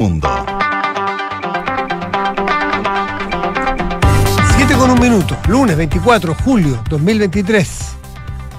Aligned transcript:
Mundo. 0.00 0.26
7 4.56 4.74
con 4.78 4.90
un 4.92 4.98
minuto, 4.98 5.36
lunes 5.46 5.76
24 5.76 6.34
julio 6.42 6.82
2023. 6.88 7.68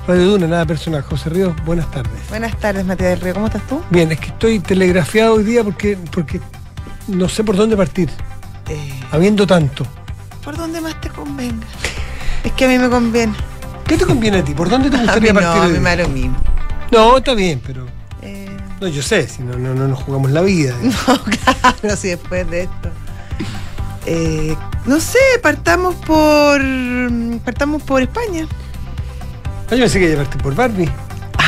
Radio 0.07 0.25
Duna, 0.33 0.45
nada 0.45 0.65
personal. 0.67 1.01
José 1.01 1.31
Ríos, 1.31 1.55
buenas 1.65 1.89
tardes. 1.89 2.11
Buenas 2.29 2.55
tardes, 2.59 2.85
Matías 2.85 3.09
del 3.09 3.21
Río. 3.21 3.33
¿Cómo 3.33 3.47
estás 3.47 3.63
tú? 3.67 3.81
Bien, 3.89 4.11
es 4.11 4.19
que 4.19 4.27
estoy 4.27 4.59
telegrafiado 4.59 5.33
hoy 5.33 5.43
día 5.43 5.63
porque, 5.63 5.97
porque 6.11 6.39
no 7.07 7.27
sé 7.27 7.43
por 7.43 7.55
dónde 7.55 7.75
partir, 7.75 8.11
Eh, 8.69 8.93
habiendo 9.11 9.47
tanto. 9.47 9.83
por 10.43 10.55
donde 10.55 10.79
más 10.79 11.01
te 11.01 11.09
convenga. 11.09 11.65
Es 12.43 12.51
que 12.51 12.65
a 12.65 12.67
mí 12.67 12.77
me 12.77 12.87
conviene. 12.87 13.33
¿Qué 13.87 13.97
te 13.97 14.05
conviene 14.05 14.37
a 14.37 14.43
ti? 14.43 14.53
¿Por 14.53 14.69
dónde 14.69 14.91
te 14.91 14.95
A 14.97 14.99
mí 14.99 15.05
gustaría 15.07 15.33
no, 15.33 15.39
partir? 15.41 15.63
a 15.63 15.67
mí 15.69 15.79
me 15.79 15.89
da 15.89 16.03
lo 16.03 16.09
mismo. 16.09 16.37
No, 16.91 17.17
está 17.17 17.33
bien, 17.33 17.59
pero. 17.65 17.87
No, 18.81 18.87
yo 18.87 19.03
sé, 19.03 19.27
si 19.27 19.43
no, 19.43 19.59
no, 19.59 19.75
no 19.75 19.87
nos 19.87 20.01
jugamos 20.01 20.31
la 20.31 20.41
vida. 20.41 20.75
no, 20.81 20.91
claro, 21.23 21.95
si 21.95 22.07
después 22.07 22.49
de 22.49 22.61
esto. 22.63 22.89
Eh, 24.07 24.55
no 24.87 24.99
sé, 24.99 25.19
partamos 25.43 25.93
por. 25.97 26.59
Partamos 27.45 27.83
por 27.83 28.01
España. 28.01 28.47
Ah, 29.69 29.75
yo 29.75 29.81
pensé 29.81 29.99
que 29.99 30.11
iba 30.11 30.21
a 30.21 30.25
partir 30.25 30.41
por 30.41 30.55
Barbie. 30.55 30.89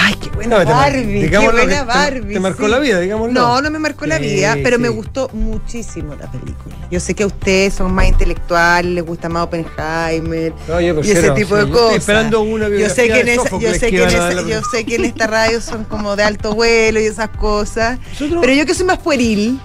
Ay, 0.05 0.15
qué 0.15 0.29
buena 0.31 0.59
te 0.59 0.65
Barbie. 0.65 1.29
Qué 1.29 1.37
buena 1.37 1.65
te- 1.65 1.83
Barbie. 1.85 2.33
te 2.33 2.39
marcó 2.39 2.65
sí. 2.65 2.71
la 2.71 2.79
vida, 2.79 2.99
digámoslo. 2.99 3.33
No, 3.33 3.61
no 3.61 3.71
me 3.71 3.79
marcó 3.79 4.05
la 4.05 4.19
vida, 4.19 4.57
pero 4.61 4.77
me 4.77 4.89
gustó 4.89 5.29
muchísimo 5.33 6.15
la 6.15 6.29
película. 6.29 6.75
Yo 6.91 6.99
sé 6.99 7.13
que 7.13 7.23
a 7.23 7.27
ustedes 7.27 7.73
son 7.75 7.93
más 7.93 8.07
intelectuales, 8.07 8.91
les 8.91 9.05
gusta 9.05 9.29
más 9.29 9.43
Oppenheimer. 9.43 10.53
No, 10.67 10.81
yo 10.81 11.01
y 11.01 11.11
ese 11.11 11.31
tipo 11.31 11.55
de 11.55 11.61
yo 11.61 11.67
estoy 11.67 11.71
cosas. 11.71 11.95
esperando 11.97 12.41
una 12.41 12.67
yo 12.67 12.89
sé 12.89 13.07
que 13.07 13.19
en 13.21 13.27
esa- 13.29 13.57
yo 13.57 13.73
sé 13.73 13.79
que 13.79 13.87
en 13.87 13.93
iban 13.95 14.07
a 14.07 14.11
esa- 14.11 14.23
dar 14.23 14.33
la- 14.35 14.41
yo 14.49 14.61
sé 14.71 14.85
que 14.85 14.95
en 14.95 15.05
esta 15.05 15.27
radio 15.27 15.61
son 15.61 15.85
como 15.85 16.15
de 16.15 16.23
alto 16.23 16.53
vuelo 16.53 16.99
y 16.99 17.05
esas 17.05 17.29
cosas. 17.29 17.97
Nosotros- 18.11 18.39
Pero 18.41 18.53
yo 18.53 18.65
que 18.65 18.73
soy 18.73 18.85
más 18.85 18.97
pueril, 18.99 19.59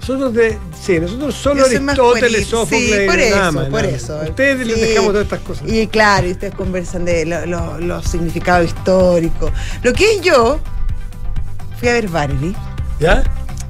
Nosotros 0.00 0.32
de, 0.34 0.58
sí, 0.80 0.98
nosotros 1.00 1.34
solo 1.34 1.64
Aristóteles. 1.66 2.46
Sófocles, 2.46 3.00
Sí, 3.00 3.06
por 3.06 3.16
nada 3.16 3.26
eso, 3.28 3.52
por 3.52 3.54
nada 3.54 3.70
más. 3.70 3.84
eso. 3.84 4.20
Ustedes 4.28 4.66
les 4.66 4.80
dejamos 4.80 5.10
todas 5.12 5.24
estas 5.24 5.40
cosas. 5.40 5.68
Y 5.68 5.86
claro, 5.88 6.26
y 6.28 6.30
ustedes 6.32 6.54
conversan 6.54 7.04
de 7.04 7.26
lo- 7.26 7.44
lo- 7.46 7.78
los 7.78 8.04
significados 8.06 8.66
históricos. 8.68 9.50
Lo 9.82 9.92
que 9.92 10.20
yo 10.20 10.60
fui 11.78 11.88
a 11.88 11.92
ver 11.94 12.08
Barbie, 12.08 12.54
¿Ya? 13.00 13.22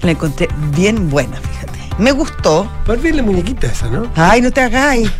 la 0.02 0.10
encontré 0.12 0.48
bien 0.76 1.10
buena, 1.10 1.36
fíjate. 1.40 1.78
Me 1.98 2.12
gustó. 2.12 2.70
Barbie 2.86 3.08
es 3.10 3.16
la 3.16 3.22
muñequita 3.22 3.66
esa, 3.66 3.88
¿no? 3.88 4.08
Ay, 4.14 4.40
no 4.40 4.52
te 4.52 4.60
hagáis. 4.60 5.10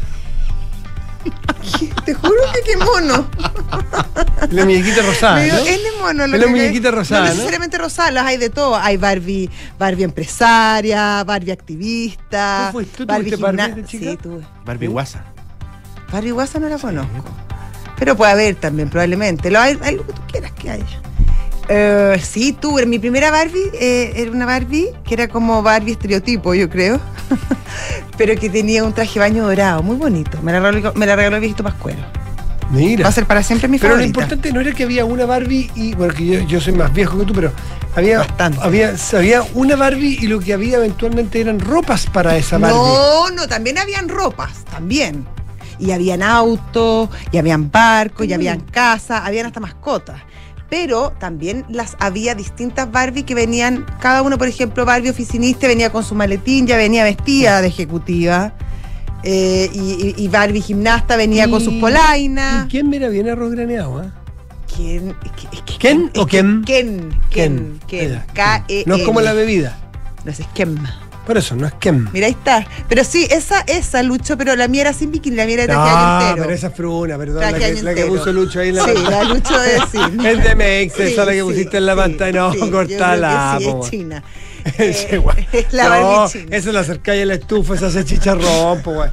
Te 2.05 2.15
juro 2.15 2.34
que 2.55 2.61
qué 2.73 2.77
mono. 2.77 3.29
La 4.51 4.65
muñequita 4.65 5.03
rosada, 5.03 5.41
digo, 5.43 5.57
¿no? 5.57 5.62
es 5.65 5.83
de 5.83 5.91
mono. 6.01 6.27
lo 6.27 6.34
Es 6.34 6.41
la 6.41 6.47
que- 6.47 6.51
muñequita 6.51 6.91
rosada, 6.91 7.21
No 7.21 7.27
¿no? 7.27 7.33
necesariamente 7.34 7.79
rosada, 7.79 8.11
las 8.11 8.27
hay 8.27 8.37
de 8.39 8.51
todo. 8.51 8.77
Hay 8.77 8.97
Barbie, 8.97 9.51
Barbie 9.79 10.05
empresaria, 10.05 11.23
Barbie 11.25 11.53
activista. 11.53 12.69
¿Tú 12.73 12.79
fuiste- 12.79 12.97
tú 12.99 13.06
Barbie 13.06 13.37
Barbie 13.37 13.84
chica? 13.84 14.11
Sí, 14.11 14.17
tuve. 14.17 14.43
Barbie 14.65 14.87
Guasa. 14.87 15.25
Barbie 16.12 16.31
Guasa 16.31 16.59
no 16.59 16.69
la 16.69 16.79
conozco. 16.79 17.25
Pero 17.99 18.17
puede 18.17 18.33
haber 18.33 18.55
también, 18.55 18.89
probablemente. 18.89 19.51
Lo 19.51 19.59
hay, 19.61 19.77
hay 19.83 19.97
lo 19.97 20.06
que 20.06 20.12
tú 20.12 20.23
quieras 20.31 20.53
que 20.53 20.71
haya. 20.71 21.01
Eh, 21.69 22.20
sí, 22.22 22.52
tuve. 22.52 22.86
Mi 22.86 22.98
primera 22.98 23.30
Barbie 23.30 23.70
eh, 23.74 24.12
era 24.16 24.30
una 24.30 24.47
Barbie 24.47 24.88
que 25.05 25.14
era 25.14 25.28
como 25.28 25.62
Barbie 25.62 25.92
estereotipo, 25.92 26.55
yo 26.55 26.69
creo. 26.70 26.98
Pero 28.16 28.34
que 28.41 28.48
tenía 28.48 28.84
un 28.84 28.92
traje 28.92 29.19
baño 29.19 29.44
dorado, 29.47 29.83
muy 29.83 29.97
bonito. 29.97 30.41
Me 30.42 30.52
la 30.52 30.60
regaló, 30.60 30.92
me 30.94 31.06
la 31.06 31.16
regaló 31.16 31.38
viejito 31.41 31.62
Pascuero. 31.62 31.98
Mira. 32.70 33.02
Va 33.05 33.08
a 33.08 33.12
ser 33.12 33.25
para 33.27 33.42
siempre 33.42 33.69
mi 33.69 33.78
Pero 33.78 33.94
lo 33.94 34.00
favorita. 34.00 34.06
importante 34.20 34.52
no 34.52 34.60
era 34.60 34.72
que 34.72 34.84
había 34.84 35.05
una 35.05 35.25
Barbie 35.25 35.70
y, 35.75 35.94
bueno, 35.94 36.12
que 36.14 36.27
yo, 36.27 36.41
yo 36.47 36.60
soy 36.60 36.75
más 36.75 36.92
viejo 36.92 37.19
que 37.19 37.25
tú, 37.25 37.33
pero 37.33 37.50
había, 37.97 38.19
Bastante. 38.19 38.58
había, 38.62 38.94
había 39.16 39.42
una 39.55 39.77
Barbie 39.77 40.19
y 40.20 40.27
lo 40.27 40.38
que 40.41 40.53
había 40.53 40.77
eventualmente 40.77 41.41
eran 41.41 41.60
ropas 41.60 42.06
para 42.06 42.36
esa 42.36 42.58
Barbie. 42.58 42.77
No, 42.77 43.30
no, 43.30 43.48
también 43.48 43.78
habían 43.78 44.08
ropas, 44.08 44.64
también. 44.70 45.27
Y 45.78 45.92
habían 45.92 46.22
autos, 46.22 47.08
y 47.30 47.38
habían 47.38 47.70
barcos, 47.70 48.27
y 48.27 48.30
Mm. 48.30 48.34
habían 48.34 48.60
casas, 48.60 49.22
habían 49.25 49.47
hasta 49.47 49.60
mascotas. 49.60 50.20
Pero 50.71 51.12
también 51.19 51.65
las 51.71 51.97
había 51.99 52.34
distintas 52.34 52.91
Barbie 52.91 53.23
que 53.23 53.34
venían, 53.34 53.87
cada 54.01 54.21
uno, 54.23 54.37
por 54.37 54.49
ejemplo, 54.49 54.84
Barbie 54.84 55.09
oficinista 55.11 55.67
venía 55.67 55.91
con 55.91 56.05
su 56.05 56.15
maletín, 56.15 56.67
ya 56.67 56.77
venía 56.77 57.05
vestida 57.05 57.61
de 57.62 57.69
ejecutiva. 57.69 58.53
eh, 59.25 59.69
y, 60.17 60.29
Barbie 60.29 60.61
gimnasta 60.61 61.17
venía 61.17 61.51
con 61.51 61.61
sus 61.61 61.75
polainas. 61.75 62.67
¿Y 62.67 62.69
quién 62.69 62.89
mira 62.89 63.09
bien 63.09 63.29
arroz 63.29 63.51
graneado? 63.51 63.99
ah? 63.99 64.15
¿Quién? 64.77 65.17
Es 65.25 65.33
que- 65.33 65.56
es 65.56 65.62
que- 65.62 65.77
¿Quién 65.79 66.11
es 66.15 66.21
o 66.21 66.27
que- 66.27 66.31
quién? 66.41 66.65
Ken, 66.65 67.21
Ken, 67.31 67.81
Ken. 67.89 68.11
Ya. 68.12 68.27
K-E-N. 68.33 68.85
No 68.87 68.95
es 68.95 69.03
como 69.03 69.21
la 69.21 69.33
bebida. 69.33 69.77
No 70.25 70.31
es 70.31 70.41
Ken. 70.55 70.79
Por 71.28 71.37
eso, 71.37 71.55
no 71.55 71.66
es 71.66 71.75
Ken. 71.75 72.09
Mira, 72.11 72.27
ahí 72.27 72.33
está. 72.33 72.66
Pero 72.89 73.05
sí, 73.05 73.28
esa, 73.31 73.61
esa, 73.66 74.03
Lucho, 74.03 74.39
pero 74.39 74.56
la 74.56 74.66
mía 74.66 74.81
era 74.81 74.93
sin 74.94 75.12
bikini, 75.12 75.37
la 75.37 75.44
mía 75.44 75.56
era 75.56 75.62
de 75.65 75.72
traje 75.75 76.25
de 76.25 76.31
No, 76.31 76.43
pero 76.43 76.55
esa 76.55 76.71
fruna, 76.71 77.19
perdón, 77.19 77.43
la 77.43 77.53
que, 77.53 77.83
la 77.83 77.94
que 77.94 78.06
puso 78.06 78.33
Lucho 78.33 78.61
ahí 78.61 78.71
en 78.71 78.77
la 78.77 78.84
Sí, 78.84 78.94
la 79.11 79.25
Lucho 79.25 79.62
es 79.62 79.83
sí. 79.93 79.99
Es 80.25 80.43
de 80.43 80.55
Mex, 80.55 80.94
Sí, 80.94 81.03
esa 81.03 81.27
la 81.27 81.33
que 81.33 81.38
sí, 81.41 81.44
pusiste 81.44 81.77
en 81.77 81.84
la 81.84 81.93
sí, 81.93 81.99
pantalla. 81.99 82.41
No, 82.41 82.53
sí, 82.55 82.71
cortala. 82.71 83.56
Sí, 83.61 83.69
es 83.69 83.91
china. 83.91 84.25
Eh, 84.78 85.22
la 85.71 86.00
no. 86.00 86.27
Eso 86.50 86.72
la 86.72 86.81
acercáis 86.81 87.22
a 87.22 87.27
la 87.27 87.34
estufa, 87.34 87.75
esa 87.75 87.87
hace 87.87 88.05
chicharrón, 88.05 88.83
guay. 88.83 89.11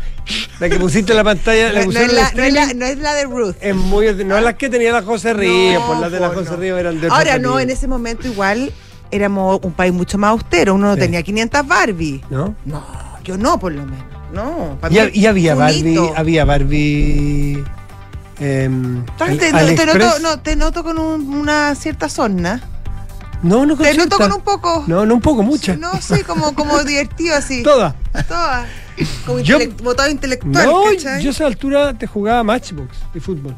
La 0.60 0.70
que 0.70 0.78
pusiste 0.80 1.12
en 1.12 1.18
la 1.18 1.24
pantalla, 1.24 1.72
la 1.72 1.86
No, 1.86 1.92
es 1.92 1.96
en 1.98 2.16
la, 2.16 2.32
no, 2.34 2.44
es 2.44 2.54
la, 2.54 2.74
no 2.74 2.86
es 2.86 2.98
la 2.98 3.14
de 3.14 3.24
Ruth. 3.26 3.56
es 3.62 3.76
muy, 3.76 4.14
no 4.26 4.38
es 4.38 4.44
las 4.44 4.56
que 4.56 4.70
tenía 4.70 4.92
la 4.92 5.02
José 5.04 5.34
Ríos, 5.34 5.82
No, 5.82 5.88
pues 5.88 6.00
las 6.00 6.12
de 6.12 6.20
la 6.20 6.30
José 6.30 6.52
no. 6.52 6.58
Ríos 6.58 6.80
eran 6.80 7.00
de 7.00 7.08
Ahora 7.10 7.38
no, 7.40 7.60
en 7.60 7.70
ese 7.70 7.88
momento 7.88 8.28
igual 8.28 8.72
éramos 9.12 9.60
un 9.64 9.72
país 9.74 9.94
mucho 9.94 10.18
más 10.18 10.32
austero. 10.32 10.74
Uno 10.76 10.88
no 10.88 10.94
Sí. 10.96 11.00
tenía 11.02 11.22
500 11.24 11.68
Barbie. 11.68 12.22
¿No? 12.30 12.56
No, 12.66 12.84
yo 13.24 13.38
no, 13.38 13.60
por 13.60 13.72
lo 13.72 13.86
menos. 13.86 14.06
No, 14.34 14.78
para 14.82 14.94
Y, 14.94 15.00
mí 15.00 15.12
y 15.14 15.26
había 15.28 15.56
Barbie, 15.56 15.98
había 16.16 16.46
Barbie. 16.46 17.64
em, 18.40 19.06
te, 19.18 19.52
noto, 19.52 19.58
AliExpress. 19.58 20.22
no, 20.22 20.40
te 20.42 20.56
noto 20.56 20.84
con 20.84 20.98
un- 21.00 21.34
una 21.36 21.74
cierta 21.76 22.10
zona. 22.10 22.62
no, 23.44 23.66
no, 23.66 23.78
con 23.78 23.86
Te 23.86 23.94
noto 23.96 24.18
con 24.18 24.32
un 24.34 24.42
poco. 24.42 24.84
No, 24.88 25.06
no 25.06 25.14
un 25.14 25.22
poco, 25.22 25.44
mucha. 25.44 25.76
No, 25.78 25.92
sí, 26.02 26.24
como, 26.24 26.54
como 26.56 26.84
divertido 26.84 27.36
así. 27.36 27.64
Toda. 27.64 27.96
Todas. 28.28 28.66
Como 29.26 29.40
Yo- 29.40 29.60
votado 29.84 30.10
intelectual, 30.10 30.66
No, 30.66 30.84
¿cachai? 30.96 31.22
yo 31.22 31.30
a 31.30 31.32
esa 31.34 31.46
altura 31.46 31.94
te 31.94 32.08
jugaba 32.08 32.44
Matchbox 32.44 32.98
de 33.14 33.20
fútbol. 33.22 33.56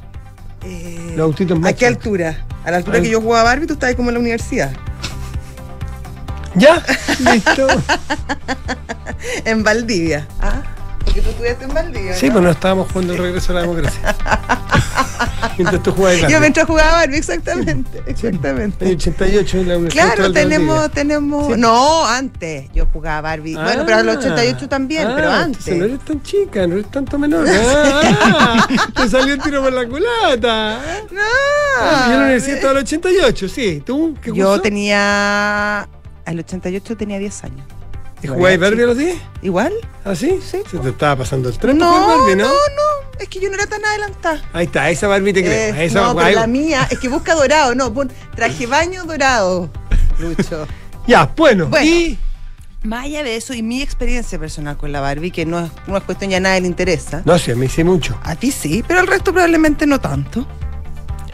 Eh, 0.64 1.14
Los 1.16 1.34
¿A 1.64 1.74
qué 1.74 1.85
altura? 1.85 2.46
A 2.66 2.72
la 2.72 2.78
altura 2.78 2.97
Al- 2.97 3.03
que 3.03 3.09
yo 3.12 3.22
jugaba 3.22 3.44
Barbie, 3.44 3.68
tú 3.68 3.74
estabas 3.74 3.96
como 3.96 4.09
en 4.09 4.16
la 4.16 4.19
universidad. 4.19 4.72
¿Ya? 6.57 6.84
Listo. 7.19 7.68
En 9.45 9.63
Valdivia. 9.63 10.28
¿Ah? 10.41 10.62
Porque 11.03 11.22
tú 11.22 11.29
estudiaste 11.29 11.66
en 11.66 11.73
Valdivia. 11.73 12.13
Sí, 12.13 12.28
¿no? 12.28 12.34
pues 12.34 12.44
no 12.45 12.51
estábamos 12.51 12.91
jugando 12.91 13.13
el 13.13 13.19
regreso 13.19 13.51
a 13.51 13.56
la 13.56 13.62
democracia. 13.62 14.16
Mientras 15.57 15.81
tú 15.81 15.91
jugabas 15.91 16.28
Yo 16.29 16.40
mientras 16.40 16.67
jugaba 16.67 16.91
Barbie, 16.97 17.17
exactamente. 17.17 17.97
En 17.97 18.03
Exactamente. 18.07 18.85
el 18.85 18.96
88 18.96 19.57
en 19.57 19.67
la 19.67 19.75
Universidad 19.78 20.13
Claro, 20.13 20.31
tenemos, 20.31 20.91
tenemos. 20.91 21.47
Sí. 21.47 21.53
No, 21.59 22.06
antes 22.06 22.69
yo 22.73 22.85
jugaba 22.94 23.22
Barbie. 23.22 23.56
bueno, 23.56 23.84
pero 23.85 24.00
en 24.01 24.09
el 24.09 24.17
88 24.17 24.69
también, 24.69 25.07
Ah, 25.07 25.13
pero 25.16 25.29
No 25.29 25.35
antes. 25.35 25.67
eres 25.67 26.00
tan 26.06 26.22
chica, 26.22 26.67
no 26.67 26.73
eres 26.75 26.91
tanto 26.91 27.17
menor. 27.17 27.47
Ah, 28.29 28.67
te 28.96 29.09
salió 29.09 29.34
el 29.34 29.41
tiro 29.41 29.63
por 29.63 29.73
la 29.73 29.88
culata. 29.88 30.79
No. 31.12 31.22
Ah, 31.81 32.06
yo 32.07 32.13
en 32.13 32.19
la 32.19 32.25
universidad 32.25 32.56
estaba 32.57 32.73
el 32.73 32.79
88, 32.79 33.50
sí. 33.50 33.81
¿Tú 33.85 34.13
qué 34.22 34.31
Yo 34.34 34.46
curso? 34.47 34.62
tenía. 34.62 35.88
Al 36.27 36.39
88 36.39 36.97
tenía 36.97 37.17
10 37.19 37.43
años. 37.45 37.65
¿Y 38.21 38.27
jugabas 38.27 38.59
Barbie 38.59 38.83
a 38.83 38.85
los 38.88 38.97
10? 38.97 39.17
¿Igual? 39.43 39.73
¿Ah, 40.03 40.13
sí? 40.15 40.39
Sí. 40.41 40.57
Se 40.69 40.77
te 40.77 40.89
estaba 40.89 41.15
pasando 41.17 41.49
el 41.49 41.57
tren 41.57 41.77
No, 41.77 41.89
para 41.91 42.17
Barbie, 42.17 42.35
¿no? 42.35 42.43
no, 42.45 42.49
no. 42.51 43.17
Es 43.19 43.29
que 43.29 43.39
yo 43.39 43.47
no 43.49 43.55
era 43.55 43.65
tan 43.65 43.83
adelantada. 43.83 44.41
Ahí 44.53 44.66
está, 44.66 44.89
esa 44.89 45.07
Barbie 45.07 45.33
te 45.33 45.41
creo. 45.43 45.73
Eh, 45.75 45.85
esa, 45.85 46.01
no, 46.01 46.16
pero 46.16 46.31
la 46.31 46.45
mía, 46.47 46.87
es 46.91 46.99
que 46.99 47.07
busca 47.09 47.33
dorado, 47.33 47.73
no, 47.75 47.93
pon 47.93 48.11
traje 48.35 48.67
baño 48.67 49.05
dorado, 49.05 49.69
Lucho. 50.19 50.67
Ya, 51.07 51.31
bueno. 51.37 51.67
Bueno. 51.67 51.85
Y 51.85 52.17
Más 52.83 53.05
allá 53.05 53.23
de 53.23 53.35
eso, 53.37 53.53
y 53.53 53.61
mi 53.63 53.81
experiencia 53.81 54.37
personal 54.37 54.75
con 54.78 54.91
la 54.91 54.99
Barbie, 54.99 55.31
que 55.31 55.46
no 55.46 55.59
es, 55.66 55.72
no 55.87 55.96
es 55.97 56.03
cuestión 56.03 56.29
ya 56.31 56.37
a 56.37 56.41
nadie 56.41 56.61
le 56.61 56.67
interesa. 56.67 57.22
No 57.23 57.37
sé, 57.40 57.55
me 57.55 57.67
hice 57.67 57.84
mucho. 57.84 58.19
A 58.23 58.35
ti 58.35 58.52
sí, 58.52 58.84
pero 58.85 58.99
al 58.99 59.07
resto 59.07 59.31
probablemente 59.31 59.87
no 59.87 59.99
tanto. 60.02 60.46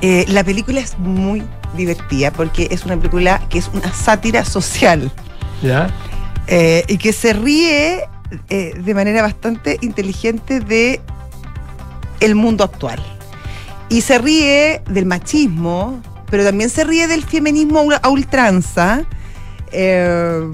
Eh, 0.05 0.25
la 0.27 0.43
película 0.43 0.81
es 0.81 0.99
muy 0.99 1.41
divertida 1.77 2.29
porque 2.31 2.67
es 2.71 2.83
una 2.85 2.97
película 2.97 3.41
que 3.49 3.57
es 3.57 3.69
una 3.73 3.91
sátira 3.93 4.43
social 4.45 5.09
¿Ya? 5.63 5.89
eh, 6.47 6.83
y 6.89 6.97
que 6.97 7.13
se 7.13 7.31
ríe 7.33 8.01
eh, 8.49 8.73
de 8.77 8.93
manera 8.93 9.21
bastante 9.21 9.77
inteligente 9.81 10.59
de 10.59 10.99
el 12.19 12.35
mundo 12.35 12.63
actual. 12.65 12.99
Y 13.89 14.01
se 14.01 14.17
ríe 14.17 14.81
del 14.89 15.05
machismo, 15.05 16.01
pero 16.29 16.43
también 16.43 16.69
se 16.69 16.83
ríe 16.83 17.07
del 17.07 17.23
feminismo 17.23 17.79
a 17.79 17.83
ul- 17.83 17.99
a 18.01 18.09
ultranza. 18.09 19.03
eh, 19.71 20.51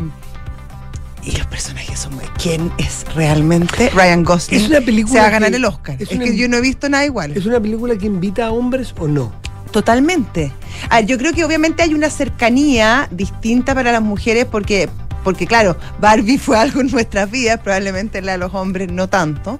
y 1.23 1.31
los 1.37 1.45
personajes 1.47 1.99
son 1.99 2.15
muy... 2.15 2.23
¿Quién 2.41 2.71
es 2.77 3.03
realmente 3.13 3.89
Ryan 3.89 4.23
Gosling? 4.23 4.61
Es 4.61 4.69
una 4.69 4.79
película 4.81 5.13
Se 5.15 5.19
va 5.19 5.27
a 5.27 5.29
ganar 5.31 5.49
que- 5.51 5.57
el 5.57 5.65
Oscar. 5.65 5.95
es 6.01 6.09
Es, 6.09 6.15
una- 6.15 6.25
que 6.25 6.37
yo 6.37 6.47
no 6.47 6.57
he 6.57 6.61
visto 6.61 6.87
nada 6.87 7.03
igual. 7.05 7.35
¿Es 7.35 7.45
una 7.45 7.59
película 7.59 7.95
que 7.97 8.05
invita 8.05 8.45
a 8.47 8.51
hombres 8.51 8.93
o 8.97 9.07
no? 9.07 9.31
Totalmente. 9.71 10.51
A 10.89 10.97
ver, 10.97 11.05
yo 11.05 11.17
creo 11.17 11.33
que 11.33 11.43
obviamente 11.43 11.83
hay 11.83 11.93
una 11.93 12.09
cercanía 12.09 13.07
distinta 13.11 13.75
para 13.75 13.91
las 13.91 14.01
mujeres 14.01 14.45
porque 14.45 14.89
porque 15.23 15.47
claro, 15.47 15.77
Barbie 15.99 16.37
fue 16.39 16.57
algo 16.57 16.81
en 16.81 16.91
nuestras 16.91 17.29
vidas, 17.29 17.59
probablemente 17.59 18.21
la 18.21 18.33
de 18.33 18.37
los 18.39 18.53
hombres 18.53 18.91
no 18.91 19.07
tanto. 19.07 19.57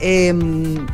Em, 0.00 0.86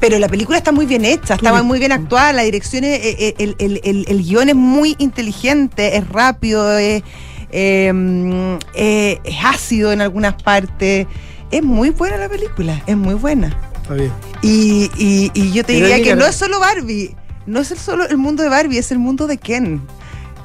pero 0.00 0.18
la 0.18 0.28
película 0.28 0.58
está 0.58 0.72
muy 0.72 0.86
bien 0.86 1.04
hecha, 1.04 1.34
estaba 1.34 1.62
muy 1.62 1.78
bien 1.78 1.92
actuada, 1.92 2.32
la 2.32 2.42
dirección, 2.42 2.84
es, 2.84 3.04
eh, 3.04 3.16
eh, 3.18 3.34
el, 3.38 3.56
el, 3.58 3.80
el, 3.82 4.04
el 4.08 4.22
guion 4.22 4.48
es 4.48 4.54
muy 4.54 4.94
inteligente, 4.98 5.96
es 5.96 6.08
rápido, 6.08 6.78
es, 6.78 7.02
em, 7.50 8.58
eh, 8.74 9.18
es 9.24 9.36
ácido 9.44 9.92
en 9.92 10.00
algunas 10.00 10.40
partes. 10.42 11.06
Es 11.50 11.62
muy 11.62 11.90
buena 11.90 12.16
la 12.16 12.28
película, 12.28 12.80
es 12.86 12.96
muy 12.96 13.14
buena. 13.14 13.56
Está 13.82 13.94
bien. 13.94 14.12
Y, 14.42 14.90
y, 14.98 15.30
y 15.34 15.52
yo 15.52 15.64
te 15.64 15.72
diría 15.72 16.00
que 16.02 16.14
no 16.14 16.26
es 16.26 16.36
solo 16.36 16.60
Barbie, 16.60 17.16
no 17.48 17.60
es 17.60 17.70
el 17.72 17.78
solo 17.78 18.06
el 18.06 18.16
mundo 18.16 18.42
de 18.42 18.48
Barbie, 18.48 18.78
es 18.78 18.92
el 18.92 18.98
mundo 18.98 19.26
de 19.26 19.38
Ken. 19.38 19.82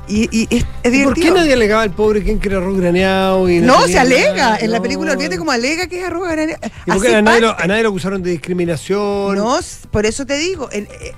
Y, 0.07 0.27
y 0.37 0.47
es, 0.53 0.65
es 0.83 0.93
¿Y 0.93 1.03
¿Por 1.05 1.13
qué 1.13 1.31
nadie 1.31 1.53
alegaba 1.53 1.81
al 1.83 1.91
pobre 1.91 2.23
Ken 2.23 2.37
que 2.39 2.49
era 2.49 2.57
arroz 2.57 2.77
graneado? 2.77 3.49
Y 3.49 3.59
no, 3.61 3.87
se 3.87 3.97
alega. 3.97 4.33
nada? 4.35 4.57
En 4.59 4.71
la 4.71 4.81
película, 4.81 5.13
olvídate 5.13 5.37
como 5.37 5.51
alega 5.51 5.87
que 5.87 6.01
es 6.01 6.05
arroba 6.07 6.29
granero. 6.31 6.59
¿Y 6.85 6.91
por 6.91 7.01
qué 7.01 7.15
a 7.15 7.21
nadie, 7.21 7.39
lo, 7.41 7.57
a 7.57 7.67
nadie 7.67 7.83
lo 7.83 7.89
acusaron 7.89 8.21
de 8.21 8.31
discriminación? 8.31 9.35
No, 9.37 9.57
por 9.91 10.05
eso 10.05 10.25
te 10.25 10.37
digo, 10.37 10.69
el- 10.71 10.83
eh, 10.91 11.13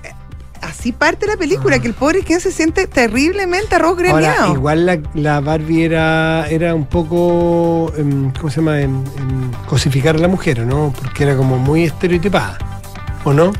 así 0.62 0.92
parte 0.92 1.26
la 1.26 1.36
película, 1.36 1.80
que 1.80 1.88
el 1.88 1.94
pobre 1.94 2.22
Ken 2.22 2.40
se 2.40 2.52
siente 2.52 2.86
terriblemente 2.86 3.74
arroz 3.74 3.98
Ahora, 3.98 4.12
graneado. 4.12 4.54
igual 4.54 4.86
la, 4.86 4.98
la 5.14 5.40
Barbie 5.40 5.84
era, 5.84 6.46
era 6.48 6.72
un 6.74 6.86
poco, 6.86 7.92
em, 7.96 8.30
¿cómo 8.34 8.50
se 8.50 8.56
llama? 8.60 8.80
En, 8.80 9.02
en 9.18 9.50
cosificar 9.68 10.14
a 10.14 10.18
la 10.20 10.28
mujer, 10.28 10.60
¿no? 10.60 10.94
Porque 10.96 11.24
era 11.24 11.36
como 11.36 11.58
muy 11.58 11.82
estereotipada, 11.84 12.56
¿o 13.24 13.32
no? 13.32 13.52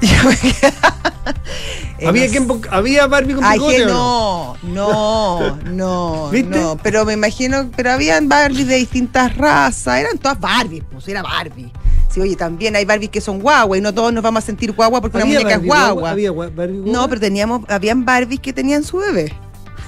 ¿Había, 2.06 2.28
quien 2.28 2.46
¿Había 2.70 3.06
Barbie 3.06 3.34
con 3.34 3.44
Ay, 3.44 3.58
bigote 3.58 3.76
que 3.78 3.84
no? 3.86 4.56
no, 4.62 5.56
no, 5.64 6.28
¿Viste? 6.30 6.58
no, 6.58 6.76
pero 6.82 7.04
me 7.04 7.12
imagino, 7.14 7.70
pero 7.76 7.92
habían 7.92 8.28
Barbies 8.28 8.66
de 8.68 8.76
distintas 8.76 9.36
razas, 9.36 9.98
eran 10.00 10.18
todas 10.18 10.38
Barbies, 10.40 10.84
pues 10.90 11.06
era 11.08 11.22
Barbie. 11.22 11.72
Sí, 12.10 12.20
oye, 12.20 12.36
también 12.36 12.74
hay 12.76 12.84
Barbies 12.84 13.10
que 13.10 13.20
son 13.20 13.38
guagua 13.38 13.76
y 13.76 13.80
no 13.80 13.92
todos 13.92 14.12
nos 14.12 14.22
vamos 14.22 14.42
a 14.42 14.46
sentir 14.46 14.72
guagua 14.72 15.00
porque 15.00 15.16
una 15.18 15.24
¿Había 15.26 15.40
muñeca 15.40 15.54
es 15.56 15.66
Barbie 15.66 15.68
guagua. 15.68 16.10
¿Había 16.10 16.30
gua- 16.30 16.54
Barbie 16.54 16.78
guagua? 16.78 16.92
No, 16.92 17.08
pero 17.08 17.20
teníamos, 17.20 17.60
habían 17.68 18.04
Barbies 18.04 18.40
que 18.40 18.52
tenían 18.52 18.82
su 18.82 18.96
bebé, 18.98 19.32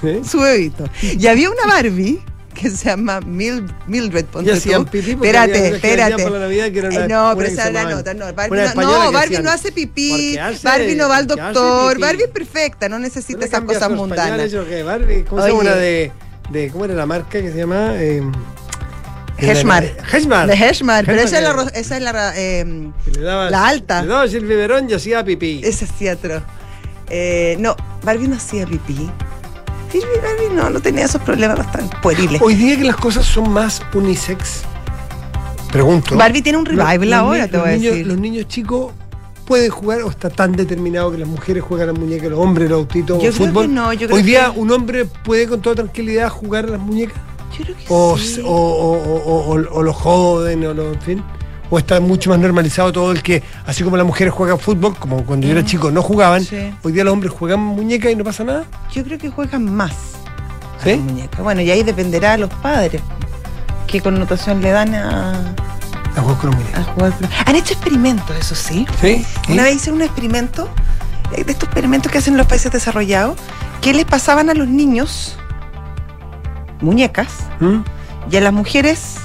¿Eh? 0.03 0.21
su 0.23 0.39
bebito. 0.39 0.85
Y 1.01 1.25
había 1.27 1.49
una 1.49 1.65
Barbie 1.67 2.21
que 2.53 2.69
se 2.69 2.89
llama 2.89 3.19
Mil- 3.21 3.65
Mildred, 3.87 4.25
ponte 4.25 4.51
tú. 4.59 4.85
pipí 4.85 5.11
Espérate, 5.11 5.57
había 5.57 5.75
espérate. 5.75 6.23
para 6.23 6.29
la 6.35 6.39
Navidad 6.41 6.71
que 6.71 6.79
era 6.79 6.89
una- 6.89 7.05
Eh, 7.05 7.07
no, 7.07 7.33
pero 7.37 7.49
esa 7.49 7.67
es 7.67 7.73
la 7.73 7.83
nota. 7.85 8.13
No, 8.13 8.33
Barbie, 8.33 8.57
no, 8.57 8.73
no, 8.75 9.11
Barbie 9.11 9.35
hacían- 9.35 9.43
no 9.43 9.51
hace 9.51 9.71
pipí. 9.71 10.37
Hace- 10.37 10.63
Barbie 10.67 10.95
no 10.95 11.09
va 11.09 11.17
al 11.17 11.27
doctor. 11.27 11.99
Barbie 11.99 12.23
es 12.23 12.29
perfecta, 12.29 12.89
no 12.89 12.99
necesita 12.99 13.33
¿No 13.37 13.39
le 13.41 13.45
esas 13.47 13.61
cosas 13.61 13.89
mundanas. 13.91 14.49
pañales? 14.51 14.85
Barbie, 14.85 15.23
¿Cómo 15.23 15.41
se 15.41 15.47
llama 15.49 15.59
una 15.61 15.75
de, 15.75 16.11
de. 16.51 16.69
¿Cómo 16.69 16.85
era 16.85 16.93
la 16.93 17.05
marca 17.05 17.29
que 17.41 17.51
se 17.51 17.57
llama? 17.57 17.93
Eh, 17.95 18.21
Heshmar. 19.37 19.83
Heshmar. 20.13 20.47
De 20.47 20.53
Heshmar, 20.53 21.05
pero 21.05 21.21
esa 21.21 21.37
es 21.39 21.43
la, 21.43 21.63
esa 21.73 21.97
es 21.97 22.03
la, 22.03 22.33
eh, 22.35 22.63
dabas- 23.19 23.49
la 23.49 23.67
alta. 23.67 24.01
Le 24.03 24.07
dabas 24.09 24.33
el 24.33 24.45
biberón 24.45 24.87
y 24.89 24.93
hacía 24.93 25.23
pipí. 25.23 25.61
esa 25.63 25.87
sí 25.87 26.07
atroz. 26.07 26.43
Eh, 27.09 27.55
no, 27.59 27.75
Barbie 28.03 28.27
no 28.27 28.35
hacía 28.35 28.65
pipí. 28.67 29.09
No, 30.55 30.69
no 30.69 30.79
tenía 30.79 31.05
esos 31.05 31.21
problemas 31.21 31.71
tan 31.71 31.89
pueriles. 32.01 32.41
Hoy 32.41 32.55
día 32.55 32.77
que 32.77 32.83
las 32.83 32.97
cosas 32.97 33.25
son 33.25 33.51
más 33.51 33.81
unisex, 33.93 34.61
pregunto. 35.71 36.15
Barbie 36.15 36.41
tiene 36.41 36.57
un 36.59 36.65
revival 36.65 36.99
los- 36.99 37.09
los 37.09 37.19
ahora, 37.19 37.45
ni- 37.45 37.49
te 37.51 37.57
los 37.57 37.61
voy 37.65 37.73
a 37.73 37.77
niños, 37.77 37.91
decir. 37.93 38.07
Los 38.07 38.17
niños 38.19 38.47
chicos 38.47 38.93
pueden 39.45 39.69
jugar 39.71 40.01
o 40.03 40.09
está 40.09 40.29
tan 40.29 40.51
determinado 40.53 41.11
que 41.11 41.17
las 41.17 41.27
mujeres 41.27 41.63
juegan 41.63 41.89
a 41.89 41.91
las 41.93 41.99
muñecas, 41.99 42.29
los 42.29 42.39
hombres, 42.39 42.69
los 42.69 42.79
autitos, 42.79 43.21
Yo 43.21 43.29
o 43.29 43.33
creo 43.33 43.47
fútbol. 43.47 43.67
que 43.67 43.73
no, 43.73 43.93
yo 43.93 44.07
creo 44.07 44.15
Hoy 44.17 44.23
día 44.23 44.51
que- 44.53 44.59
un 44.59 44.71
hombre 44.71 45.05
puede 45.05 45.47
con 45.47 45.61
toda 45.61 45.75
tranquilidad 45.77 46.29
jugar 46.29 46.65
a 46.65 46.69
las 46.69 46.79
muñecas. 46.79 47.17
Yo 47.57 47.63
creo 47.65 47.75
que 47.77 47.85
O, 47.89 48.17
sí. 48.17 48.41
o, 48.45 48.49
o, 48.49 48.91
o- 48.93 49.53
o- 49.55 49.73
o 49.77 49.83
lo 49.83 49.93
joden, 49.93 50.65
o 50.65 50.73
lo, 50.73 50.93
en 50.93 51.01
fin. 51.01 51.23
O 51.73 51.79
está 51.79 51.99
mucho 52.01 52.29
más 52.29 52.37
normalizado 52.39 52.91
todo 52.91 53.11
el 53.13 53.23
que, 53.23 53.41
así 53.65 53.83
como 53.83 53.95
las 53.97 54.05
mujeres 54.05 54.33
juegan 54.33 54.59
fútbol, 54.59 54.93
como 54.97 55.25
cuando 55.25 55.47
yo 55.47 55.53
era 55.53 55.63
chico 55.65 55.89
no 55.89 56.01
jugaban, 56.03 56.41
Mm. 56.41 56.45
Sí. 56.45 56.73
hoy 56.83 56.91
día 56.91 57.03
los 57.05 57.13
hombres 57.13 57.31
juegan 57.33 57.59
muñecas 57.61 58.11
y 58.11 58.15
no 58.15 58.23
pasa 58.25 58.43
nada. 58.43 58.65
Yo 58.93 59.03
creo 59.05 59.17
que 59.17 59.29
juegan 59.29 59.73
más 59.73 59.91
a 60.79 60.83
¿Sí? 60.83 60.89
las 60.91 60.99
muñecas. 60.99 61.39
Bueno, 61.41 61.61
y 61.61 61.71
ahí 61.71 61.81
dependerá 61.83 62.33
de 62.33 62.39
los 62.39 62.49
padres 62.55 63.01
qué 63.87 64.01
connotación 64.01 64.61
le 64.61 64.71
dan 64.71 64.93
a, 64.93 65.31
A 66.17 66.21
jugar 66.21 66.37
con 66.39 66.49
las 66.51 66.59
muñecas. 66.59 66.79
a 66.87 66.91
jugar. 66.93 67.11
con- 67.13 67.29
Han 67.45 67.55
hecho 67.55 67.73
experimentos, 67.73 68.35
eso 68.37 68.53
sí. 68.55 68.85
¿Sí? 68.99 69.25
Una 69.47 69.63
vez 69.63 69.77
hice 69.77 69.91
un 69.93 70.01
experimento, 70.01 70.67
eh, 71.31 71.45
de 71.45 71.51
estos 71.53 71.67
experimentos 71.69 72.11
que 72.11 72.17
hacen 72.17 72.35
los 72.35 72.47
países 72.47 72.69
desarrollados, 72.71 73.37
que 73.81 73.93
les 73.93 74.03
pasaban 74.03 74.49
a 74.49 74.53
los 74.53 74.67
niños 74.67 75.37
muñecas 76.81 77.29
¿Mm? 77.59 77.77
y 78.29 78.35
a 78.35 78.41
las 78.41 78.53
mujeres 78.53 79.15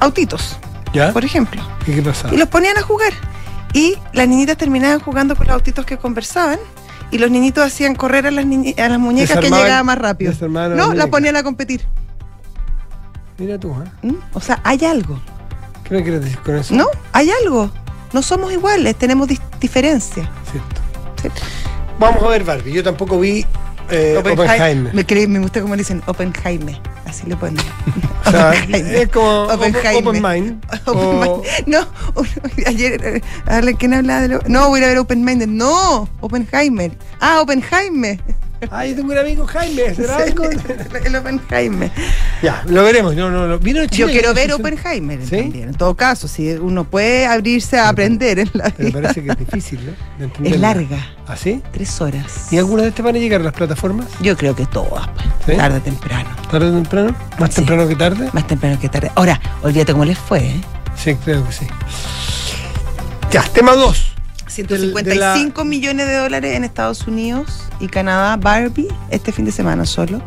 autitos, 0.00 0.58
¿Ya? 0.92 1.12
por 1.12 1.24
ejemplo. 1.24 1.62
¿Y 1.86 1.92
qué 1.92 2.02
pasa? 2.02 2.28
Y 2.32 2.36
los 2.36 2.48
ponían 2.48 2.76
a 2.78 2.82
jugar. 2.82 3.12
Y 3.72 3.96
las 4.12 4.26
niñitas 4.28 4.56
terminaban 4.56 4.98
jugando 5.00 5.36
con 5.36 5.46
los 5.46 5.54
autitos 5.54 5.84
que 5.84 5.96
conversaban. 5.98 6.58
Y 7.10 7.18
los 7.18 7.30
niñitos 7.30 7.64
hacían 7.64 7.94
correr 7.94 8.26
a 8.26 8.30
las, 8.30 8.44
a 8.44 8.88
las 8.88 8.98
muñecas 8.98 9.38
que 9.38 9.50
llegaban 9.62 9.86
más 9.86 9.98
rápido. 9.98 10.30
No, 10.76 10.92
las 10.94 11.06
ponían 11.08 11.36
a 11.36 11.42
competir. 11.42 11.82
Mira 13.38 13.58
tú, 13.58 13.70
¿eh? 13.72 14.06
¿Mm? 14.08 14.14
O 14.34 14.40
sea, 14.40 14.60
hay 14.64 14.84
algo. 14.84 15.18
¿Qué 15.84 15.94
me 15.94 16.02
quieres 16.02 16.22
decir 16.22 16.38
con 16.40 16.56
eso? 16.56 16.74
¿No? 16.74 16.86
Hay 17.12 17.30
algo. 17.44 17.70
No 18.12 18.22
somos 18.22 18.52
iguales, 18.52 18.96
tenemos 18.96 19.28
diferencias. 19.60 20.28
Cierto. 21.20 21.40
Vamos 21.98 22.22
a 22.22 22.28
ver 22.28 22.44
Barbie. 22.44 22.72
Yo 22.72 22.82
tampoco 22.82 23.18
vi 23.20 23.44
eh, 23.90 24.16
Oppenheimer. 24.18 24.94
Me, 24.94 25.06
creí- 25.06 25.26
me 25.28 25.38
gusta 25.38 25.60
cómo 25.60 25.74
le 25.74 25.80
dicen 25.80 26.02
Oppenheimer. 26.06 26.78
Así 27.08 27.26
le 27.26 27.36
ponen. 27.36 27.56
O 28.26 28.30
sea, 28.30 28.52
es 28.52 29.08
como. 29.08 29.44
Open 29.96 30.20
Mind. 30.22 30.62
Open 30.84 31.28
o- 31.28 31.36
Mind. 31.38 31.44
No, 31.66 31.86
ayer, 32.66 33.00
eh, 33.02 33.22
a 33.46 33.60
ver, 33.62 33.74
¿quién 33.76 33.94
hablaba 33.94 34.20
de 34.20 34.28
lo- 34.28 34.40
No, 34.48 34.68
voy 34.68 34.80
a 34.80 34.82
ir 34.82 34.84
a 34.84 34.88
ver 34.88 34.98
Oppenheimer. 34.98 35.48
No, 35.48 36.06
Oppenheimer. 36.20 36.92
Ah, 37.20 37.40
Oppenheimer. 37.40 38.20
Ah, 38.70 38.84
yo 38.86 38.96
tengo 38.96 39.12
un 39.12 39.18
amigo 39.18 39.46
Jaime. 39.46 39.94
¿Será 39.94 40.16
Sí, 40.24 40.30
algo? 40.30 40.44
el 41.04 41.16
Oppenheimer. 41.16 41.90
ya, 42.42 42.62
lo 42.66 42.82
veremos. 42.82 43.14
No, 43.14 43.30
no, 43.30 43.46
no. 43.46 43.58
Vino 43.58 43.84
Yo 43.84 44.06
quiero 44.08 44.34
ver. 44.34 44.52
Oppenheimer 44.52 45.24
¿Sí? 45.24 45.36
también. 45.36 45.68
En 45.68 45.74
todo 45.74 45.94
caso, 45.94 46.26
si 46.28 46.50
uno 46.52 46.84
puede 46.84 47.26
abrirse 47.26 47.78
a 47.78 47.88
aprender 47.88 48.38
en 48.40 48.50
la 48.54 48.70
vida. 48.70 48.90
parece 49.00 49.22
que 49.22 49.30
es 49.30 49.38
difícil, 49.38 49.80
¿no? 50.18 50.26
De. 50.42 50.48
Es 50.50 50.60
larga, 50.60 50.98
¿Ah, 51.26 51.36
sí? 51.36 51.62
tres 51.72 52.00
horas. 52.00 52.52
¿Y 52.52 52.58
alguna 52.58 52.82
de 52.82 52.88
estas 52.88 53.04
van 53.04 53.16
a 53.16 53.18
llegar 53.18 53.40
a 53.40 53.44
las 53.44 53.52
plataformas? 53.52 54.06
Yo 54.20 54.36
creo 54.36 54.56
que 54.56 54.66
todas, 54.66 55.08
pues, 55.08 55.28
¿Sí? 55.46 55.56
tarde 55.56 55.78
o 55.78 55.82
temprano. 55.82 56.28
¿Tarde 56.50 56.66
o 56.68 56.72
temprano? 56.72 57.16
¿Más 57.38 57.50
temprano 57.50 57.86
que 57.86 57.96
tarde? 57.96 58.28
Más 58.32 58.46
temprano 58.46 58.78
que 58.80 58.88
tarde. 58.88 59.10
Ahora, 59.14 59.40
olvídate 59.62 59.92
cómo 59.92 60.04
les 60.04 60.18
fue, 60.18 60.40
¿eh? 60.40 60.60
Sí, 60.96 61.14
creo 61.24 61.46
que 61.46 61.52
sí. 61.52 61.66
Ya, 63.30 63.42
tema 63.42 63.74
2. 63.74 64.14
155 64.48 65.64
millones 65.64 66.06
de 66.06 66.16
dólares 66.16 66.56
en 66.56 66.64
Estados 66.64 67.06
Unidos 67.06 67.62
y 67.80 67.88
Canadá, 67.88 68.36
Barbie, 68.36 68.88
este 69.10 69.32
fin 69.32 69.44
de 69.44 69.52
semana 69.52 69.84
solo. 69.86 70.22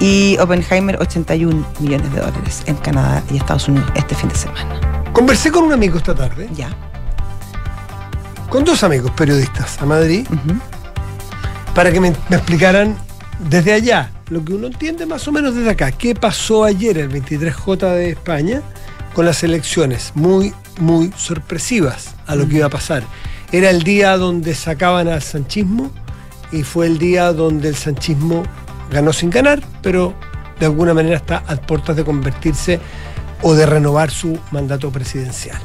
Y 0.00 0.36
Oppenheimer, 0.38 1.00
81 1.00 1.66
millones 1.80 2.12
de 2.12 2.20
dólares 2.20 2.62
en 2.66 2.76
Canadá 2.76 3.22
y 3.30 3.36
Estados 3.36 3.68
Unidos 3.68 3.88
este 3.94 4.14
fin 4.14 4.28
de 4.28 4.34
semana. 4.34 4.80
Conversé 5.12 5.50
con 5.50 5.64
un 5.64 5.72
amigo 5.72 5.98
esta 5.98 6.14
tarde, 6.14 6.48
Ya. 6.54 6.70
con 8.48 8.64
dos 8.64 8.82
amigos 8.82 9.10
periodistas 9.12 9.80
a 9.80 9.86
Madrid, 9.86 10.26
para 11.74 11.90
que 11.92 12.00
me, 12.00 12.12
me 12.28 12.36
explicaran 12.36 12.96
desde 13.48 13.72
allá 13.72 14.10
lo 14.28 14.44
que 14.44 14.54
uno 14.54 14.66
entiende 14.66 15.06
más 15.06 15.26
o 15.28 15.32
menos 15.32 15.54
desde 15.54 15.70
acá. 15.70 15.90
¿Qué 15.92 16.14
pasó 16.14 16.64
ayer, 16.64 16.98
el 16.98 17.10
23J 17.10 17.76
de 17.94 18.10
España, 18.10 18.62
con 19.14 19.26
las 19.26 19.42
elecciones? 19.42 20.12
Muy, 20.14 20.52
muy 20.80 21.12
sorpresivas 21.16 22.14
a 22.26 22.34
lo 22.34 22.48
que 22.48 22.56
iba 22.56 22.66
a 22.66 22.70
pasar. 22.70 23.02
Era 23.52 23.70
el 23.70 23.82
día 23.82 24.16
donde 24.16 24.54
sacaban 24.54 25.08
al 25.08 25.22
sanchismo 25.22 25.90
y 26.50 26.62
fue 26.62 26.86
el 26.86 26.98
día 26.98 27.32
donde 27.32 27.68
el 27.68 27.76
sanchismo 27.76 28.42
ganó 28.90 29.12
sin 29.12 29.30
ganar, 29.30 29.62
pero 29.82 30.14
de 30.58 30.66
alguna 30.66 30.94
manera 30.94 31.16
está 31.16 31.42
a 31.46 31.56
puertas 31.56 31.96
de 31.96 32.04
convertirse 32.04 32.80
o 33.42 33.54
de 33.54 33.66
renovar 33.66 34.10
su 34.10 34.38
mandato 34.50 34.90
presidencial. 34.90 35.60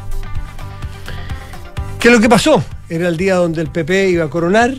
¿Qué 2.00 2.10
es 2.10 2.14
lo 2.14 2.20
que 2.20 2.30
pasó? 2.30 2.64
Era 2.90 3.08
el 3.08 3.18
día 3.18 3.36
donde 3.36 3.62
el 3.62 3.70
PP 3.70 4.10
iba 4.10 4.26
a 4.26 4.30
coronar 4.30 4.74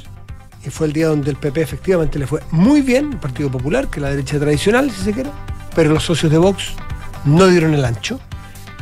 y 0.64 0.70
fue 0.70 0.86
el 0.86 0.92
día 0.92 1.08
donde 1.08 1.30
el 1.30 1.36
PP 1.36 1.60
efectivamente 1.60 2.18
le 2.18 2.26
fue 2.26 2.40
muy 2.50 2.80
bien, 2.80 3.12
el 3.12 3.18
Partido 3.18 3.50
Popular, 3.50 3.88
que 3.88 4.00
es 4.00 4.02
la 4.02 4.10
derecha 4.10 4.38
tradicional, 4.38 4.90
si 4.90 5.02
se 5.02 5.12
quiere, 5.12 5.30
pero 5.74 5.92
los 5.92 6.04
socios 6.04 6.32
de 6.32 6.38
Vox 6.38 6.72
no 7.24 7.46
dieron 7.46 7.74
el 7.74 7.84
ancho. 7.84 8.20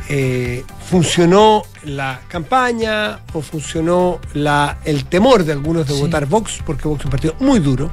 Eh, 0.09 0.63
funcionó 0.89 1.63
la 1.83 2.21
campaña 2.29 3.19
o 3.33 3.41
funcionó 3.41 4.19
la, 4.33 4.77
el 4.85 5.05
temor 5.05 5.43
de 5.43 5.51
algunos 5.51 5.85
de 5.87 5.93
Sí. 5.95 5.99
votar 5.99 6.25
Vox, 6.27 6.59
porque 6.65 6.87
Vox 6.87 7.01
es 7.01 7.05
un 7.05 7.11
partido 7.11 7.35
muy 7.39 7.59
duro. 7.59 7.91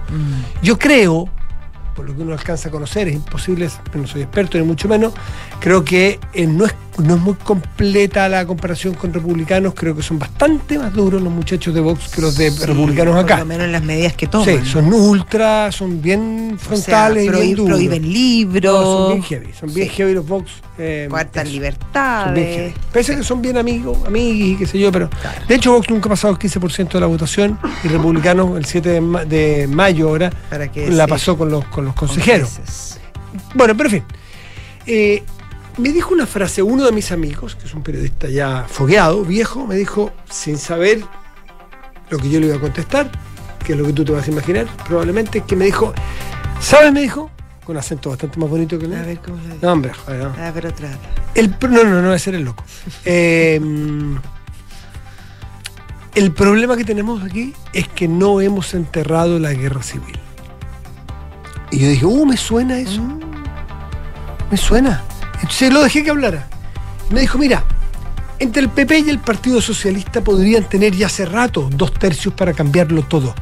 Yo 0.62 0.78
creo, 0.78 1.28
por 1.96 2.08
lo 2.08 2.14
que 2.14 2.22
uno 2.22 2.32
alcanza 2.32 2.68
a 2.68 2.72
conocer, 2.72 3.08
es 3.08 3.14
imposible, 3.14 3.68
no 3.94 4.06
soy 4.06 4.22
experto 4.22 4.58
ni 4.58 4.64
mucho 4.64 4.88
menos, 4.88 5.12
Creo 5.60 5.84
que 5.84 6.20
eh, 6.34 6.46
no, 6.46 6.66
es, 6.66 6.74
no 6.98 7.16
es 7.16 7.20
muy 7.20 7.34
completa 7.34 8.28
la 8.28 8.46
comparación 8.46 8.94
con 8.94 9.12
republicanos. 9.12 9.74
Creo 9.74 9.96
que 9.96 10.02
son 10.02 10.18
bastante 10.18 10.78
más 10.78 10.92
duros 10.92 11.20
los 11.20 11.32
muchachos 11.32 11.74
de 11.74 11.80
Vox 11.80 12.08
que 12.08 12.20
los 12.20 12.36
de 12.36 12.50
Sí, 12.50 12.64
republicanos 12.66 13.16
acá. 13.16 13.34
Por 13.36 13.38
lo 13.40 13.46
menos 13.46 13.64
en 13.66 13.72
las 13.72 13.82
medidas 13.82 14.12
que 14.14 14.26
toman. 14.26 14.46
Sí, 14.46 14.70
son 14.70 14.92
ultra, 14.92 15.72
son 15.72 16.00
bien 16.00 16.52
O 16.54 16.58
sea, 16.58 16.66
frontales 16.68 17.24
y 17.24 17.28
bien 17.30 17.54
duros. 17.56 17.68
prohíben 17.76 18.12
libros, 18.12 18.72
No, 18.72 18.82
son 18.82 19.08
bien 19.10 19.22
heavy, 19.24 19.52
son 19.58 19.74
bien 19.74 19.88
heavy 19.88 20.14
los 20.14 20.26
Vox. 20.26 20.50
eh, 20.78 21.08
bien 21.10 21.52
libertades. 21.52 22.56
heavy. 22.56 22.74
Pese 22.92 23.12
a 23.14 23.16
que 23.16 23.24
son 23.24 23.42
bien 23.42 23.56
amigos, 23.56 23.98
amigos 24.06 24.36
y 24.36 24.56
qué 24.56 24.66
sé 24.66 24.78
yo, 24.78 24.92
pero. 24.92 25.10
Claro. 25.10 25.40
De 25.48 25.54
hecho, 25.56 25.72
Vox 25.72 25.90
nunca 25.90 26.06
ha 26.06 26.10
pasado 26.10 26.32
el 26.34 26.38
15% 26.38 26.92
de 26.92 27.00
la 27.00 27.06
votación 27.06 27.58
y 27.82 27.88
Republicanos 27.88 28.56
el 28.56 28.64
7 28.64 28.88
de, 28.88 29.00
ma- 29.00 29.24
de 29.24 29.66
mayo 29.68 30.08
ahora 30.10 30.30
la 30.88 31.06
pasó 31.06 31.36
con 31.36 31.50
los, 31.50 31.64
con 31.66 31.84
los 31.84 31.94
con 31.94 32.08
consejeros. 32.08 32.50
Bueno, 33.54 33.76
pero 33.76 33.88
en 33.88 33.94
fin. 33.96 34.04
Eh, 34.86 35.22
me 35.78 35.90
dijo 35.90 36.14
una 36.14 36.26
frase 36.26 36.62
uno 36.62 36.84
de 36.84 36.92
mis 36.92 37.12
amigos, 37.12 37.56
que 37.56 37.66
es 37.66 37.74
un 37.74 37.82
periodista 37.82 38.28
ya 38.28 38.66
fogueado, 38.68 39.24
viejo, 39.24 39.66
me 39.66 39.76
dijo, 39.76 40.12
sin 40.30 40.58
saber 40.58 41.02
lo 42.10 42.18
que 42.18 42.30
yo 42.30 42.40
le 42.40 42.46
iba 42.46 42.56
a 42.56 42.60
contestar, 42.60 43.10
que 43.64 43.72
es 43.72 43.78
lo 43.78 43.84
que 43.86 43.92
tú 43.92 44.04
te 44.04 44.12
vas 44.12 44.26
a 44.26 44.30
imaginar, 44.30 44.66
probablemente, 44.86 45.40
que 45.40 45.56
me 45.56 45.64
dijo, 45.64 45.92
¿sabes? 46.60 46.92
Me 46.92 47.00
dijo, 47.00 47.30
con 47.64 47.76
acento 47.76 48.10
bastante 48.10 48.38
más 48.38 48.48
bonito 48.48 48.78
que 48.78 48.86
el 48.86 48.94
A 48.94 49.02
ver 49.02 49.18
cómo 49.18 49.36
lo 49.36 49.56
No, 49.60 49.72
hombre, 49.72 49.92
joder, 49.94 50.24
no. 50.24 50.34
Ah, 50.38 50.50
pero 50.54 50.72
trata. 50.72 50.98
El, 51.34 51.56
no, 51.62 51.84
no, 51.84 52.02
no 52.02 52.08
va 52.08 52.14
a 52.14 52.18
ser 52.18 52.34
el 52.34 52.44
loco. 52.44 52.64
Eh, 53.04 53.60
el 56.14 56.30
problema 56.32 56.76
que 56.76 56.84
tenemos 56.84 57.24
aquí 57.24 57.52
es 57.72 57.88
que 57.88 58.06
no 58.06 58.40
hemos 58.40 58.72
enterrado 58.74 59.40
la 59.40 59.52
guerra 59.52 59.82
civil. 59.82 60.16
Y 61.72 61.80
yo 61.80 61.88
dije, 61.88 62.06
uh, 62.06 62.24
me 62.24 62.36
suena 62.36 62.78
eso. 62.78 63.02
Mm. 63.02 63.20
Me 64.52 64.56
suena. 64.56 65.02
Entonces 65.36 65.72
lo 65.72 65.82
dejé 65.82 66.02
que 66.04 66.10
hablara. 66.10 66.48
Me 67.10 67.20
dijo, 67.20 67.38
mira, 67.38 67.64
entre 68.38 68.62
el 68.62 68.68
PP 68.68 68.98
y 69.00 69.10
el 69.10 69.18
Partido 69.18 69.60
Socialista 69.60 70.22
podrían 70.22 70.64
tener 70.68 70.94
ya 70.94 71.06
hace 71.06 71.24
rato 71.26 71.68
dos 71.72 71.92
tercios 71.94 72.34
para 72.34 72.52
cambiarlo 72.52 73.02
todo. 73.02 73.34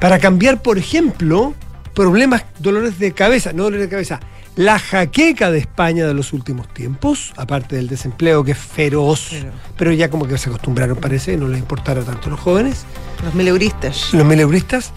Para 0.00 0.18
cambiar, 0.18 0.60
por 0.62 0.76
ejemplo, 0.78 1.54
problemas, 1.94 2.44
dolores 2.58 2.98
de 2.98 3.12
cabeza, 3.12 3.52
no 3.52 3.64
dolores 3.64 3.86
de 3.86 3.90
cabeza, 3.90 4.20
la 4.54 4.78
jaqueca 4.78 5.50
de 5.50 5.58
España 5.58 6.06
de 6.06 6.14
los 6.14 6.32
últimos 6.32 6.68
tiempos, 6.72 7.32
aparte 7.36 7.76
del 7.76 7.88
desempleo 7.88 8.44
que 8.44 8.52
es 8.52 8.58
feroz, 8.58 9.28
Pero- 9.30 9.52
pero 9.76 9.92
ya 9.92 10.08
como 10.10 10.26
que 10.26 10.36
se 10.38 10.48
acostumbraron, 10.48 10.96
parece, 10.98 11.34
y 11.34 11.36
no 11.36 11.48
les 11.48 11.58
importara 11.58 12.02
tanto 12.02 12.28
a 12.28 12.30
los 12.30 12.40
jóvenes 12.40 12.84
Los 13.24 13.34
mileuristas. 13.34 14.12
los 14.14 14.24
mileuristas, 14.26 14.92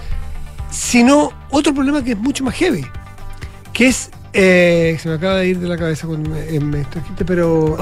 sino 0.72 1.32
otro 1.50 1.74
problema 1.74 2.03
que 2.03 2.12
es 2.12 2.18
mucho 2.18 2.44
más 2.44 2.56
heavy, 2.56 2.86
que 3.74 3.88
es, 3.88 4.12
eh, 4.33 4.98
se 5.01 5.09
me 5.09 5.15
acaba 5.15 5.36
de 5.36 5.48
ir 5.48 5.59
de 5.59 5.67
la 5.67 5.77
cabeza 5.77 6.07
cuando 6.07 6.29
me, 6.29 6.41
eh, 6.41 6.59
me 6.59 6.79
distrajiste, 6.79 7.25
pero... 7.25 7.77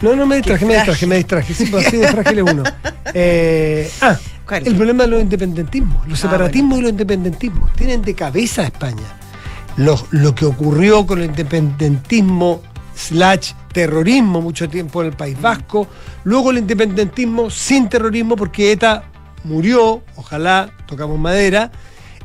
No, 0.00 0.16
no 0.16 0.26
me 0.26 0.36
distraje, 0.36 0.64
me 0.64 0.74
distraje, 0.74 1.06
me 1.06 1.16
distraje, 1.16 1.54
sí, 1.54 1.66
pues 1.66 1.86
así 1.86 1.96
de 1.98 2.08
frágil 2.08 2.38
es 2.38 2.52
uno. 2.52 2.62
Eh, 3.14 3.90
ah, 4.02 4.18
¿Cuál? 4.46 4.66
el 4.66 4.76
problema 4.76 5.04
de 5.04 5.08
los 5.08 5.22
independentismos, 5.22 6.06
los 6.06 6.18
Ah, 6.18 6.22
separatismos 6.28 6.78
y 6.78 6.82
los 6.82 6.90
independentismos, 6.90 7.72
tienen 7.72 8.02
de 8.02 8.12
cabeza 8.12 8.60
a 8.60 8.64
España. 8.66 9.16
Lo, 9.78 9.98
lo 10.10 10.34
que 10.34 10.44
ocurrió 10.44 11.06
con 11.06 11.20
el 11.20 11.24
independentismo 11.24 12.60
slash 12.94 13.52
terrorismo 13.72 14.42
mucho 14.42 14.68
tiempo 14.68 15.00
en 15.00 15.08
el 15.08 15.14
País 15.14 15.40
Vasco, 15.40 15.88
luego 16.24 16.50
el 16.50 16.58
independentismo 16.58 17.48
sin 17.48 17.88
terrorismo 17.88 18.36
porque 18.36 18.72
ETA 18.72 19.04
murió, 19.44 20.02
ojalá 20.16 20.70
tocamos 20.86 21.18
madera, 21.18 21.70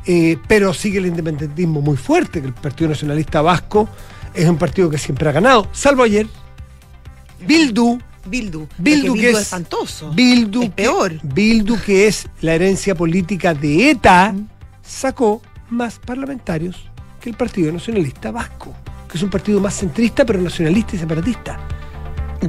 eh, 0.06 0.38
pero 0.46 0.74
sigue 0.74 0.98
el 0.98 1.06
independentismo 1.06 1.80
muy 1.80 1.96
fuerte, 1.96 2.40
que 2.40 2.46
el 2.46 2.54
Partido 2.54 2.90
Nacionalista 2.90 3.42
Vasco 3.42 3.88
es 4.34 4.48
un 4.48 4.58
partido 4.58 4.90
que 4.90 4.98
siempre 4.98 5.28
ha 5.28 5.32
ganado, 5.32 5.68
salvo 5.72 6.02
ayer. 6.02 6.26
Bildu, 7.46 7.98
Bildu. 8.26 8.66
Bildu, 8.78 9.14
que 9.14 9.30
es 9.30 9.38
espantoso. 9.38 10.10
Bildu, 10.10 10.62
Es 10.62 10.70
peor. 10.70 11.12
Bildu, 11.22 11.78
que 11.80 12.06
es 12.06 12.26
la 12.40 12.54
herencia 12.54 12.94
política 12.94 13.54
de 13.54 13.90
ETA, 13.90 14.34
sacó 14.82 15.42
más 15.70 15.98
parlamentarios 15.98 16.90
que 17.20 17.30
el 17.30 17.36
Partido 17.36 17.72
Nacionalista 17.72 18.30
Vasco, 18.30 18.74
que 19.08 19.16
es 19.16 19.22
un 19.22 19.30
partido 19.30 19.60
más 19.60 19.74
centrista, 19.74 20.24
pero 20.24 20.40
nacionalista 20.40 20.96
y 20.96 20.98
separatista. 20.98 21.58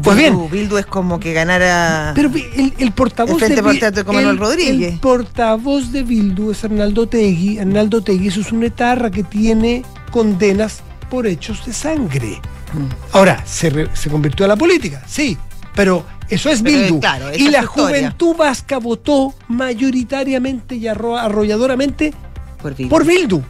Pues 0.02 0.18
bien, 0.18 0.34
Bildu, 0.34 0.50
Bildu 0.50 0.78
es 0.78 0.86
como 0.86 1.20
que 1.20 1.34
ganara. 1.34 2.12
pero 2.16 2.30
el, 2.34 2.74
el 2.78 2.92
portavoz 2.92 3.42
El 3.42 3.50
de 3.56 3.62
Bi- 3.62 3.68
Patriótico 3.80 4.14
Manuel 4.14 4.36
el- 4.36 4.38
Rodríguez. 4.40 4.94
El 4.94 5.00
portavoz 5.00 5.92
de 5.92 6.04
Bildu 6.04 6.52
es 6.52 6.64
Arnaldo 6.64 7.08
Tegui. 7.08 7.60
Arnaldo 7.60 8.02
Tegui 8.02 8.28
eso 8.28 8.42
es 8.42 8.52
una 8.52 8.68
etarra 8.68 9.10
que 9.12 9.24
tiene 9.24 9.84
condenas 10.12 10.82
por 11.10 11.28
hechos 11.28 11.66
de 11.66 11.74
sangre. 11.74 12.40
Mm. 12.74 12.88
Ahora, 13.16 13.44
¿se, 13.46 13.70
re- 13.70 13.90
se 13.94 14.10
convirtió 14.10 14.46
a 14.46 14.50
la 14.50 14.56
política? 14.56 15.04
Sí, 15.08 15.38
pero 15.76 16.06
eso 16.30 16.50
es 16.50 16.62
Pero, 16.62 16.78
Bildu. 16.80 17.00
claro, 17.00 17.30
esa 17.30 17.42
y 17.44 17.48
la 17.50 17.64
juventud 17.66 18.36
vasca 18.36 18.80
votó 18.80 19.34
mayoritariamente 19.48 20.76
y 20.76 20.86
arro- 20.86 21.18
arrolladoramente 21.20 22.14
por 22.62 22.76
Bildu. 22.76 22.90
por 22.90 23.06
Bildu. 23.06 23.42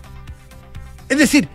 Es 1.07 1.17
decir, 1.17 1.47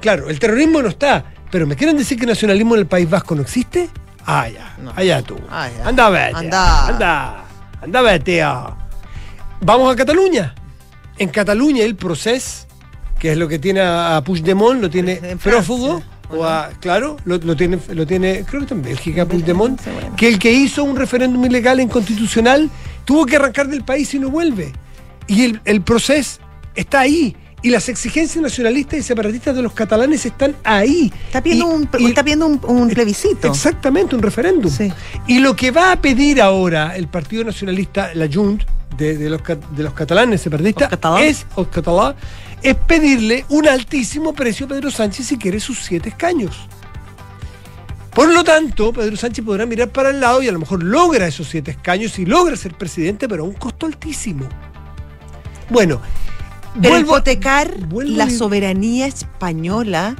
claro, 0.00 0.28
el 0.28 0.38
terrorismo 0.38 0.82
no 0.82 0.88
está, 0.88 1.24
pero 1.50 1.66
¿me 1.66 1.76
quieren 1.76 1.96
decir 1.96 2.18
que 2.18 2.24
el 2.24 2.30
nacionalismo 2.30 2.74
en 2.74 2.80
el 2.80 2.86
País 2.86 3.08
Vasco 3.08 3.34
no 3.34 3.42
existe? 3.42 3.88
Ah, 4.26 4.48
ya, 4.48 4.74
No. 4.82 4.92
allá 4.96 5.22
tú. 5.22 5.36
Ah, 5.50 5.68
ya. 5.70 5.88
Anda, 5.88 6.08
vete. 6.10 6.36
Anda. 6.36 6.86
Anda. 6.88 7.44
Anda, 7.82 8.02
vete. 8.02 8.42
ah. 8.42 8.76
Vamos 9.60 9.92
a 9.92 9.96
Cataluña. 9.96 10.54
En 11.18 11.28
Cataluña 11.30 11.84
el 11.84 11.94
proceso, 11.96 12.66
que 13.18 13.32
es 13.32 13.38
lo 13.38 13.48
que 13.48 13.58
tiene 13.58 13.80
a 13.80 14.20
Puigdemont, 14.24 14.80
lo 14.82 14.90
tiene 14.90 15.20
En 15.22 15.38
prófugo. 15.38 16.02
O 16.28 16.44
a, 16.44 16.70
claro, 16.80 17.16
lo, 17.24 17.38
lo 17.38 17.54
tiene, 17.54 17.78
lo 17.90 18.04
tiene, 18.04 18.44
creo 18.44 18.60
que 18.60 18.64
está 18.64 18.74
en 18.74 18.82
Bélgica, 18.82 19.24
Puigdemont, 19.26 19.80
que 20.16 20.26
el 20.26 20.40
que 20.40 20.50
hizo 20.52 20.82
un 20.82 20.96
referéndum 20.96 21.44
ilegal 21.44 21.78
e 21.78 21.84
inconstitucional 21.84 22.68
tuvo 23.04 23.24
que 23.26 23.36
arrancar 23.36 23.68
del 23.68 23.84
país 23.84 24.12
y 24.12 24.18
no 24.18 24.28
vuelve. 24.28 24.72
Y 25.28 25.44
el, 25.44 25.60
el 25.64 25.82
proceso 25.82 26.40
está 26.74 26.98
ahí. 27.00 27.36
Y 27.66 27.70
las 27.70 27.88
exigencias 27.88 28.40
nacionalistas 28.40 29.00
y 29.00 29.02
separatistas 29.02 29.56
de 29.56 29.60
los 29.62 29.72
catalanes 29.72 30.24
están 30.24 30.54
ahí. 30.62 31.12
Está 31.26 31.42
pidiendo 31.42 31.66
Y- 31.68 31.74
un, 31.74 31.88
y- 31.98 32.06
está 32.06 32.22
pidiendo 32.22 32.46
un, 32.46 32.60
un 32.64 32.88
plebiscito. 32.88 33.48
Exactamente, 33.48 34.14
un 34.14 34.22
referéndum. 34.22 34.70
Sí. 34.70 34.92
Y 35.26 35.40
lo 35.40 35.56
que 35.56 35.72
va 35.72 35.90
a 35.90 36.00
pedir 36.00 36.40
ahora 36.40 36.94
el 36.96 37.08
Partido 37.08 37.42
Nacionalista, 37.42 38.10
la 38.14 38.28
Junt, 38.32 38.62
de, 38.96 39.18
de 39.18 39.28
los, 39.28 39.40
de 39.42 39.82
los 39.82 39.94
catalanes 39.94 40.42
separatistas, 40.42 40.90
es, 41.20 41.44
os 41.56 41.66
catalán, 41.66 42.14
es 42.62 42.76
pedirle 42.76 43.44
un 43.48 43.66
altísimo 43.66 44.32
precio 44.32 44.66
a 44.66 44.68
Pedro 44.68 44.92
Sánchez 44.92 45.26
si 45.26 45.36
quiere 45.36 45.58
sus 45.58 45.80
siete 45.80 46.10
escaños. 46.10 46.68
Por 48.14 48.32
lo 48.32 48.44
tanto, 48.44 48.92
Pedro 48.92 49.16
Sánchez 49.16 49.44
podrá 49.44 49.66
mirar 49.66 49.88
para 49.88 50.10
el 50.10 50.20
lado 50.20 50.40
y 50.40 50.46
a 50.46 50.52
lo 50.52 50.60
mejor 50.60 50.84
logra 50.84 51.26
esos 51.26 51.48
siete 51.48 51.72
escaños 51.72 52.16
y 52.20 52.26
logra 52.26 52.54
ser 52.56 52.74
presidente, 52.74 53.28
pero 53.28 53.42
a 53.42 53.46
un 53.46 53.54
costo 53.54 53.86
altísimo. 53.86 54.48
Bueno, 55.68 56.00
Pero 56.80 56.94
vuelvo- 56.94 57.12
hipotecar 57.16 57.70
vuelvo 57.88 58.16
la 58.16 58.30
soberanía 58.30 59.06
española 59.06 60.16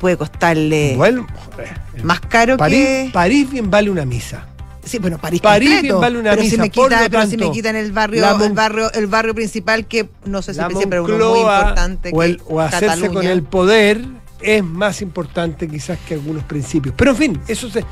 puede 0.00 0.16
costarle 0.16 0.94
vuelvo- 0.96 1.26
joder, 1.50 1.68
más 2.04 2.20
caro 2.20 2.56
París, 2.56 2.84
que. 2.84 3.10
París 3.12 3.50
bien 3.50 3.70
vale 3.70 3.90
una 3.90 4.04
misa. 4.04 4.46
Sí, 4.84 4.98
bueno, 4.98 5.18
París, 5.18 5.40
París 5.42 5.82
bien 5.82 6.00
vale 6.00 6.18
una 6.18 6.30
pero 6.30 6.42
si 6.44 6.50
misa, 6.56 6.62
me 6.62 7.08
pero 7.10 7.26
si 7.26 7.36
me 7.36 7.50
quitan 7.50 7.76
el 7.76 7.92
barrio, 7.92 8.24
el 8.42 8.52
barrio, 8.54 8.90
el 8.92 9.06
barrio 9.06 9.34
principal 9.34 9.86
que 9.86 10.08
no 10.24 10.40
sé 10.40 10.54
si 10.54 10.60
la 10.60 10.70
siempre 10.70 11.00
uno 11.00 11.30
muy 11.30 11.40
importante 11.40 12.10
o, 12.14 12.18
que 12.20 12.38
o 12.46 12.60
hacerse 12.60 12.86
Cataluña. 12.86 13.12
con 13.12 13.26
el 13.26 13.42
poder 13.42 14.04
es 14.40 14.64
más 14.64 15.02
importante 15.02 15.68
quizás 15.68 15.98
que 16.06 16.14
algunos 16.14 16.44
principios. 16.44 16.94
Pero 16.96 17.10
en 17.10 17.16
fin, 17.18 17.40
eso 17.48 17.68
se, 17.68 17.84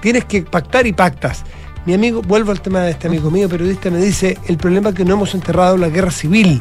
tienes 0.00 0.24
que 0.26 0.42
pactar 0.42 0.86
y 0.86 0.92
pactas. 0.92 1.42
Mi 1.84 1.94
amigo, 1.94 2.20
vuelvo 2.22 2.52
al 2.52 2.60
tema 2.60 2.80
de 2.82 2.90
este 2.92 3.06
amigo 3.08 3.30
mío, 3.30 3.48
periodista, 3.48 3.90
me 3.90 3.98
dice, 3.98 4.36
el 4.46 4.56
problema 4.56 4.90
es 4.90 4.94
que 4.94 5.04
no 5.04 5.14
hemos 5.14 5.34
enterrado 5.34 5.76
la 5.76 5.88
guerra 5.88 6.10
civil. 6.10 6.60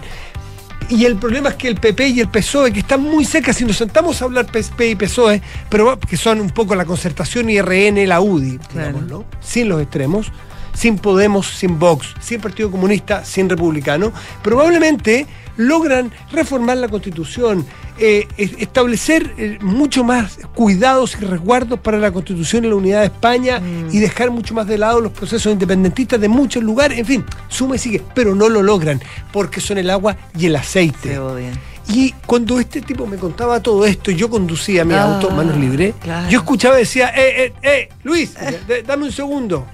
Y 0.90 1.06
el 1.06 1.16
problema 1.16 1.50
es 1.50 1.56
que 1.56 1.68
el 1.68 1.76
PP 1.76 2.08
y 2.10 2.20
el 2.22 2.28
PSOE, 2.30 2.72
que 2.72 2.80
están 2.80 3.02
muy 3.02 3.26
cerca, 3.26 3.54
si 3.54 3.66
nos 3.66 3.78
sentamos 3.78 4.22
a 4.22 4.26
hablar 4.26 4.46
PP 4.46 4.90
y 4.92 4.96
PSOE, 4.96 5.42
pero 5.70 6.00
que 6.00 6.16
son 6.18 6.40
un 6.42 6.50
poco 6.52 6.76
la 6.76 6.86
concertación 6.86 7.50
y 7.50 7.60
RN, 7.62 8.06
la 8.08 8.22
UDI, 8.22 8.58
Claro. 8.72 8.88
digámoslo, 8.90 9.26
sin 9.42 9.70
los 9.70 9.82
extremos, 9.82 10.32
sin 10.76 10.98
Podemos, 10.98 11.48
sin 11.48 11.80
Vox, 11.80 12.14
sin 12.20 12.40
Partido 12.42 12.70
Comunista, 12.70 13.26
sin 13.26 13.50
Republicano, 13.50 14.12
probablemente 14.44 15.26
logran 15.58 16.12
reformar 16.32 16.78
la 16.78 16.88
Constitución, 16.90 17.66
eh, 17.98 18.28
es- 18.38 18.52
establecer 18.60 19.34
eh, 19.38 19.58
mucho 19.62 20.04
más 20.04 20.38
cuidados 20.54 21.16
y 21.20 21.24
resguardos 21.26 21.80
para 21.80 21.98
la 21.98 22.12
Constitución 22.12 22.66
y 22.66 22.68
la 22.70 22.76
unidad 22.76 23.00
de 23.00 23.06
España 23.06 23.60
Mm. 23.60 23.88
y 23.92 24.00
dejar 24.00 24.32
mucho 24.32 24.54
más 24.54 24.68
de 24.68 24.78
lado 24.78 25.00
los 25.02 25.14
procesos 25.14 25.52
independentistas 25.54 26.20
de 26.20 26.28
muchos 26.28 26.62
lugares, 26.62 27.00
en 27.00 27.06
fin, 27.06 27.26
suma 27.48 27.78
y 27.78 27.80
sigue, 27.80 28.02
pero 28.14 28.36
no 28.36 28.50
lo 28.50 28.62
logran 28.62 29.02
porque 29.32 29.62
son 29.62 29.78
el 29.78 29.90
agua 29.90 30.18
y 30.38 30.46
el 30.48 30.56
aceite. 30.58 31.10
Se 31.10 31.20
odian. 31.20 31.54
Y 31.88 32.12
cuando 32.26 32.60
este 32.60 32.82
tipo 32.82 33.06
me 33.08 33.16
contaba 33.18 33.62
todo 33.62 33.86
esto, 33.86 34.12
yo 34.12 34.30
conducía 34.30 34.84
mi 34.84 34.94
Ah, 34.96 35.04
auto, 35.16 35.30
manos 35.30 35.56
libres, 35.58 35.94
claro. 36.02 36.30
yo 36.30 36.40
escuchaba 36.40 36.76
y 36.76 36.80
decía, 36.80 37.10
eh, 37.16 37.46
eh, 37.46 37.54
eh, 37.62 37.90
Luis, 38.04 38.34
dame 38.88 39.06
un 39.06 39.12
segundo. 39.12 39.68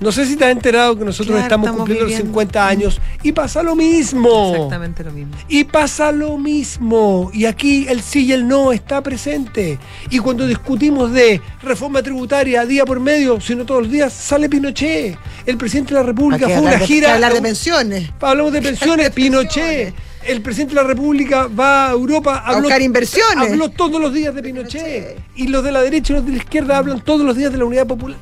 No 0.00 0.12
sé 0.12 0.26
si 0.26 0.36
te 0.36 0.44
has 0.44 0.52
enterado 0.52 0.96
que 0.96 1.04
nosotros 1.04 1.28
Claro, 1.34 1.42
estamos, 1.42 1.64
estamos 1.66 1.78
cumpliendo 1.80 2.04
viviendo. 2.06 2.24
los 2.26 2.30
50 2.32 2.68
años 2.68 3.00
y 3.24 3.32
pasa 3.32 3.64
lo 3.64 3.74
mismo. 3.74 4.52
Exactamente 4.54 5.02
lo 5.02 5.10
mismo. 5.10 5.34
Y 5.48 5.64
pasa 5.64 6.12
lo 6.12 6.38
mismo. 6.38 7.30
Y 7.34 7.46
aquí 7.46 7.86
el 7.88 8.00
sí 8.02 8.24
y 8.26 8.32
el 8.32 8.46
no 8.46 8.72
está 8.72 9.02
presente. 9.02 9.78
Y 10.10 10.20
cuando 10.20 10.46
discutimos 10.46 11.12
de 11.12 11.40
reforma 11.62 12.00
tributaria 12.02 12.64
día 12.64 12.84
por 12.84 13.00
medio, 13.00 13.40
sino 13.40 13.64
todos 13.64 13.82
los 13.82 13.90
días, 13.90 14.12
sale 14.12 14.48
Pinochet. 14.48 15.18
El 15.46 15.56
presidente 15.56 15.94
de 15.94 16.00
la 16.00 16.06
República 16.06 16.46
¿Para 16.46 16.54
qué 16.54 16.58
fue 16.58 16.58
a 16.58 16.60
una 16.60 16.70
hablar 16.70 16.80
de- 16.88 16.94
gira. 16.94 17.14
hablar 17.14 17.32
de 17.34 17.42
pensiones. 17.42 18.10
Hablamos 18.20 18.52
de 18.52 18.62
pensiones, 18.70 19.10
Pinochet. 19.10 19.94
El 20.24 20.42
presidente 20.42 20.74
de 20.76 20.80
la 20.82 20.86
República 20.86 21.46
va 21.48 21.88
a 21.88 21.90
Europa, 21.92 22.42
A 22.46 22.60
buscar 22.60 22.80
inversiones. 22.82 23.50
habló 23.50 23.68
todos 23.70 24.00
los 24.00 24.12
días 24.12 24.32
de 24.34 24.42
Pinochet. 24.44 24.80
Pinochet. 24.80 25.18
Y 25.36 25.48
los 25.48 25.64
de 25.64 25.72
la 25.72 25.80
derecha 25.82 26.12
y 26.12 26.16
los 26.16 26.24
de 26.26 26.32
la 26.32 26.38
izquierda 26.38 26.76
hablan 26.78 27.00
todos 27.00 27.22
los 27.26 27.34
días 27.36 27.50
de 27.50 27.58
la 27.58 27.64
unidad 27.64 27.86
popular. 27.86 28.16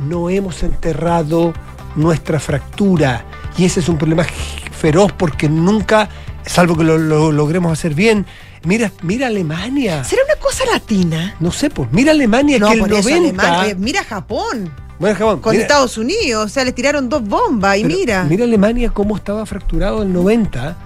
No 0.00 0.28
hemos 0.30 0.62
enterrado 0.62 1.52
nuestra 1.94 2.38
fractura. 2.40 3.24
Y 3.56 3.64
ese 3.64 3.80
es 3.80 3.88
un 3.88 3.96
problema 3.98 4.24
feroz 4.72 5.12
porque 5.12 5.48
nunca, 5.48 6.08
salvo 6.44 6.76
que 6.76 6.84
lo, 6.84 6.98
lo 6.98 7.32
logremos 7.32 7.72
hacer 7.72 7.94
bien, 7.94 8.26
mira, 8.64 8.92
mira 9.02 9.28
Alemania. 9.28 10.04
¿Será 10.04 10.22
una 10.24 10.40
cosa 10.40 10.64
latina? 10.70 11.34
No 11.40 11.50
sé, 11.52 11.70
pues 11.70 11.88
mira 11.92 12.12
Alemania 12.12 12.58
No, 12.58 12.68
que 12.68 12.74
el 12.74 12.80
por 12.80 12.92
eso 12.92 13.08
90. 13.10 13.42
Alemania. 13.42 13.70
eh, 13.72 13.74
Mira 13.78 14.04
Japón. 14.04 14.70
Bueno, 14.98 15.16
Japón, 15.16 15.40
Con 15.40 15.52
mira- 15.52 15.62
Estados 15.62 15.96
Unidos. 15.98 16.46
O 16.46 16.48
sea, 16.48 16.64
les 16.64 16.74
tiraron 16.74 17.08
dos 17.08 17.22
bombas 17.22 17.78
y 17.78 17.82
Pero 17.84 17.94
mira. 17.96 18.24
Mira 18.24 18.44
Alemania 18.44 18.90
cómo 18.90 19.16
estaba 19.16 19.44
fracturado 19.46 20.02
en 20.02 20.08
el 20.08 20.14
90 20.14 20.76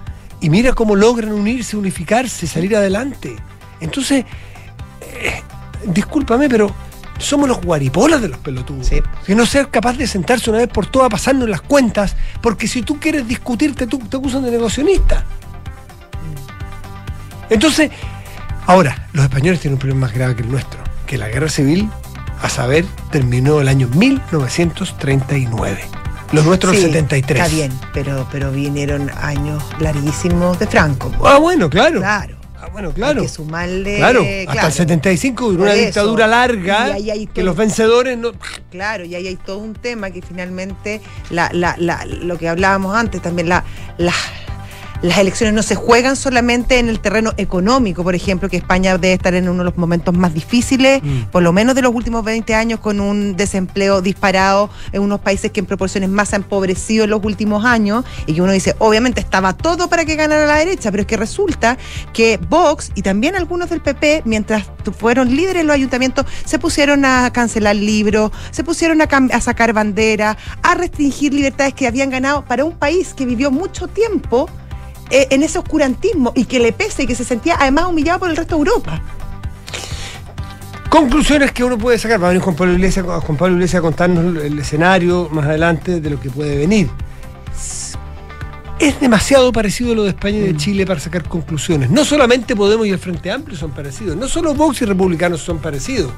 y 0.41 0.49
mira 0.49 0.73
cómo 0.73 0.95
logran 0.95 1.31
unirse, 1.33 1.75
unificarse, 1.77 2.47
salir 2.47 2.75
adelante. 2.75 3.35
Entonces, 3.81 4.25
eh, 5.01 5.41
discúlpame, 5.85 6.47
pero 6.49 6.71
somos 7.21 7.47
los 7.47 7.61
guaripolas 7.61 8.21
de 8.21 8.29
los 8.29 8.39
pelotudos. 8.39 8.87
Sí. 8.87 9.01
Que 9.25 9.35
no 9.35 9.45
ser 9.45 9.69
capaz 9.69 9.97
de 9.97 10.07
sentarse 10.07 10.49
una 10.49 10.59
vez 10.59 10.67
por 10.67 10.85
todas, 10.85 11.09
pasarnos 11.09 11.49
las 11.49 11.61
cuentas, 11.61 12.15
porque 12.41 12.67
si 12.67 12.81
tú 12.81 12.99
quieres 12.99 13.27
discutirte, 13.27 13.87
tú, 13.87 13.99
te 13.99 14.17
acusan 14.17 14.43
de 14.43 14.51
negacionista. 14.51 15.25
Entonces, 17.49 17.91
ahora, 18.65 19.07
los 19.13 19.23
españoles 19.25 19.59
tienen 19.59 19.75
un 19.75 19.79
problema 19.79 20.07
más 20.07 20.13
grave 20.13 20.35
que 20.35 20.43
el 20.43 20.51
nuestro, 20.51 20.79
que 21.05 21.17
la 21.17 21.27
guerra 21.27 21.49
civil, 21.49 21.89
a 22.41 22.49
saber, 22.49 22.85
terminó 23.11 23.61
el 23.61 23.67
año 23.67 23.87
1939. 23.89 25.81
Los 26.31 26.45
nuestros 26.45 26.75
Sí, 26.75 26.83
el 26.83 26.91
73. 26.91 27.41
Está 27.41 27.53
bien, 27.53 27.71
pero, 27.93 28.25
pero 28.31 28.51
vinieron 28.51 29.11
años 29.21 29.63
larguísimos 29.79 30.57
de 30.59 30.67
Franco. 30.67 31.11
Ah, 31.25 31.37
bueno, 31.37 31.69
claro. 31.69 31.99
Claro. 31.99 32.40
Ah, 32.61 32.67
bueno, 32.71 32.91
claro. 32.93 33.21
Hay 33.21 33.25
que 33.27 33.33
sumarle. 33.33 33.97
Claro, 33.97 34.23
hasta 34.47 34.67
el 34.67 34.73
75 34.73 35.49
duró 35.51 35.63
una 35.63 35.73
eso. 35.73 35.85
dictadura 35.85 36.27
larga 36.27 36.89
Y 36.89 36.91
ahí 36.91 37.09
hay 37.11 37.27
que 37.27 37.41
los 37.43 37.55
vencedores 37.55 38.17
no. 38.17 38.31
Claro, 38.69 39.03
y 39.03 39.15
ahí 39.15 39.27
hay 39.27 39.35
todo 39.35 39.57
un 39.57 39.73
tema 39.73 40.11
que 40.11 40.21
finalmente, 40.21 41.01
la, 41.31 41.49
la, 41.53 41.75
la- 41.79 42.05
lo 42.05 42.37
que 42.37 42.47
hablábamos 42.47 42.95
antes 42.95 43.21
también, 43.21 43.49
la, 43.49 43.63
la- 43.97 44.13
las 45.01 45.17
elecciones 45.17 45.53
no 45.55 45.63
se 45.63 45.75
juegan 45.75 46.15
solamente 46.15 46.77
en 46.79 46.87
el 46.89 46.99
terreno 46.99 47.33
económico, 47.37 48.03
por 48.03 48.13
ejemplo, 48.13 48.49
que 48.49 48.57
España 48.57 48.97
debe 48.97 49.13
estar 49.13 49.33
en 49.33 49.49
uno 49.49 49.59
de 49.59 49.65
los 49.65 49.77
momentos 49.77 50.13
más 50.15 50.33
difíciles, 50.33 51.01
Mm. 51.01 51.23
por 51.31 51.41
lo 51.41 51.53
menos 51.53 51.73
de 51.75 51.81
los 51.81 51.93
últimos 51.93 52.23
20 52.23 52.53
años, 52.53 52.79
con 52.79 52.99
un 52.99 53.35
desempleo 53.35 54.01
disparado 54.01 54.69
en 54.91 55.01
unos 55.01 55.19
países 55.19 55.51
que 55.51 55.59
en 55.59 55.65
proporciones 55.65 56.09
más 56.09 56.29
se 56.29 56.35
han 56.35 56.43
empobrecido 56.43 57.05
en 57.05 57.09
los 57.09 57.23
últimos 57.23 57.65
años, 57.65 58.05
y 58.27 58.33
que 58.33 58.41
uno 58.41 58.51
dice, 58.51 58.75
obviamente 58.79 59.21
estaba 59.21 59.53
todo 59.53 59.87
para 59.89 60.05
que 60.05 60.15
ganara 60.15 60.45
la 60.45 60.57
derecha, 60.57 60.91
pero 60.91 61.01
es 61.01 61.07
que 61.07 61.17
resulta 61.17 61.77
que 62.13 62.39
Vox 62.49 62.91
y 62.95 63.01
también 63.01 63.35
algunos 63.35 63.69
del 63.69 63.81
PP, 63.81 64.21
mientras 64.25 64.65
fueron 64.97 65.35
líderes 65.35 65.61
en 65.61 65.67
los 65.67 65.75
ayuntamientos, 65.75 66.25
se 66.45 66.59
pusieron 66.59 67.05
a 67.05 67.31
cancelar 67.33 67.75
libros, 67.75 68.31
se 68.51 68.63
pusieron 68.63 69.01
a, 69.01 69.05
a 69.05 69.41
sacar 69.41 69.73
bandera, 69.73 70.37
a 70.61 70.75
restringir 70.75 71.33
libertades 71.33 71.73
que 71.73 71.87
habían 71.87 72.09
ganado 72.09 72.45
para 72.45 72.65
un 72.65 72.73
país 72.73 73.13
que 73.15 73.25
vivió 73.25 73.51
mucho 73.51 73.87
tiempo 73.87 74.49
eh, 75.11 75.27
en 75.29 75.43
ese 75.43 75.59
oscurantismo 75.59 76.31
y 76.35 76.45
que 76.45 76.59
le 76.59 76.71
pese 76.71 77.03
y 77.03 77.07
que 77.07 77.15
se 77.15 77.23
sentía 77.25 77.57
además 77.59 77.85
humillado 77.85 78.19
por 78.19 78.29
el 78.29 78.37
resto 78.37 78.55
de 78.55 78.59
Europa. 78.59 79.01
Conclusiones 80.89 81.51
que 81.51 81.63
uno 81.63 81.77
puede 81.77 81.97
sacar. 81.97 82.21
Va 82.21 82.27
a 82.27 82.29
venir 82.29 82.43
Juan 82.43 82.55
Pablo 82.55 82.73
Iglesias, 82.73 83.05
Juan 83.05 83.37
Pablo 83.37 83.55
Iglesias 83.55 83.79
a 83.79 83.81
contarnos 83.81 84.43
el 84.43 84.59
escenario 84.59 85.29
más 85.31 85.45
adelante 85.45 86.01
de 86.01 86.09
lo 86.09 86.19
que 86.19 86.29
puede 86.29 86.57
venir. 86.57 86.89
Es 88.79 88.99
demasiado 88.99 89.51
parecido 89.51 89.93
a 89.93 89.95
lo 89.95 90.03
de 90.03 90.09
España 90.09 90.39
y 90.39 90.41
de 90.41 90.57
Chile 90.57 90.85
para 90.85 90.99
sacar 90.99 91.23
conclusiones. 91.23 91.89
No 91.89 92.03
solamente 92.03 92.55
Podemos 92.55 92.87
y 92.87 92.89
el 92.89 92.99
Frente 92.99 93.31
Amplio 93.31 93.57
son 93.57 93.71
parecidos, 93.71 94.17
no 94.17 94.27
solo 94.27 94.53
Vox 94.53 94.81
y 94.81 94.85
Republicanos 94.85 95.41
son 95.41 95.59
parecidos, 95.59 96.11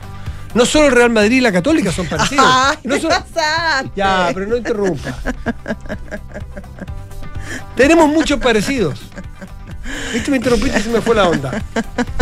no 0.53 0.65
solo 0.65 0.87
el 0.87 0.93
Real 0.93 1.09
Madrid 1.09 1.37
y 1.37 1.41
la 1.41 1.51
Católica 1.51 1.91
son 1.91 2.07
parecidos. 2.09 2.45
Ay, 2.47 2.77
no 2.83 2.97
solo-. 2.99 3.15
Ya, 3.95 4.31
pero 4.33 4.47
no 4.47 4.55
interrumpa. 4.55 5.17
Tenemos 7.75 8.09
muchos 8.09 8.39
parecidos. 8.39 8.99
Viste, 10.13 10.31
me 10.31 10.37
interrumpiste 10.37 10.79
y 10.79 10.83
se 10.83 10.89
me 10.89 11.01
fue 11.01 11.15
la 11.15 11.27
onda. 11.27 11.61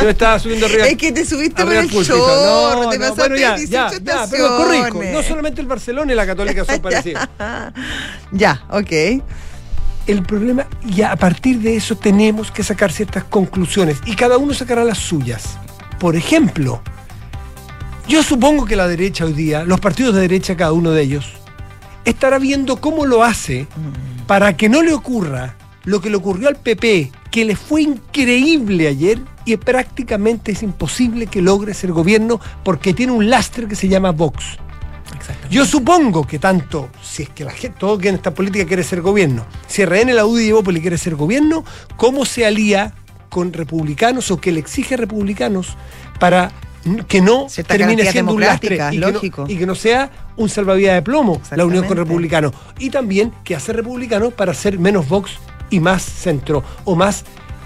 Yo 0.02 0.10
estaba 0.10 0.40
subiendo 0.40 0.66
arriba. 0.66 0.88
Es 0.88 0.98
que 0.98 1.12
te 1.12 1.26
subiste 1.26 1.64
por 1.64 1.74
el 1.74 1.88
púlpito. 1.88 2.18
chorro, 2.18 2.90
te 2.90 2.98
no, 2.98 3.02
pasaste 3.02 3.22
bueno, 3.22 3.36
ya, 3.36 3.56
18 3.56 3.70
ya, 3.72 4.04
ya, 4.04 4.28
pero 4.30 4.58
corrijo. 4.58 5.02
No 5.12 5.24
solamente 5.24 5.62
el 5.62 5.68
Barcelona 5.68 6.12
y 6.12 6.16
la 6.16 6.26
Católica 6.26 6.66
son 6.66 6.80
parecidos. 6.82 7.24
Ya, 8.32 8.64
ok. 8.70 8.92
El 10.08 10.24
problema, 10.24 10.66
y 10.84 11.04
a 11.04 11.16
partir 11.16 11.60
de 11.60 11.76
eso 11.76 11.96
tenemos 11.96 12.50
que 12.50 12.64
sacar 12.64 12.92
ciertas 12.92 13.24
conclusiones 13.26 14.00
y 14.06 14.16
cada 14.16 14.38
uno 14.38 14.54
sacará 14.54 14.84
las 14.84 14.98
suyas. 14.98 15.58
Por 16.00 16.16
ejemplo, 16.16 16.82
yo 18.08 18.24
supongo 18.24 18.66
que 18.66 18.76
la 18.76 18.88
derecha 18.88 19.26
hoy 19.26 19.34
día, 19.34 19.64
los 19.64 19.80
partidos 19.80 20.16
de 20.16 20.22
derecha, 20.22 20.58
cada 20.58 20.72
uno 20.72 20.92
de 20.92 21.04
ellos, 21.04 21.34
estará 22.04 22.40
viendo 22.40 22.78
cómo 22.82 23.06
lo 23.06 23.24
hace 23.24 23.68
para 24.32 24.56
que 24.56 24.70
no 24.70 24.82
le 24.82 24.94
ocurra 24.94 25.58
lo 25.84 26.00
que 26.00 26.10
le 26.10 26.16
ocurrió 26.16 26.48
al 26.48 26.56
PP, 26.56 27.12
que 27.30 27.44
le 27.44 27.58
fue 27.58 27.82
increíble 27.82 28.88
ayer 28.88 29.20
y 29.44 29.58
prácticamente 29.58 30.54
es 30.54 30.64
imposible 30.64 31.28
que 31.28 31.42
logre 31.42 31.74
ser 31.74 31.92
gobierno 31.92 32.40
porque 32.64 32.94
tiene 32.94 33.12
un 33.12 33.30
lastre 33.30 33.68
que 33.68 33.76
se 33.76 33.90
llama 33.90 34.12
Vox. 34.12 34.58
Yo 35.50 35.66
supongo 35.66 36.26
que 36.26 36.40
tanto, 36.40 36.88
si 37.04 37.24
es 37.24 37.30
que 37.30 37.44
la 37.44 37.52
gente, 37.52 37.76
todo 37.78 37.98
quien 37.98 38.14
en 38.14 38.20
esta 38.20 38.34
política 38.34 38.66
quiere 38.66 38.86
ser 38.86 39.02
gobierno, 39.02 39.46
si 39.68 39.84
RN, 39.84 40.16
la 40.16 40.26
UDI 40.26 40.46
y 40.46 40.50
Evópolis 40.52 40.82
quiere 40.82 40.98
ser 40.98 41.16
gobierno, 41.18 41.66
¿cómo 41.98 42.24
se 42.24 42.46
alía 42.46 42.94
con 43.28 43.52
republicanos 43.52 44.32
o 44.32 44.40
que 44.40 44.54
le 44.54 44.62
exige 44.62 44.94
a 44.94 44.98
republicanos 44.98 45.76
para 46.22 46.54
que 47.08 47.22
no 47.22 47.48
termine 47.68 48.12
siendo 48.12 48.34
un 48.34 48.42
lastre 48.42 48.76
y 48.76 48.78
que, 48.92 48.98
no, 48.98 49.12
lógico. 49.12 49.46
y 49.48 49.58
que 49.58 49.66
no 49.66 49.76
sea 49.76 50.10
un 50.38 50.50
salvavidas 50.50 50.96
de 50.96 51.02
plomo 51.02 51.42
la 51.56 51.66
unión 51.66 51.86
con 51.86 51.98
republicanos? 51.98 52.54
Y 52.80 52.90
también 52.90 53.32
que 53.44 53.56
hace 53.56 53.74
republicanos 53.74 54.34
para 54.34 54.54
ser 54.54 54.80
menos 54.80 55.08
Vox 55.08 55.32
y 55.70 55.80
más 55.80 56.02
centro 56.04 56.64
o 56.84 56.96
más, 56.96 57.24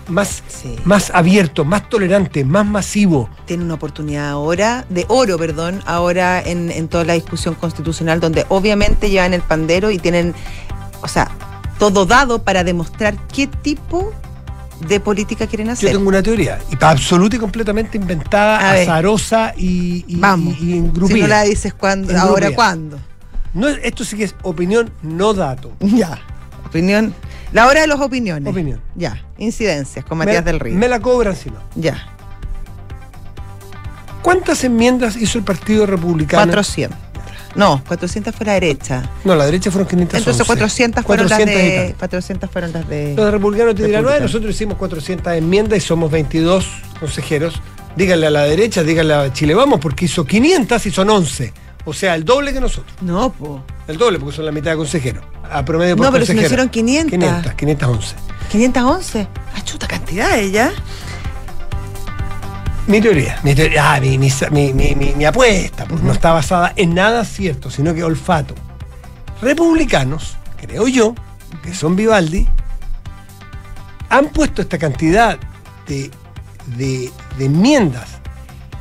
más, 0.08 0.44
Sí. 0.48 0.76
más 0.86 1.10
abierto, 1.12 1.66
más 1.66 1.90
tolerante, 1.90 2.44
más 2.46 2.66
masivo. 2.66 3.30
Tiene 3.46 3.64
una 3.64 3.74
oportunidad 3.76 4.30
ahora, 4.30 4.86
de 4.90 5.06
oro, 5.08 5.38
perdón, 5.38 5.82
ahora 5.86 6.42
en, 6.42 6.70
en 6.72 6.88
toda 6.88 7.04
la 7.06 7.14
discusión 7.14 7.56
constitucional, 7.56 8.20
donde 8.20 8.46
obviamente 8.50 9.10
llevan 9.10 9.34
el 9.34 9.42
pandero 9.42 9.90
y 9.92 9.98
tienen, 9.98 10.36
o 11.02 11.08
sea, 11.08 11.32
todo 11.80 12.06
dado 12.06 12.44
para 12.44 12.64
demostrar 12.64 13.16
qué 13.34 13.48
tipo 13.48 14.14
de 14.88 15.00
política 15.00 15.48
quieren 15.48 15.68
Yo 15.68 15.74
hacer. 15.74 15.92
tengo 15.92 16.08
una 16.10 16.22
teoría, 16.22 16.60
y 16.72 16.78
absoluta 16.84 17.36
y 17.36 17.40
completamente 17.40 17.98
inventada, 17.98 18.72
azarosa 18.72 19.54
y, 19.58 20.04
y, 20.08 20.16
Vamos. 20.18 20.56
y, 20.60 20.76
y 20.76 20.92
si 21.08 21.22
no 21.22 21.28
la 21.28 21.44
dices 21.44 21.74
cuándo, 21.74 22.18
ahora 22.20 22.52
cuándo. 22.52 23.00
No 23.54 23.68
es- 23.70 23.80
esto 23.84 24.04
sí 24.04 24.18
que 24.18 24.26
es 24.26 24.36
opinión, 24.42 24.92
no 25.02 25.34
dato. 25.34 25.72
Ya. 25.80 26.20
Opinión. 26.68 27.14
La 27.54 27.68
hora 27.68 27.80
de 27.82 27.88
las 27.88 28.00
opiniones. 28.02 28.52
Opinión. 28.52 28.82
Ya. 28.96 29.24
Incidencias 29.38 30.04
con 30.04 30.18
Matías 30.18 30.44
me, 30.44 30.52
del 30.52 30.60
Río. 30.60 30.76
Me 30.76 30.90
la 30.90 31.00
cobran 31.00 31.36
si 31.36 31.50
no. 31.50 31.58
Ya. 31.76 32.10
¿Cuántas 34.22 34.64
enmiendas 34.64 35.16
hizo 35.16 35.38
el 35.38 35.44
Partido 35.44 35.86
Republicano? 35.86 36.44
400. 36.44 36.98
No, 37.56 37.82
400 37.88 38.36
fue 38.36 38.46
la 38.46 38.54
derecha. 38.54 39.10
No, 39.24 39.36
la 39.36 39.46
derecha 39.46 39.72
fueron 39.72 39.88
511. 39.88 40.18
Entonces 40.18 40.46
400 40.46 41.06
fueron 41.06 41.28
400 41.28 41.56
las 41.56 41.64
de. 41.64 41.80
tanto. 41.80 42.00
400 42.00 42.50
fueron 42.52 42.74
las 42.74 42.90
de. 42.90 43.14
Los 43.16 43.32
republicanos 43.32 43.76
te 43.76 43.86
dirán, 43.86 44.04
no, 44.04 44.20
nosotros 44.20 44.54
hicimos 44.54 44.78
400 44.78 45.34
enmiendas 45.34 45.78
y 45.78 45.82
somos 45.82 46.12
22 46.12 46.68
consejeros. 47.00 47.62
Díganle 47.96 48.28
a 48.28 48.30
la 48.30 48.44
derecha, 48.44 48.84
díganle 48.84 49.14
a 49.14 49.32
Chile 49.32 49.54
Vamos, 49.54 49.80
porque 49.80 50.06
hizo 50.06 50.26
500 50.26 50.86
y 50.86 50.92
son 50.92 51.10
11. 51.10 51.54
O 51.86 51.94
sea, 51.94 52.16
el 52.16 52.26
doble 52.26 52.52
que 52.52 52.60
nosotros. 52.60 52.94
No, 53.02 53.32
po. 53.32 53.64
El 53.88 53.98
doble, 53.98 54.20
porque 54.20 54.36
son 54.36 54.46
la 54.46 54.52
mitad 54.52 54.72
de 54.72 54.78
consejeros. 54.78 55.24
A 55.50 55.64
promedio 55.64 55.96
por 55.96 56.08
No, 56.08 56.12
pero 56.12 56.26
si 56.26 56.34
nos 56.34 56.46
hicieron 56.46 56.70
500. 56.70 57.12
500, 57.12 57.54
511. 57.54 58.16
511. 58.52 59.28
Ah, 59.56 59.62
chuta 59.64 59.88
cantidad 59.88 60.38
ella. 60.38 60.72
Mi 62.88 63.02
teoría, 63.02 63.40
mi, 63.44 63.56
teoría, 63.56 63.94
ah, 63.96 64.00
mi, 64.00 64.18
mi, 64.74 64.96
mi- 64.96 65.26
apuesta, 65.26 65.86
pues 65.86 66.02
no 66.04 66.12
está 66.12 66.34
basada 66.34 66.74
en 66.76 66.94
nada 66.94 67.26
cierto, 67.26 67.72
sino 67.72 67.96
que 67.96 68.04
olfato. 68.04 68.54
Republicanos, 69.42 70.38
creo 70.62 70.88
yo, 70.88 71.16
que 71.64 71.74
son 71.74 71.96
Vivaldi, 71.96 72.48
han 74.10 74.28
puesto 74.30 74.62
esta 74.62 74.78
cantidad 74.78 75.38
de, 75.88 76.12
de- 76.78 77.12
de 77.40 77.46
enmiendas 77.46 78.08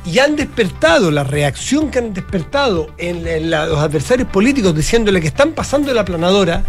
y 0.05 0.19
han 0.19 0.35
despertado, 0.35 1.09
la 1.09 1.23
reacción 1.23 1.89
que 1.89 1.97
han 1.97 2.13
despertado 2.13 2.89
en, 2.99 3.25
en 3.25 3.49
la- 3.49 3.65
los 3.65 3.79
adversarios 3.79 4.27
políticos 4.29 4.75
diciéndole 4.75 5.19
que 5.19 5.27
están 5.27 5.53
pasando 5.53 5.91
la 5.95 6.05
planadora 6.05 6.63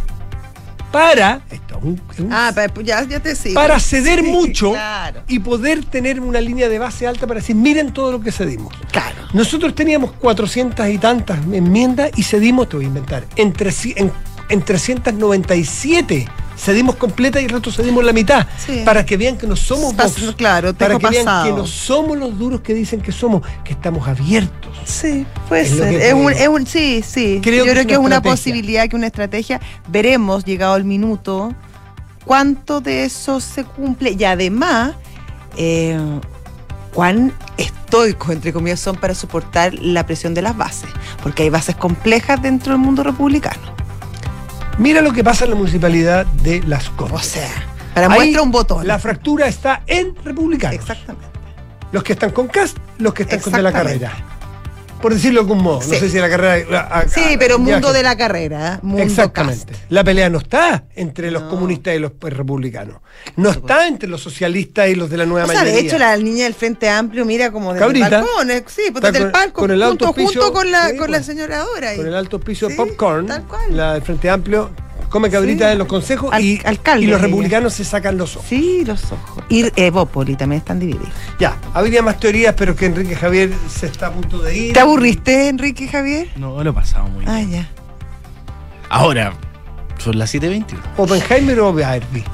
para, 0.90 1.42
un- 1.77 2.01
es 2.12 2.21
un- 2.21 2.33
Ah, 2.33 2.53
pa- 2.55 2.67
ya, 2.83 3.03
ya 3.05 3.21
te 3.21 3.35
sigo. 3.37 3.55
para 3.55 3.79
ceder 3.81 4.21
Sí, 4.21 4.27
mucho 4.31 4.73
Claro, 4.73 5.23
y 5.29 5.39
poder 5.39 5.85
tener 5.85 6.21
una 6.21 6.41
línea 6.41 6.69
de 6.69 6.79
base 6.79 7.07
alta 7.07 7.27
para 7.27 7.41
decir, 7.41 7.57
miren 7.57 7.93
todo 7.93 8.12
lo 8.12 8.21
que 8.21 8.33
cedimos. 8.33 8.73
claro. 8.91 9.17
Nosotros 9.33 9.75
teníamos 9.75 10.12
400 10.12 10.89
y 10.89 10.99
tantas 10.99 11.39
enmiendas 11.53 12.11
y 12.17 12.23
cedimos, 12.23 12.69
te 12.69 12.77
voy 12.77 12.85
a 12.87 12.89
inventar, 12.89 13.25
en, 13.37 13.53
treci- 13.53 13.95
en, 13.97 14.11
en 14.49 14.62
397 14.62 16.27
cedimos 16.59 16.97
completa 16.97 17.39
y 17.41 17.45
el 17.45 17.51
resto 17.51 17.71
cedimos 17.71 18.03
la 18.05 18.12
mitad. 18.15 18.47
Sí. 18.65 18.81
Para 18.85 19.05
que 19.05 19.17
vean 19.19 19.37
que 19.37 19.47
no 19.47 19.57
somos 19.57 19.95
Vox, 19.95 20.35
claro, 20.37 20.73
Para 20.73 20.99
que 20.99 21.07
vean 21.11 21.45
que 21.45 21.53
no 21.53 21.67
somos 21.67 22.17
los 22.17 22.39
duros 22.39 22.62
que 22.62 22.73
dicen 22.73 23.01
que 23.03 23.12
somos, 23.12 23.43
que 23.62 23.73
estamos 23.75 24.09
abiertos. 24.09 24.73
Sí, 24.87 25.27
puede 25.49 25.62
Es 25.62 25.71
ser. 25.71 25.95
Es 26.01 26.15
un, 26.15 26.33
es 26.33 26.49
un- 26.49 26.67
sí, 26.67 27.03
sí. 27.07 27.41
Creo 27.43 27.59
Yo 27.59 27.65
que 27.65 27.71
creo 27.73 27.81
es 27.83 27.87
que 27.89 27.93
es 27.95 27.99
una 27.99 28.07
una 28.07 28.17
estrategia. 28.17 28.31
posibilidad, 28.37 28.89
que 28.89 28.97
una 28.97 29.07
estrategia. 29.09 29.61
Veremos, 29.89 30.45
llegado 30.45 30.77
el 30.77 30.85
minuto, 30.85 31.53
cuánto 32.27 32.83
de 32.83 33.05
eso 33.05 33.41
se 33.41 33.65
cumple 33.65 34.11
y 34.19 34.25
además, 34.25 34.93
eh, 35.57 35.99
cuán 36.93 37.33
estoicos, 37.57 38.31
entre 38.31 38.53
comillas, 38.53 38.81
son 38.81 38.97
para 38.97 39.15
soportar 39.15 39.73
la 39.75 40.05
presión 40.05 40.35
de 40.35 40.43
las 40.43 40.57
bases. 40.57 40.91
Porque 41.23 41.45
hay 41.45 41.49
bases 41.49 41.77
complejas 41.77 42.43
dentro 42.43 42.73
del 42.73 42.83
mundo 42.83 43.03
republicano. 43.03 43.75
Mira 44.79 45.01
lo 45.01 45.12
que 45.12 45.25
pasa 45.25 45.45
en 45.45 45.51
la 45.51 45.57
municipalidad 45.57 46.27
de 46.27 46.62
Las 46.65 46.89
O 46.89 46.97
Condes. 46.97 47.27
sea, 47.27 47.49
para 47.95 48.09
Ahí 48.09 48.19
muestra 48.19 48.43
un 48.43 48.51
botón. 48.51 48.87
La 48.87 48.99
fractura 48.99 49.47
está 49.47 49.83
en 49.87 50.15
republicanos. 50.23 50.81
Exactamente. 50.81 51.27
Los 51.93 52.03
que 52.03 52.12
están 52.12 52.31
con 52.33 52.49
Cast, 52.49 52.77
los 52.99 53.15
que 53.15 53.23
están 53.23 53.41
con 53.41 53.53
de 53.55 53.62
la 53.62 53.73
carrera. 53.73 54.12
Por 55.01 55.13
decirlo 55.15 55.41
de 55.43 55.49
algún 55.51 55.63
modo. 55.63 55.83
Sí. 55.83 55.91
No 55.93 55.99
sé 55.99 56.09
si 56.11 56.19
la 56.19 56.29
carrera. 56.29 56.65
la- 56.71 56.81
a- 56.81 57.09
Sí, 57.09 57.37
pero 57.39 57.59
viaje. 57.59 57.73
mundo 57.73 57.93
de 57.93 58.03
la 58.03 58.17
carrera. 58.17 58.75
¿eh? 58.75 58.79
Mundo 58.83 59.03
Exactamente. 59.03 59.67
cast. 59.73 59.83
La 59.91 60.03
pelea 60.03 60.29
no 60.31 60.39
está 60.39 60.85
entre 60.95 61.31
los 61.31 61.43
No. 61.45 61.49
comunistas 61.51 61.95
y 61.95 61.99
los 61.99 62.13
pues, 62.13 62.33
republicanos. 62.33 62.97
No 63.37 63.51
está 63.51 63.87
entre 63.87 64.09
los 64.09 64.21
socialistas 64.23 64.89
y 64.89 64.95
los 64.95 65.09
de 65.11 65.17
la 65.19 65.27
nueva 65.27 65.45
O 65.47 65.51
sea, 65.51 65.61
mayoría. 65.61 65.81
de 65.83 65.87
hecho, 65.87 65.99
la 65.99 66.17
niña 66.17 66.45
del 66.45 66.55
Frente 66.55 66.89
Amplio 66.89 67.25
mira 67.25 67.51
como 67.53 67.73
desde 67.73 67.85
Cabrita. 67.87 68.07
el 68.07 68.13
balcón, 68.13 68.51
eh, 68.51 68.65
sí, 68.67 68.83
pues 68.91 69.03
desde 69.03 69.19
el 69.19 69.25
con- 69.25 69.33
palco, 69.33 69.61
con 69.61 69.71
el 69.71 69.83
junto, 69.85 70.07
autopiso, 70.07 70.29
junto 70.41 70.53
con 70.53 70.71
la, 70.71 70.89
sí, 70.89 70.97
con 70.97 71.11
la 71.11 71.19
pues. 71.19 71.27
señora 71.27 71.65
ahí. 71.83 71.97
Con 71.99 72.07
el 72.07 72.15
alto 72.15 72.41
piso 72.41 72.67
de 72.67 72.73
Sí, 72.73 72.77
popcorn, 72.79 73.27
tal 73.27 73.45
cual. 73.47 73.77
la 73.77 73.93
del 73.95 74.03
Frente 74.03 74.31
Amplio 74.31 74.71
come 75.09 75.31
cabrita 75.31 75.66
Sí. 75.66 75.73
en 75.73 75.79
los 75.79 75.87
consejos 75.88 76.31
Al- 76.33 76.42
y, 76.45 76.61
alcalde 76.64 77.05
y 77.05 77.09
los 77.09 77.19
ella. 77.19 77.27
republicanos 77.29 77.73
se 77.75 77.85
sacan 77.85 78.16
los 78.16 78.37
ojos. 78.37 78.49
Sí, 78.49 78.85
los 78.85 79.05
ojos. 79.12 79.45
Y 79.49 79.64
Evópoli 79.81 80.37
también 80.37 80.61
están 80.61 80.79
divididos. 80.79 81.09
Ya, 81.38 81.57
habría 81.75 82.03
más 82.03 82.19
teorías, 82.21 82.55
pero 82.57 82.75
que 82.77 82.87
Enrique 82.87 83.14
Javier 83.16 83.53
se 83.69 83.87
está 83.87 84.09
a 84.09 84.12
punto 84.12 84.38
de 84.38 84.57
ir. 84.57 84.73
¿Te 84.73 84.81
aburriste, 84.81 85.49
Enrique 85.49 85.88
Javier? 85.88 86.29
No, 86.37 86.62
lo 86.62 86.71
he 86.71 86.73
pasado 86.73 87.09
muy 87.09 87.25
bien. 87.25 87.31
Ah, 87.31 87.42
ya. 87.42 87.69
Ahora, 88.88 89.33
son 89.99 90.19
las 90.19 90.33
7.21. 90.35 90.81
¿Oppenheimer 90.97 91.59
o 91.61 91.73
Barbie? 91.73 92.25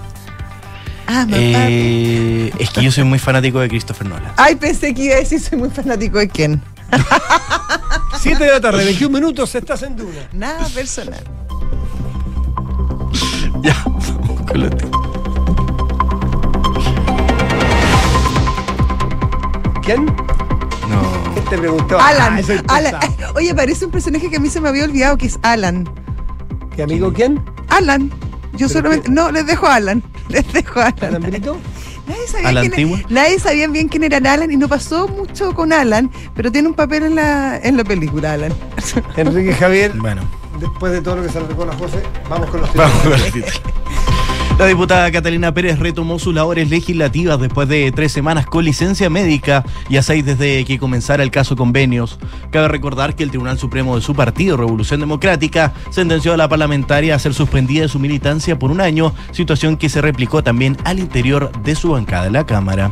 Ah, 1.06 1.26
me 1.28 1.36
Eh, 2.46 2.52
es 2.58 2.70
que 2.70 2.82
yo 2.82 2.90
soy 2.92 3.04
muy 3.04 3.18
fanático 3.18 3.58
de 3.60 3.68
Christopher 3.68 4.06
Nolan. 4.06 4.32
Ay, 4.36 4.54
pensé 4.56 4.94
que 4.94 5.02
iba 5.04 5.14
a 5.16 5.18
decir 5.18 5.40
soy 5.40 5.58
muy 5.58 5.70
fanático 5.70 6.18
de 6.18 6.28
quién. 6.28 6.62
7 8.20 8.44
de 8.44 8.50
la 8.50 8.60
tarde, 8.60 8.84
21 8.84 9.12
minutos, 9.18 9.54
estás 9.54 9.82
en 9.82 9.96
Duna. 9.96 10.28
Nada 10.32 10.66
personal. 10.68 11.22
Ya, 13.62 13.74
temas. 13.74 15.02
¿Quién? 19.84 20.06
No. 20.06 21.32
¿Quién 21.32 21.44
te 21.48 21.58
preguntó? 21.58 22.00
Alan. 22.00 22.40
Ah, 22.68 22.76
Alan. 22.76 22.94
Oye, 23.34 23.54
parece 23.54 23.84
un 23.84 23.90
personaje 23.90 24.30
que 24.30 24.36
a 24.36 24.40
mí 24.40 24.48
se 24.48 24.60
me 24.60 24.68
había 24.68 24.84
olvidado 24.84 25.16
que 25.16 25.26
es 25.26 25.38
Alan. 25.42 25.88
¿Qué 26.74 26.82
amigo 26.82 27.12
quién? 27.12 27.42
Alan. 27.68 28.10
Yo 28.52 28.68
¿Pero 28.68 28.68
solamente. 28.68 29.06
qué? 29.08 29.12
No, 29.12 29.30
les 29.30 29.46
dejo 29.46 29.66
a 29.66 29.76
Alan. 29.76 30.02
Les 30.28 30.50
dejo 30.52 30.80
a 30.80 30.86
Alan. 30.86 31.04
¿Alan 31.04 31.22
Brito? 31.22 31.56
Nadie 32.06 32.26
sabía, 32.26 32.48
¿A 32.48 32.52
la 32.52 32.60
quién, 32.68 33.04
nadie 33.10 33.38
sabía 33.38 33.68
bien 33.68 33.88
quién 33.88 34.02
era 34.04 34.16
Alan 34.16 34.50
y 34.50 34.56
no 34.56 34.68
pasó 34.68 35.06
mucho 35.06 35.54
con 35.54 35.72
Alan, 35.72 36.10
pero 36.34 36.50
tiene 36.50 36.68
un 36.68 36.74
papel 36.74 37.04
en 37.04 37.14
la, 37.14 37.58
en 37.62 37.76
la 37.76 37.84
película, 37.84 38.32
Alan. 38.32 38.52
Enrique 39.16 39.52
Javier, 39.54 39.92
Bueno, 39.96 40.22
después 40.62 40.92
de 40.92 41.02
todo 41.02 41.16
lo 41.16 41.22
que 41.22 41.28
se 41.28 41.40
le 41.40 41.46
con 41.48 41.66
la 41.66 41.74
José, 41.74 42.02
vamos 42.30 42.48
con 42.48 42.60
los 42.60 42.74
vamos 42.74 43.02
temas. 43.02 43.18
con 43.18 43.26
el 43.26 43.32
título. 43.32 43.82
La 44.58 44.66
diputada 44.66 45.10
Catalina 45.10 45.52
Pérez 45.52 45.78
retomó 45.78 46.18
sus 46.18 46.34
labores 46.34 46.68
legislativas 46.70 47.40
después 47.40 47.68
de 47.68 47.90
tres 47.90 48.12
semanas 48.12 48.46
con 48.46 48.64
licencia 48.64 49.10
médica 49.10 49.64
y 49.88 49.96
a 49.96 50.02
seis 50.02 50.24
desde 50.24 50.64
que 50.64 50.78
comenzara 50.78 51.22
el 51.22 51.30
caso 51.30 51.56
convenios. 51.56 52.18
Cabe 52.50 52.68
recordar 52.68 53.16
que 53.16 53.24
el 53.24 53.30
Tribunal 53.30 53.58
Supremo 53.58 53.96
de 53.96 54.02
su 54.02 54.14
partido, 54.14 54.56
Revolución 54.56 55.00
Democrática, 55.00 55.72
sentenció 55.90 56.34
a 56.34 56.36
la 56.36 56.48
parlamentaria 56.48 57.14
a 57.14 57.18
ser 57.18 57.34
suspendida 57.34 57.82
de 57.82 57.88
su 57.88 57.98
militancia 57.98 58.58
por 58.58 58.70
un 58.70 58.80
año, 58.80 59.14
situación 59.32 59.76
que 59.76 59.88
se 59.88 60.02
replicó 60.02 60.44
también 60.44 60.76
al 60.84 60.98
interior 60.98 61.50
de 61.62 61.74
su 61.74 61.90
bancada 61.90 62.26
en 62.26 62.34
la 62.34 62.46
Cámara. 62.46 62.90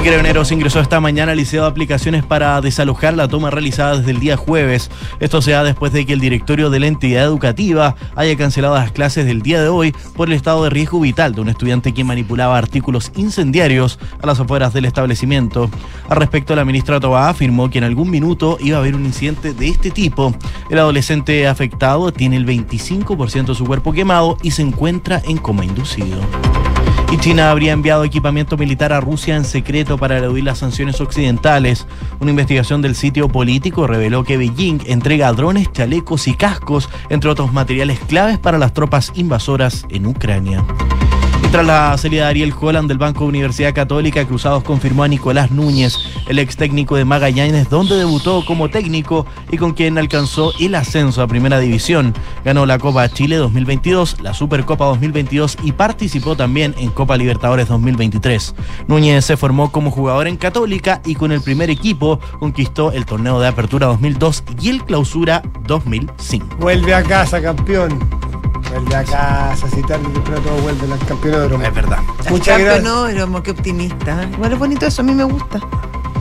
Y 0.00 0.02
Carabineros 0.02 0.50
ingresó 0.50 0.80
esta 0.80 0.98
mañana 0.98 1.32
al 1.32 1.38
liceo 1.38 1.64
de 1.64 1.68
aplicaciones 1.68 2.24
para 2.24 2.58
desalojar 2.62 3.12
la 3.12 3.28
toma 3.28 3.50
realizada 3.50 3.98
desde 3.98 4.12
el 4.12 4.18
día 4.18 4.38
jueves. 4.38 4.90
Esto 5.18 5.42
se 5.42 5.50
da 5.50 5.62
después 5.62 5.92
de 5.92 6.06
que 6.06 6.14
el 6.14 6.20
directorio 6.20 6.70
de 6.70 6.80
la 6.80 6.86
entidad 6.86 7.24
educativa 7.24 7.96
haya 8.16 8.34
cancelado 8.34 8.76
las 8.76 8.92
clases 8.92 9.26
del 9.26 9.42
día 9.42 9.60
de 9.60 9.68
hoy 9.68 9.94
por 10.16 10.28
el 10.28 10.34
estado 10.34 10.64
de 10.64 10.70
riesgo 10.70 11.00
vital 11.00 11.34
de 11.34 11.42
un 11.42 11.50
estudiante 11.50 11.92
que 11.92 12.02
manipulaba 12.02 12.56
artículos 12.56 13.12
incendiarios 13.14 13.98
a 14.22 14.26
las 14.26 14.40
afueras 14.40 14.72
del 14.72 14.86
establecimiento. 14.86 15.68
Al 16.08 16.16
respecto, 16.16 16.56
la 16.56 16.64
ministra 16.64 16.98
Toa 16.98 17.28
afirmó 17.28 17.68
que 17.68 17.76
en 17.76 17.84
algún 17.84 18.08
minuto 18.08 18.56
iba 18.58 18.78
a 18.78 18.80
haber 18.80 18.94
un 18.94 19.04
incidente 19.04 19.52
de 19.52 19.68
este 19.68 19.90
tipo. 19.90 20.34
El 20.70 20.78
adolescente 20.78 21.46
afectado 21.46 22.10
tiene 22.10 22.38
el 22.38 22.46
25% 22.46 23.48
de 23.48 23.54
su 23.54 23.66
cuerpo 23.66 23.92
quemado 23.92 24.38
y 24.42 24.52
se 24.52 24.62
encuentra 24.62 25.20
en 25.26 25.36
coma 25.36 25.66
inducido. 25.66 26.22
Y 27.12 27.18
China 27.18 27.50
habría 27.50 27.72
enviado 27.72 28.04
equipamiento 28.04 28.56
militar 28.56 28.92
a 28.92 29.00
Rusia 29.00 29.34
en 29.34 29.44
secreto 29.44 29.98
para 29.98 30.18
eludir 30.18 30.44
las 30.44 30.58
sanciones 30.58 31.00
occidentales. 31.00 31.86
Una 32.20 32.30
investigación 32.30 32.82
del 32.82 32.94
sitio 32.94 33.28
político 33.28 33.88
reveló 33.88 34.22
que 34.22 34.36
Beijing 34.36 34.78
entrega 34.86 35.32
drones, 35.32 35.72
chalecos 35.72 36.28
y 36.28 36.34
cascos, 36.34 36.88
entre 37.08 37.30
otros 37.30 37.52
materiales 37.52 37.98
claves 37.98 38.38
para 38.38 38.58
las 38.58 38.74
tropas 38.74 39.10
invasoras 39.16 39.86
en 39.90 40.06
Ucrania. 40.06 40.64
Tras 41.50 41.66
la 41.66 41.98
salida 41.98 42.24
de 42.24 42.30
Ariel 42.30 42.54
Holland 42.58 42.86
del 42.86 42.98
Banco 42.98 43.24
Universidad 43.24 43.74
Católica, 43.74 44.24
Cruzados 44.24 44.62
confirmó 44.62 45.02
a 45.02 45.08
Nicolás 45.08 45.50
Núñez, 45.50 45.96
el 46.28 46.38
ex 46.38 46.56
técnico 46.56 46.94
de 46.94 47.04
Magallanes, 47.04 47.68
donde 47.68 47.96
debutó 47.96 48.44
como 48.46 48.70
técnico 48.70 49.26
y 49.50 49.56
con 49.56 49.72
quien 49.72 49.98
alcanzó 49.98 50.52
el 50.60 50.76
ascenso 50.76 51.22
a 51.22 51.26
Primera 51.26 51.58
División. 51.58 52.14
Ganó 52.44 52.66
la 52.66 52.78
Copa 52.78 53.08
Chile 53.08 53.34
2022, 53.34 54.20
la 54.20 54.32
Supercopa 54.32 54.84
2022 54.84 55.56
y 55.64 55.72
participó 55.72 56.36
también 56.36 56.72
en 56.78 56.90
Copa 56.90 57.16
Libertadores 57.16 57.66
2023. 57.66 58.54
Núñez 58.86 59.24
se 59.24 59.36
formó 59.36 59.72
como 59.72 59.90
jugador 59.90 60.28
en 60.28 60.36
Católica 60.36 61.02
y 61.04 61.16
con 61.16 61.32
el 61.32 61.40
primer 61.40 61.68
equipo 61.68 62.20
conquistó 62.38 62.92
el 62.92 63.06
torneo 63.06 63.40
de 63.40 63.48
Apertura 63.48 63.88
2002 63.88 64.44
y 64.62 64.68
el 64.68 64.84
Clausura 64.84 65.42
2005. 65.66 66.58
Vuelve 66.60 66.94
a 66.94 67.02
casa, 67.02 67.42
campeón. 67.42 68.19
Vuelve 68.70 68.94
a 68.96 69.04
casa, 69.04 69.66
si 69.74 69.82
tarde 69.82 70.06
o 70.06 70.10
temprano 70.10 70.40
todo 70.42 70.56
vuelve 70.62 70.92
al 70.92 70.98
campeón 71.06 71.62
Es 71.62 71.74
verdad. 71.74 71.98
Muchas 72.30 72.58
gracias. 72.58 72.84
No, 72.84 73.08
Romo, 73.10 73.42
qué 73.42 73.50
optimista. 73.50 74.22
¿eh? 74.22 74.28
Igual 74.32 74.52
es 74.52 74.58
bonito 74.58 74.86
eso, 74.86 75.02
a 75.02 75.04
mí 75.04 75.12
me 75.12 75.24
gusta. 75.24 75.58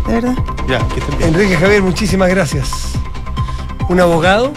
De 0.08 0.14
verdad. 0.16 0.34
Ya, 0.68 0.80
que 0.88 1.00
estén 1.00 1.18
bien. 1.18 1.30
Enrique 1.30 1.56
Javier, 1.58 1.84
muchísimas 1.84 2.30
gracias. 2.30 2.94
Un 3.88 4.00
abogado, 4.00 4.52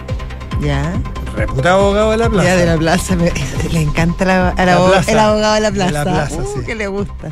Ya. 0.61 0.93
reputado 1.37 1.81
abogado 1.83 2.11
de 2.13 2.17
la 2.19 2.31
plaza. 2.31 2.49
Ya 2.49 2.57
de 2.57 2.67
la 2.67 2.77
plaza. 2.79 3.17
me- 3.17 3.33
le 3.71 3.81
encanta 3.81 4.25
la- 4.25 4.49
al 4.51 4.67
La 4.67 4.79
abog- 4.79 4.91
plaza. 4.93 5.13
el 5.13 5.19
abogado 5.19 5.55
de 5.55 5.61
la 5.61 5.71
De 5.71 5.77
plaza. 5.77 5.93
la 5.93 6.03
plaza, 6.05 6.37
Uh, 6.43 6.55
sí. 6.61 6.65
que 6.67 6.75
le 6.75 6.87
gusta. 6.89 7.29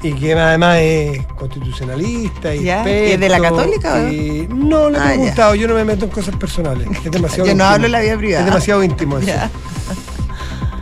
Y 0.00 0.12
que 0.12 0.32
además 0.32 0.78
es 0.80 1.26
constitucionalista 1.36 2.54
y 2.54 2.62
Ya, 2.62 2.76
¿y 2.76 2.78
experto, 2.78 3.14
es 3.14 3.20
de 3.20 3.28
la 3.28 3.40
Católica 3.40 3.94
o 3.94 3.98
no? 3.98 4.12
y- 4.12 4.48
No, 4.48 4.90
le 4.90 4.98
he 4.98 5.00
Ah, 5.00 5.04
ya. 5.06 5.10
preguntado, 5.14 5.54
yo 5.56 5.66
no 5.66 5.74
me 5.74 5.84
meto 5.84 6.04
en 6.04 6.10
cosas 6.12 6.36
personales. 6.36 6.86
Es 7.04 7.10
demasiado 7.10 7.46
Yo 7.46 7.54
no 7.54 7.64
íntimo. 7.64 7.64
hablo 7.64 7.86
en 7.86 7.92
la 7.92 8.00
vida 8.00 8.16
privada. 8.16 8.40
Es 8.40 8.46
demasiado 8.46 8.84
íntimo 8.84 9.18
eso. 9.18 9.26
Ya. 9.26 9.50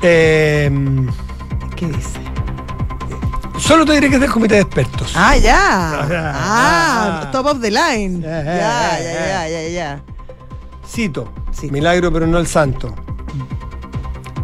Eh, 0.02 0.70
¿Qué 1.74 1.86
dice? 1.86 2.18
solo 3.58 3.84
te 3.84 3.94
diré 3.94 4.08
que 4.08 4.14
es 4.16 4.20
del 4.20 4.30
comité 4.30 4.54
de 4.56 4.60
expertos. 4.60 5.12
Ah, 5.16 5.36
ya. 5.36 5.58
Ah, 5.58 6.06
Ah, 6.34 7.20
ah. 7.24 7.30
top 7.32 7.46
of 7.46 7.60
the 7.60 7.70
line. 7.70 8.20
Ya, 8.22 8.42
Ya, 8.44 8.54
ya, 8.54 8.98
ya, 9.00 9.48
ya, 9.48 9.60
ya, 9.62 9.68
ya. 9.68 10.00
Cito, 10.88 11.32
milagro 11.70 12.12
pero 12.12 12.26
no 12.26 12.38
el 12.38 12.46
santo. 12.46 12.94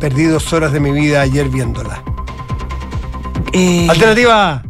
Perdí 0.01 0.25
dos 0.25 0.53
horas 0.53 0.73
de 0.73 0.81
mi 0.81 0.91
vida 0.91 1.21
ayer 1.21 1.49
viéndola. 1.49 2.03
Eh, 3.53 3.87
Alternativa 3.89 4.63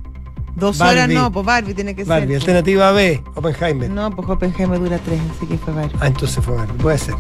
dos 0.63 0.79
Barbie. 0.79 0.99
horas 1.01 1.09
no, 1.11 1.31
pues 1.33 1.45
Barbie 1.47 1.75
tiene 1.75 1.95
que 1.95 2.05
Barbie. 2.05 2.27
ser. 2.29 2.37
Alternativa 2.37 2.93
B, 2.93 3.23
Oppenheimer. 3.35 3.91
No, 3.91 4.11
pues 4.11 4.29
Oppenheimer 4.29 4.79
dura 4.79 4.99
tres, 5.05 5.21
así 5.37 5.47
que 5.47 5.59
fue 5.59 5.73
Barbie. 5.75 5.97
Ah, 6.01 6.07
entonces 6.07 6.43
fue 6.45 6.57
Barbie. 6.57 6.79
Puede 6.79 6.99
ser. 6.99 7.15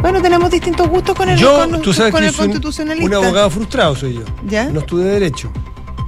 Bueno, 0.00 0.20
tenemos 0.22 0.50
distintos 0.50 0.88
gustos 0.88 1.14
con 1.16 1.28
el, 1.28 1.38
yo, 1.38 1.56
con, 1.68 1.82
tú 1.82 1.92
sabes 1.92 2.12
con 2.12 2.20
que 2.20 2.28
el 2.28 2.32
soy 2.34 2.46
un- 2.46 2.52
constitucionalista. 2.52 3.18
un 3.18 3.24
abogado 3.24 3.50
frustrado 3.50 3.94
soy 3.96 4.14
yo. 4.14 4.22
¿Ya? 4.48 4.66
No 4.66 4.80
estudié 4.80 5.06
Derecho. 5.06 5.50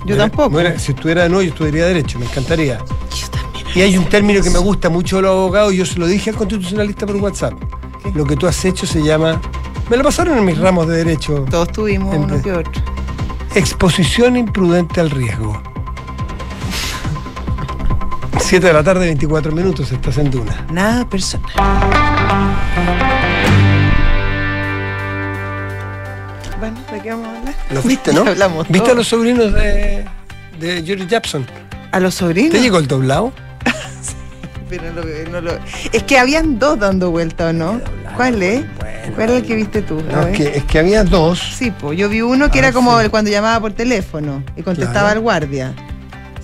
Yo 0.07 0.14
Era- 0.16 0.24
tampoco. 0.28 0.50
no 0.50 0.61
era- 0.61 0.78
si 0.78 0.92
estuviera 0.92 1.22
de 1.22 1.28
nuevo, 1.28 1.42
yo 1.42 1.50
estudiaría 1.50 1.87
Derecho, 1.87 2.18
me 2.18 2.26
encantaría. 2.26 2.78
Yo 2.78 3.28
también 3.30 3.66
Y 3.76 3.80
hay 3.83 3.96
un 3.96 4.04
término 4.04 4.42
que 4.42 4.50
me 4.50 4.59
gusta 4.59 4.88
mucho 4.90 5.16
de 5.16 5.22
los 5.22 5.30
abogados, 5.33 5.72
yo 5.72 5.85
se 5.87 5.98
lo 5.98 6.07
dije 6.07 6.30
al 6.30 6.37
constitucionalista 6.37 7.07
por 7.07 7.16
WhatsApp. 7.16 7.54
¿Qué? 8.02 8.11
Lo 8.12 8.24
que 8.26 8.37
tú 8.37 8.46
has 8.46 8.64
hecho 8.64 8.87
se 8.87 9.02
llama. 9.02 9.40
Me 9.90 9.96
lo 9.96 10.02
pasaron 10.04 10.37
en 10.38 10.44
mis 10.44 10.59
ramos 10.59 10.87
de 10.88 10.96
derecho. 10.98 11.44
Todos 11.50 11.70
tuvimos 11.72 12.14
uno 12.16 12.40
que 12.42 12.52
otro. 12.52 12.83
Exposición 13.54 14.37
imprudente 14.37 15.00
al 15.00 15.11
riesgo. 15.11 15.61
7 18.44 18.66
de 18.66 18.72
la 18.72 18.83
tarde, 18.85 19.07
24 19.07 19.52
minutos, 19.52 19.90
estás 19.90 20.18
en 20.18 20.30
Duna. 20.30 20.66
Nada 20.70 21.09
personal. 21.09 21.50
Bueno, 26.61 26.78
¿de 26.92 27.00
qué 27.00 27.11
vamos 27.11 27.26
a 27.28 27.38
hablar? 27.38 27.54
¿Los 27.70 27.85
viste, 27.85 28.12
no? 28.12 28.20
Hablamos 28.26 28.68
¿Viste 28.68 28.80
todo. 28.80 28.92
a 28.92 28.94
los 28.96 29.09
sobrinos 29.09 29.52
de, 29.52 30.04
de 30.61 30.83
George 30.85 31.07
Jackson? 31.07 31.46
¿A 31.90 32.00
los 32.00 32.14
sobrinos? 32.14 32.52
¿Te 32.52 32.61
llegó 32.61 32.78
el 32.78 32.87
doblado? 32.87 33.33
Pero 34.68 34.92
no 34.92 35.02
lo- 35.02 35.30
no 35.30 35.40
lo- 35.40 35.59
Es 35.92 36.02
que 36.04 36.18
habían 36.18 36.59
dos 36.59 36.78
dando 36.78 37.11
vuelta, 37.11 37.48
¿o 37.48 37.52
no? 37.52 37.80
¿Cuál 38.16 38.42
es? 38.42 38.64
Bueno. 38.78 39.14
¿Cuál 39.16 39.30
es 39.30 39.37
el 39.37 39.46
que 39.46 39.54
viste 39.57 39.83
tú? 39.83 40.02
No, 40.11 40.22
es, 40.28 40.37
que, 40.37 40.57
es 40.59 40.64
que 40.64 40.78
había 40.78 41.02
dos. 41.04 41.38
Sí, 41.38 41.70
pues 41.78 41.98
yo 41.98 42.09
vi 42.09 42.20
uno 42.22 42.50
que 42.50 42.59
Ah, 42.59 42.62
era 42.62 42.72
como 42.72 42.98
sí. 42.98 43.04
el 43.04 43.11
cuando 43.11 43.30
llamaba 43.30 43.61
por 43.61 43.72
teléfono 43.72 44.42
y 44.57 44.62
contestaba 44.62 45.00
Claro. 45.00 45.09
al 45.16 45.20
guardia. 45.20 45.74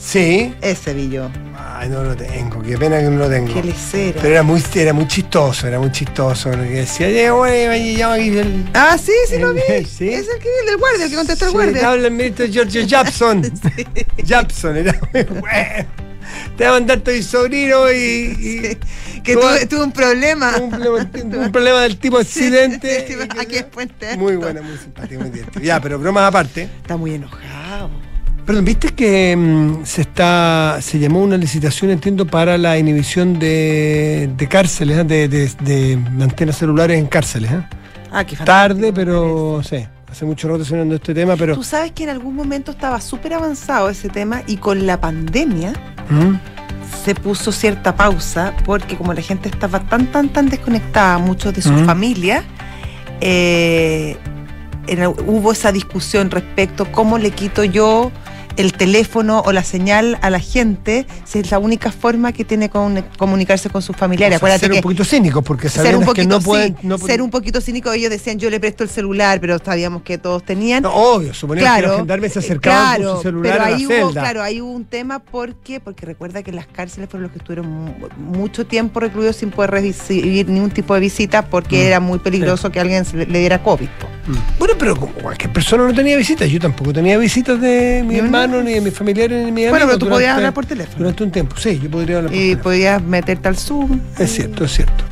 Sí. 0.01 0.55
Ese 0.63 0.95
vi 0.95 1.11
yo. 1.11 1.31
Ay, 1.57 1.89
no 1.91 2.03
lo 2.03 2.17
tengo, 2.17 2.63
qué 2.63 2.77
pena 2.79 2.99
que 2.99 3.05
no 3.05 3.19
lo 3.19 3.29
tengo. 3.29 3.53
Qué 3.53 3.63
lecera. 3.63 4.19
Pero 4.21 4.29
era 4.35 4.43
muy, 4.43 4.63
era 4.75 4.93
muy 4.93 5.07
chistoso, 5.07 5.67
era 5.69 5.79
muy 5.79 5.93
chistoso. 5.93 6.51
porque 6.51 6.65
decía, 6.71 7.07
"Oye, 7.35 7.67
güey, 7.67 7.97
llama 7.97 8.15
aquí 8.15 8.29
el. 8.39 8.69
Ah, 8.75 8.97
sí, 8.99 9.13
sí 9.29 9.39
lo 9.39 9.53
vi. 9.53 9.61
Sí. 9.87 10.09
Es 10.09 10.27
el 10.29 10.39
que 10.39 10.49
vi, 10.49 10.55
el 10.61 10.67
del 10.67 10.77
guardia, 10.79 11.05
el 11.05 11.11
que 11.11 11.17
contestó 11.17 11.47
Sí, 11.47 11.53
guardia. 11.53 11.91
habla 11.91 12.07
el 12.09 12.15
ministro 12.15 12.47
George 12.51 12.87
Jackson. 12.87 13.43
Jackson, 14.25 14.77
era 14.79 14.99
muy 15.13 15.23
bueno. 15.25 15.89
Te 16.57 16.65
va 16.65 16.71
a 16.71 16.73
mandar 16.75 17.01
tu 17.01 17.11
sobrino 17.23 17.91
y. 17.93 17.97
y 19.17 19.21
Que 19.23 19.35
tuve, 19.35 19.67
tuve 19.67 19.85
un 19.85 19.93
problema. 19.93 20.57
un, 20.59 20.71
problema, 20.71 21.09
un 21.45 21.53
problema 21.53 21.81
del 21.83 21.99
tipo 21.99 22.19
accidente. 22.19 23.07
Sí, 23.07 23.15
aquí 23.39 23.57
es 23.57 23.65
Puente. 23.65 24.17
Muy 24.17 24.37
buena, 24.37 24.63
muy 24.63 24.77
simpática, 24.79 25.21
muy. 25.23 25.31
Ya, 25.63 25.79
pero 25.81 25.99
bromas 25.99 26.25
aparte. 26.25 26.63
Está 26.83 26.97
muy 26.97 27.15
enojado. 27.15 27.91
Perdón, 28.51 28.65
¿viste 28.65 28.89
que 28.89 29.37
mm, 29.37 29.85
se 29.85 30.01
está 30.01 30.79
se 30.81 30.99
llamó 30.99 31.23
una 31.23 31.37
licitación, 31.37 31.93
entiendo, 31.93 32.27
para 32.27 32.59
la 32.59 32.77
inhibición 32.77 33.39
de, 33.39 34.29
de 34.37 34.49
cárceles, 34.49 34.99
¿eh? 34.99 35.05
de, 35.05 35.29
de- 35.29 35.53
de 35.61 35.93
antenas 36.21 36.57
celulares 36.59 36.99
en 36.99 37.07
cárceles? 37.07 37.53
¿eh? 37.53 37.63
Ah, 38.11 38.25
qué 38.25 38.35
Tarde, 38.35 38.93
pero 38.93 39.63
sí, 39.63 39.87
hace 40.11 40.25
mucho 40.25 40.49
rato 40.49 40.65
sonando 40.65 40.97
este 40.97 41.15
tema, 41.15 41.37
pero... 41.37 41.55
Tú 41.55 41.63
sabes 41.63 41.93
que 41.93 42.03
en 42.03 42.09
algún 42.09 42.35
momento 42.35 42.73
estaba 42.73 43.01
súper 43.01 43.35
avanzado 43.35 43.89
ese 43.89 44.09
tema 44.09 44.43
y 44.49 44.57
con 44.57 44.85
la 44.85 45.01
pandemia 45.01 45.73
¿Mm? 46.09 46.35
se 47.05 47.15
puso 47.15 47.53
cierta 47.53 47.95
pausa 47.95 48.53
porque 48.65 48.97
como 48.97 49.15
la 49.15 49.23
gente 49.23 49.49
estaba 49.49 49.79
tan, 49.79 50.11
tan, 50.11 50.29
tan 50.29 50.49
desconectada, 50.49 51.19
muchos 51.19 51.55
de 51.55 51.63
sus 51.63 51.71
Ujú. 51.77 51.85
familias, 51.85 52.43
eh, 53.21 54.17
hubo 55.29 55.53
esa 55.53 55.71
discusión 55.71 56.33
respecto 56.33 56.91
cómo 56.91 57.17
le 57.17 57.31
quito 57.31 57.63
yo 57.63 58.11
el 58.57 58.73
teléfono 58.73 59.41
o 59.45 59.53
la 59.53 59.63
señal 59.65 60.19
a 60.23 60.31
la 60.31 60.41
gente 60.41 61.07
si 61.25 61.39
es 61.39 61.51
la 61.51 61.59
única 61.59 61.93
forma 61.93 62.33
que 62.33 62.45
tiene 62.45 62.69
con 62.69 63.05
comunicarse 63.19 63.71
con 63.71 63.83
sus 63.83 63.97
familiares. 63.97 64.37
O 64.37 64.39
sea, 64.41 64.55
Acuérdate 64.57 64.61
ser 64.67 64.71
que 64.73 64.77
un 64.79 64.83
poquito 64.83 65.05
cínicos, 65.05 65.45
porque 65.45 65.69
ser 65.69 65.97
que 66.15 66.25
no 66.27 66.41
sí, 66.41 66.47
pueden... 66.47 66.77
no 66.83 66.99
pueden- 66.99 67.07
ser 67.15 67.23
un 67.23 67.31
poquito 67.31 67.61
cínico 67.61 67.93
ellos 67.93 68.11
decían 68.11 68.39
yo 68.39 68.51
le 68.51 68.59
presto 68.61 68.85
el 68.85 68.91
celular 68.91 69.41
pero 69.41 69.59
sabíamos 69.65 70.03
que 70.03 70.19
todos 70.19 70.45
tenían 70.45 70.83
No, 70.83 70.93
obvio, 70.95 71.33
suponíamos 71.35 71.71
que 71.75 71.81
claro 71.81 71.89
los 71.89 71.97
gendarmes 71.99 72.33
se 72.33 72.39
acercaban 72.41 72.97
claro, 72.97 73.09
con 73.13 73.17
su 73.19 73.23
celular 73.23 73.53
pero 73.53 73.65
a 73.65 73.71
la 73.71 73.77
ahí 73.77 73.85
celda. 73.87 74.05
hubo 74.05 74.13
claro 74.13 74.43
ahí 74.43 74.61
hubo 74.61 74.73
un 74.73 74.85
tema 74.85 75.19
¿por 75.21 75.55
qué? 75.55 75.81
porque 75.81 76.07
recuerda 76.07 76.43
que 76.43 76.53
las 76.53 76.67
cárceles 76.67 77.09
fueron 77.09 77.25
los 77.25 77.33
que 77.33 77.39
estuvieron 77.39 77.69
mu- 77.71 77.93
mucho 78.39 78.67
tiempo 78.67 79.01
recluidos 79.01 79.37
sin 79.37 79.51
poder 79.51 79.71
recibir 79.71 80.49
ningún 80.49 80.71
tipo 80.71 80.95
de 80.95 81.01
visita 81.01 81.47
porque 81.47 81.71
Mm, 81.85 81.87
era 81.87 82.01
muy 82.01 82.19
peligroso 82.19 82.71
que 82.71 82.81
alguien 82.81 83.05
se 83.05 83.17
le, 83.17 83.27
le 83.27 83.39
diera 83.39 83.63
COVID. 83.63 83.87
Mm. 84.27 84.59
Bueno, 84.59 84.75
pero 84.79 84.97
como 84.97 85.13
cualquier 85.15 85.53
persona 85.53 85.85
no 85.87 85.95
tenía 85.95 86.17
visitas, 86.17 86.49
yo 86.51 86.59
tampoco 86.61 86.93
tenía 86.93 87.17
visitas 87.19 87.61
de 87.61 88.05
mi 88.07 88.17
Yo 88.17 88.25
ni 88.49 88.75
de 88.75 88.81
mis 88.81 88.95
familiares, 88.95 89.39
ni 89.39 89.45
de 89.47 89.53
mis 89.53 89.71
bueno 89.71 89.85
amigos 89.85 89.99
pero 89.99 89.99
tú 89.99 90.09
podías 90.09 90.37
hablar 90.37 90.55
por 90.55 90.67
teléfono 90.67 90.99
Durante 90.99 91.25
un 91.25 91.31
tiempo, 91.31 91.57
sí, 91.57 91.81
yo 91.83 91.91
podría 91.91 92.19
hablar 92.19 92.31
por 92.31 92.37
y 92.37 92.43
teléfono. 92.43 92.63
podías 92.63 93.03
meterte 93.03 93.49
al 93.49 93.57
Zoom 93.57 94.01
Es 94.19 94.33
cierto, 94.33 94.65
es 94.65 94.73
cierto. 94.73 95.05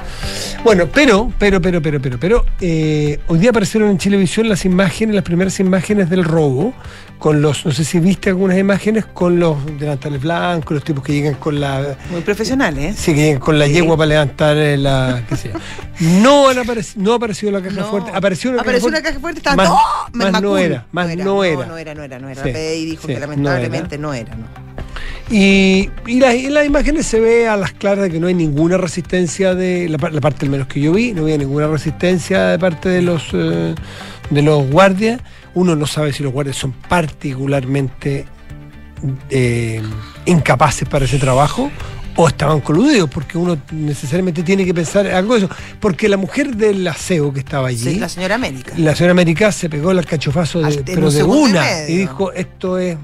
Bueno, 0.64 0.88
pero, 0.92 1.32
pero, 1.38 1.60
pero, 1.60 1.80
pero, 1.80 2.00
pero, 2.00 2.18
pero, 2.18 2.44
eh, 2.60 3.20
hoy 3.28 3.38
día 3.38 3.50
aparecieron 3.50 3.90
en 3.90 3.98
Chilevisión 3.98 4.48
las 4.48 4.64
imágenes, 4.64 5.14
las 5.14 5.24
primeras 5.24 5.60
imágenes 5.60 6.10
del 6.10 6.24
robo, 6.24 6.74
con 7.18 7.42
los, 7.42 7.66
no 7.66 7.72
sé 7.72 7.84
si 7.84 7.98
viste 7.98 8.28
algunas 8.30 8.56
imágenes, 8.58 9.04
con 9.06 9.40
los 9.40 9.56
delantales 9.78 10.20
blancos, 10.22 10.72
los 10.72 10.84
tipos 10.84 11.02
que 11.02 11.12
llegan 11.12 11.34
con 11.34 11.60
la, 11.60 11.96
muy 12.10 12.20
profesionales 12.20 12.94
¿eh? 12.94 12.98
sí, 12.98 13.12
que 13.14 13.20
llegan 13.22 13.40
con 13.40 13.58
la 13.58 13.66
Sí. 13.66 13.72
yegua 13.72 13.96
para 13.96 14.08
levantar 14.08 14.56
eh, 14.56 14.76
la, 14.76 15.22
qué 15.28 15.36
sé 15.36 15.50
yo. 15.52 15.58
No 16.20 16.48
han 16.48 16.58
aparecido, 16.58 17.02
no 17.04 17.12
ha 17.12 17.16
aparecido 17.16 17.52
la 17.52 17.60
caja 17.60 17.76
No. 17.80 17.90
fuerte, 17.90 18.10
apareció 18.14 18.50
una 18.50 18.60
Apareció 18.62 18.88
caja 18.90 18.98
una 19.00 19.00
fuerte. 19.00 19.08
caja 19.08 19.20
fuerte, 19.20 19.38
estaba 19.40 19.56
Más- 19.56 19.68
¡Oh! 19.70 20.40
no 20.40 20.58
era, 20.58 20.86
más 20.92 21.06
no 21.16 21.44
era. 21.44 21.66
No, 21.66 21.76
era, 21.76 21.94
no 21.94 22.02
era, 22.04 22.18
no 22.20 22.28
era. 22.28 22.42
Sí, 22.42 22.48
La 22.52 22.54
PDI 22.58 22.84
dijo 22.84 23.02
sí, 23.02 23.08
que 23.08 23.14
no 23.14 23.20
lamentablemente 23.20 23.98
no 23.98 24.14
era, 24.14 24.34
no. 24.36 24.46
Y, 25.30 25.90
y 26.06 26.20
las- 26.20 26.34
en 26.34 26.54
las 26.54 26.66
imágenes 26.66 27.04
se 27.06 27.20
ve 27.20 27.48
a 27.48 27.56
las 27.56 27.72
claras 27.72 28.04
de 28.04 28.10
que 28.10 28.20
no 28.20 28.28
hay 28.28 28.34
ninguna 28.34 28.78
resistencia 28.78 29.54
de 29.54 29.88
la 29.88 29.98
parte 29.98 30.46
al 30.46 30.50
menos 30.50 30.68
que 30.68 30.80
yo 30.80 30.92
vi, 30.92 31.12
no 31.12 31.22
había 31.22 31.36
ninguna 31.36 31.66
resistencia 31.66 32.44
de 32.46 32.58
parte 32.58 32.88
de 32.88 33.02
los 33.02 33.24
eh, 33.34 33.74
de 34.30 34.42
los 34.42 34.70
guardias. 34.70 35.20
Uno 35.54 35.74
no 35.76 35.86
sabe 35.86 36.12
si 36.12 36.22
los 36.22 36.32
guardias 36.32 36.56
son 36.56 36.72
particularmente 36.72 38.26
eh, 39.30 39.82
incapaces 40.26 40.88
para 40.88 41.04
ese 41.04 41.18
trabajo 41.18 41.70
o 42.16 42.26
estaban 42.26 42.60
coludidos, 42.60 43.08
porque 43.08 43.38
uno 43.38 43.56
necesariamente 43.70 44.42
tiene 44.42 44.64
que 44.64 44.74
pensar 44.74 45.06
algo 45.06 45.34
de 45.38 45.44
eso. 45.46 45.54
Porque 45.78 46.08
la 46.08 46.16
mujer 46.16 46.56
del 46.56 46.86
aseo 46.88 47.32
que 47.32 47.38
estaba 47.40 47.68
allí, 47.68 47.92
Sí, 47.92 47.98
la 48.00 48.08
señora 48.08 48.34
América. 48.34 48.72
la 48.76 48.94
señora 48.96 49.12
América 49.12 49.52
se 49.52 49.70
pegó 49.70 49.92
el 49.92 50.04
cachofazo 50.04 50.60
de, 50.60 50.82
pero 50.82 51.06
un 51.06 51.12
de 51.14 51.18
y 51.20 51.22
una 51.22 51.88
y 51.88 51.96
dijo 51.98 52.32
esto 52.32 52.76
es 52.78 52.96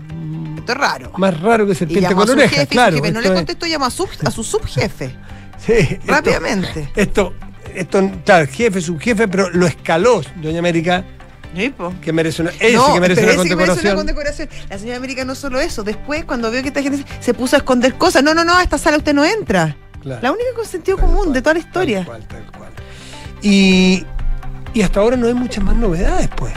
Esto 0.59 0.72
es 0.72 0.78
raro. 0.78 1.12
más 1.16 1.40
raro 1.40 1.64
que 1.64 1.76
serpiente 1.76 2.12
con 2.12 2.28
orejas, 2.28 2.66
claro. 2.66 2.96
jefe 2.96 3.12
no 3.12 3.20
esto 3.20 3.28
le 3.30 3.35
es- 3.35 3.38
contestó, 3.40 3.66
llamó 3.66 3.85
a 3.87 3.90
su, 3.90 4.09
a 4.24 4.30
su 4.33 4.42
subjefe. 4.42 5.14
sí, 5.64 5.72
esto- 5.72 5.96
rápidamente. 6.12 6.88
Esto, 6.96 7.35
esto, 7.72 8.11
claro, 8.24 8.48
jefe, 8.50 8.80
subjefe, 8.80 9.28
pero 9.28 9.48
lo 9.50 9.66
escaló, 9.68 10.22
doña 10.42 10.59
América. 10.59 11.04
Que 12.03 12.12
merece 12.12 12.43
una, 12.43 12.51
No, 12.51 12.95
que 12.95 13.01
merece 13.01 13.23
una 13.25 13.33
ese 13.33 13.49
que 13.49 13.57
merece 13.57 13.81
una 13.87 13.95
condecoración. 13.95 14.49
La 14.69 14.79
señora 14.79 14.97
América 14.99 15.25
no 15.25 15.35
solo 15.35 15.61
eso, 15.61 15.83
después 15.83 16.25
cuando 16.25 16.51
vio 16.51 16.62
que 16.62 16.69
esta 16.69 16.83
gente 16.83 17.05
se 17.21 17.35
puso 17.35 17.57
a 17.57 17.59
esconder 17.59 17.95
cosas, 17.95 18.23
no, 18.23 18.35
no, 18.35 18.45
no, 18.45 18.55
a 18.57 18.62
esta 18.62 18.79
sala 18.79 18.97
usted 18.99 19.14
no 19.14 19.25
entra. 19.25 19.77
Claro. 20.03 20.21
La 20.23 20.33
única 20.33 20.49
con 20.55 20.67
sentido 20.67 20.97
Tal 20.99 21.07
común 21.07 21.23
cual, 21.25 21.33
de 21.35 21.43
toda 21.43 21.55
la 21.55 21.61
tal 21.61 21.69
historia. 21.69 22.05
cual, 22.05 22.27
tal 22.29 22.45
cual. 22.59 22.71
Y, 23.43 24.05
y 24.75 24.83
hasta 24.83 25.01
ahora 25.01 25.17
no 25.17 25.27
hay 25.27 25.35
muchas 25.35 25.64
más 25.64 25.77
novedades, 25.77 26.29
pues. 26.37 26.53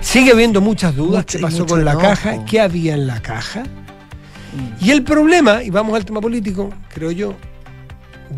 Sigue 0.00 0.30
habiendo 0.32 0.60
muchas 0.60 0.94
dudas. 0.94 1.22
Mucho- 1.24 1.38
¿Qué 1.38 1.42
pasó 1.42 1.66
con 1.66 1.84
la 1.84 1.98
caja? 1.98 2.44
¿Qué 2.44 2.60
había 2.60 2.94
en 2.94 3.06
la 3.06 3.20
caja? 3.20 3.62
Mm. 3.62 4.84
Y 4.84 4.90
el 4.90 5.02
problema, 5.02 5.62
y 5.62 5.70
vamos 5.70 5.94
al 5.96 6.04
tema 6.04 6.20
político, 6.20 6.70
creo 6.94 7.10
yo, 7.10 7.34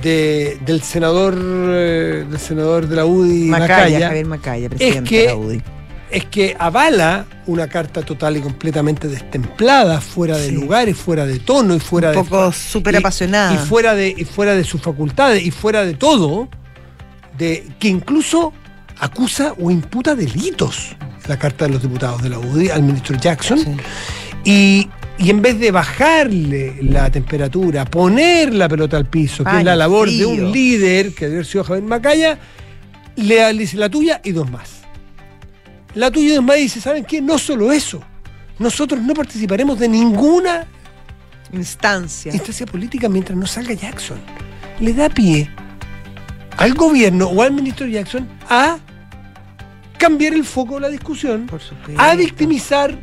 de- 0.03 0.59
del 0.65 0.83
senador 0.83 1.35
eh, 1.39 2.25
del 2.29 2.39
senador 2.41 2.87
de 2.89 2.97
la 2.97 3.05
UDI, 3.05 3.45
Macaya, 3.49 3.69
Macaya, 3.85 4.07
Javier 4.09 4.27
Macaya, 4.27 4.69
presidente 4.69 5.09
que- 5.11 5.21
de 5.23 5.27
la 5.27 5.37
UDI. 5.37 5.63
Es 6.11 6.25
que 6.27 6.57
avala 6.59 7.27
una 7.46 7.68
carta 7.68 8.03
total 8.03 8.37
y 8.37 8.40
completamente 8.40 9.09
destemplada, 9.09 10.01
fuera 10.01 10.37
de 10.37 10.49
Sí. 10.49 10.55
lugar 10.55 10.88
y 10.88 10.92
fuera 10.94 11.25
de 11.27 11.38
tono 11.38 11.75
y 11.75 11.81
fuera 11.81 12.09
Un 12.11 12.16
de 12.16 12.23
poco 12.23 12.53
súper 12.53 12.96
apasionada. 12.96 13.55
y 13.55 13.59
fuera 13.59 13.94
de 13.94 14.14
y 14.16 14.25
fuera 14.25 14.55
de 14.55 14.64
sus 14.64 14.81
facultades 14.83 15.42
y 15.44 15.51
fuera 15.51 15.85
de 15.85 15.94
todo 15.94 16.49
de 17.38 17.66
que 17.79 17.88
incluso 17.88 18.53
acusa 18.99 19.55
o 19.61 19.70
imputa 19.70 20.14
delitos 20.14 20.96
la 21.29 21.38
carta 21.38 21.66
de 21.66 21.73
los 21.73 21.83
diputados 21.83 22.23
de 22.23 22.29
la 22.29 22.38
UDI 22.38 22.70
al 22.70 22.83
ministro 22.83 23.16
Jackson 23.16 23.59
Sí. 23.59 23.70
y, 24.44 24.90
y 25.18 25.31
en 25.31 25.40
vez 25.42 25.59
de 25.61 25.70
bajarle 25.70 26.79
la 26.83 27.09
temperatura, 27.11 27.85
poner 27.85 28.53
la 28.55 28.68
pelota 28.68 28.96
al 28.96 29.07
piso, 29.07 29.44
que 29.44 29.59
es 29.59 29.64
la 29.64 29.77
labor 29.77 30.11
de 30.11 30.27
un 30.27 30.51
líder, 30.51 31.14
que 31.14 31.27
debe 31.27 31.37
haber 31.38 31.46
sido 31.46 31.62
Javier 31.64 31.85
Macaya, 31.85 32.38
le 33.16 33.53
dice 33.55 33.77
la 33.77 33.88
tuya 33.90 34.20
y 34.25 34.33
dos 34.33 34.51
más. 34.51 34.80
La 35.94 36.11
tuya 36.11 36.37
dos 36.37 36.44
más 36.44 36.57
dice, 36.57 36.81
¿saben 36.81 37.05
qué? 37.05 37.20
No 37.20 37.38
solo 37.38 37.72
eso. 37.72 38.03
Nosotros 38.59 39.00
no 39.00 39.14
participaremos 39.14 39.79
de 39.79 39.88
ninguna 39.88 40.66
Instancia. 41.53 42.33
instancia 42.33 42.66
política 42.66 43.09
mientras 43.09 43.37
no 43.37 43.46
salga 43.46 43.74
Jackson. 43.74 44.20
Le 44.79 44.92
da 44.92 45.09
pie 45.09 45.50
al 46.57 46.74
gobierno 46.74 47.26
o 47.26 47.42
al 47.42 47.53
ministro 47.53 47.87
Jackson 47.87 48.29
a 48.48 48.79
cambiar 49.98 50.35
el 50.35 50.44
foco 50.44 50.74
de 50.76 50.81
la 50.83 50.88
discusión, 50.88 51.46
Por 51.46 51.61
a 51.96 52.14
victimizar, 52.14 52.98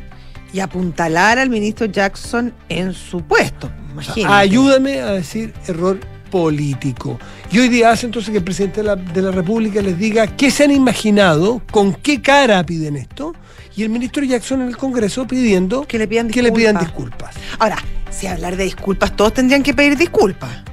Y 0.52 0.60
apuntalar 0.60 1.38
al 1.38 1.50
ministro 1.50 1.86
Jackson 1.86 2.54
en 2.68 2.94
su 2.94 3.20
puesto. 3.22 3.70
Imagínate. 3.92 4.32
ayúdame 4.34 5.00
a 5.00 5.12
decir 5.12 5.52
error 5.66 5.98
político. 6.30 7.18
Y 7.50 7.58
hoy 7.58 7.68
día 7.68 7.90
hace 7.90 8.06
entonces 8.06 8.30
que 8.30 8.38
el 8.38 8.44
presidente 8.44 8.82
de 8.82 8.86
la, 8.86 8.96
de 8.96 9.22
la 9.22 9.30
República 9.30 9.80
les 9.82 9.98
diga 9.98 10.26
qué 10.26 10.50
se 10.50 10.64
han 10.64 10.70
imaginado, 10.70 11.62
con 11.70 11.94
qué 11.94 12.20
cara 12.20 12.64
piden 12.64 12.96
esto, 12.96 13.34
y 13.76 13.84
el 13.84 13.90
ministro 13.90 14.24
Jackson 14.24 14.62
en 14.62 14.68
el 14.68 14.76
Congreso 14.76 15.26
pidiendo 15.26 15.86
Que 15.86 15.98
le 15.98 16.08
pidan 16.08 16.28
que 16.28 16.42
le 16.42 16.50
pidan 16.50 16.78
disculpas. 16.78 17.34
disculpas. 17.34 17.60
Ahora, 17.60 17.76
si 18.10 18.26
hablar 18.26 18.56
de 18.56 18.64
disculpas, 18.64 19.14
todos 19.14 19.34
tendrían 19.34 19.62
que 19.62 19.72
pedir 19.72 19.96
disculpas. 19.96 20.64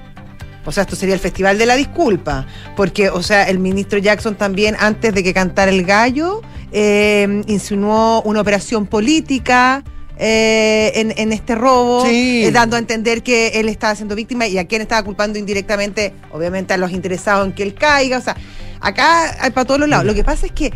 O 0.65 0.71
sea, 0.71 0.83
esto 0.83 0.95
sería 0.95 1.13
el 1.13 1.21
festival 1.21 1.59
de 1.59 1.67
la 1.67 1.75
disculpa. 1.75 2.47
Porque, 2.75 3.09
o 3.09 3.21
sea, 3.21 3.43
el 3.43 3.59
ministro 3.59 3.99
Jackson 3.99 4.35
también, 4.35 4.75
antes 4.79 5.13
de 5.13 5.23
que 5.23 5.33
cantara 5.33 5.69
el 5.69 5.83
gallo, 5.83 6.41
eh, 6.71 7.43
insinuó 7.45 8.23
una 8.23 8.41
operación 8.41 8.87
política. 8.87 9.83
Eh, 10.17 10.91
en, 10.95 11.13
en 11.17 11.33
este 11.33 11.55
robo, 11.55 12.05
Sí. 12.05 12.45
eh, 12.45 12.51
dando 12.51 12.75
a 12.75 12.79
entender 12.79 13.23
que 13.23 13.47
él 13.59 13.69
estaba 13.69 13.95
siendo 13.95 14.15
víctima 14.15 14.47
y 14.47 14.57
a 14.57 14.65
quién 14.65 14.81
estaba 14.81 15.03
culpando 15.03 15.37
indirectamente, 15.39 16.13
obviamente 16.31 16.73
a 16.73 16.77
los 16.77 16.91
interesados 16.91 17.45
en 17.47 17.53
que 17.53 17.63
él 17.63 17.73
caiga. 17.73 18.17
O 18.17 18.21
sea, 18.21 18.35
acá 18.79 19.35
hay 19.43 19.51
para 19.51 19.65
todos 19.65 19.79
los 19.79 19.89
lados. 19.89 20.05
Lo 20.05 20.13
que 20.13 20.23
pasa 20.23 20.45
es 20.45 20.51
que 20.51 20.71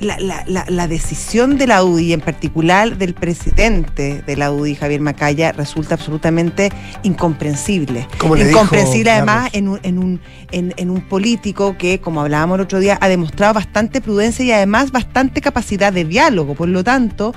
la, 0.00 0.16
la- 0.20 0.44
la- 0.46 0.64
la 0.68 0.86
decisión 0.86 1.58
de 1.58 1.66
la 1.66 1.82
UDI, 1.82 2.12
en 2.12 2.20
particular 2.20 2.98
del 2.98 3.14
presidente 3.14 4.22
de 4.24 4.36
la 4.36 4.52
UDI, 4.52 4.76
Javier 4.76 5.00
Macaya, 5.00 5.50
resulta 5.50 5.94
absolutamente 5.96 6.70
incomprensible. 7.02 8.06
Incomprensible 8.14 9.10
dijo 9.10 9.16
además 9.16 9.50
en 9.54 9.68
un, 9.68 9.80
en, 9.82 9.98
un, 9.98 10.20
en, 10.52 10.72
en 10.76 10.90
un 10.90 11.00
político 11.00 11.76
que, 11.76 12.00
como 12.00 12.20
hablábamos 12.20 12.56
el 12.56 12.60
otro 12.62 12.78
día, 12.78 12.96
ha 13.00 13.08
demostrado 13.08 13.54
bastante 13.54 14.00
prudencia 14.00 14.44
y 14.44 14.52
además 14.52 14.92
bastante 14.92 15.40
capacidad 15.40 15.92
de 15.92 16.04
diálogo. 16.04 16.54
Por 16.54 16.68
lo 16.68 16.84
tanto, 16.84 17.34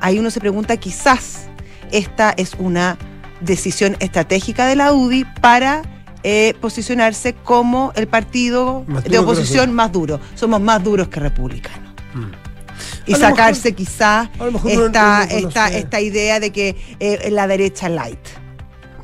ahí 0.00 0.18
uno 0.18 0.30
se 0.30 0.40
pregunta, 0.40 0.76
quizás 0.76 1.48
esta 1.92 2.30
es 2.36 2.54
una 2.58 2.98
decisión 3.40 3.96
estratégica 4.00 4.66
de 4.66 4.76
la 4.76 4.92
UDI 4.92 5.24
para 5.40 5.82
eh, 6.22 6.54
posicionarse 6.60 7.34
como 7.34 7.92
el 7.96 8.06
partido 8.06 8.84
de 9.08 9.18
oposición 9.18 9.72
más 9.72 9.92
duro. 9.92 10.20
Somos 10.34 10.60
más 10.60 10.82
duros 10.82 11.08
que 11.08 11.20
republicanos. 11.20 11.94
Y 13.06 13.14
A 13.14 13.18
lo 13.18 13.24
sacarse 13.26 13.72
quizás 13.72 14.28
esta, 14.66 15.24
esta, 15.24 15.68
esta 15.68 16.00
idea 16.00 16.38
de 16.38 16.50
que 16.50 16.76
eh, 17.00 17.30
la 17.30 17.46
derecha 17.46 17.88
light. 17.88 18.18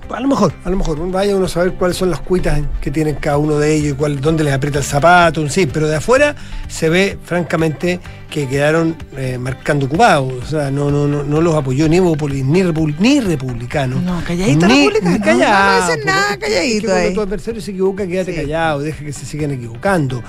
A 0.09 0.21
lo 0.21 0.29
mejor, 0.29 0.53
a 0.65 0.71
lo 0.71 0.77
mejor, 0.77 1.11
vaya 1.11 1.35
uno 1.35 1.47
a 1.47 1.49
saber 1.49 1.73
cuáles 1.73 1.97
son 1.97 2.11
las 2.11 2.21
cuitas 2.21 2.61
que 2.81 2.91
tienen 2.91 3.17
cada 3.17 3.39
uno 3.39 3.59
de 3.59 3.75
ellos 3.75 3.93
y 3.93 3.97
cuál, 3.97 4.21
dónde 4.21 4.45
les 4.45 4.53
aprieta 4.53 4.79
el 4.79 4.85
zapato, 4.85 5.49
sí, 5.49 5.67
pero 5.67 5.89
de 5.89 5.97
afuera 5.97 6.37
se 6.69 6.89
ve 6.89 7.19
francamente 7.25 7.99
que 8.31 8.49
quedaron 8.49 8.97
eh, 9.17 9.39
marcando 9.39 9.87
ocupados, 9.87 10.33
o 10.43 10.47
sea, 10.47 10.71
no, 10.71 10.91
no, 10.91 11.07
no, 11.07 11.23
no 11.23 11.41
los 11.41 11.55
apoyó 11.55 11.89
ni 11.89 11.97
Evópolis, 11.97 12.45
ni, 12.45 12.61
repu- 12.63 12.95
ni 12.99 13.21
republicano. 13.21 14.01
No, 14.01 14.21
calladito 14.27 14.67
ni, 14.67 14.87
republicano, 14.89 15.11
ni 15.17 15.21
callado, 15.21 15.81
no 15.81 15.87
dicen 15.87 16.07
nada, 16.07 16.37
calladito 16.37 16.75
es 16.75 16.81
que 16.83 16.87
cuando 16.89 17.13
tu 17.15 17.21
adversario 17.21 17.61
se 17.61 17.71
equivoca, 17.71 18.07
quédate 18.07 18.33
Sí. 18.35 18.41
callado, 18.41 18.81
deja 18.81 19.05
que 19.05 19.13
se 19.13 19.25
sigan 19.27 19.53
equivocando. 19.53 20.23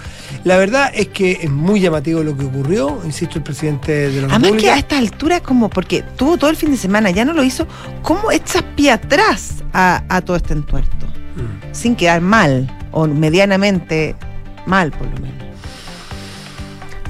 La 0.44 0.58
verdad 0.58 0.92
es 0.94 1.08
que 1.08 1.40
es 1.42 1.50
muy 1.50 1.80
llamativo 1.80 2.24
lo 2.24 2.38
que 2.38 2.46
ocurrió, 2.46 3.02
insisto, 3.04 3.38
el 3.40 3.44
presidente 3.44 4.10
de 4.10 4.22
la 4.22 4.28
Además 4.36 4.62
que 4.62 4.70
a 4.70 4.78
esta 4.78 4.98
altura 4.98 5.40
como 5.42 5.70
porque 5.70 6.04
tuvo 6.16 6.38
todo 6.38 6.50
el 6.50 6.56
fin 6.56 6.72
de 6.72 6.78
semana, 6.78 7.10
ya 7.12 7.26
no 7.26 7.34
lo 7.34 7.44
hizo, 7.44 7.68
¿cómo 8.04 8.32
echas 8.32 8.64
pie 8.76 8.92
atrás 8.92 9.64
a, 9.74 10.04
a 10.08 10.22
todo 10.22 10.38
este 10.38 10.54
entuerto? 10.54 11.08
Mm. 11.36 11.74
Sin 11.74 11.96
quedar 11.96 12.22
mal, 12.22 12.72
o 12.92 13.08
medianamente 13.08 14.16
mal 14.66 14.92
por 14.92 15.08
lo 15.08 15.20
menos. 15.20 15.47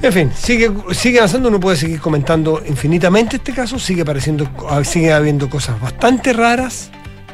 En 0.00 0.12
fin, 0.12 0.30
sigue, 0.32 0.70
sigue 0.92 1.18
avanzando, 1.18 1.48
uno 1.48 1.58
puede 1.58 1.76
seguir 1.76 2.00
comentando 2.00 2.62
infinitamente 2.64 3.36
este 3.36 3.52
caso, 3.52 3.80
sigue 3.80 4.02
apareciendo, 4.02 4.48
ah, 4.70 4.84
sigue 4.84 5.12
habiendo 5.12 5.50
cosas 5.50 5.80
bastante 5.80 6.32
raras, 6.32 6.90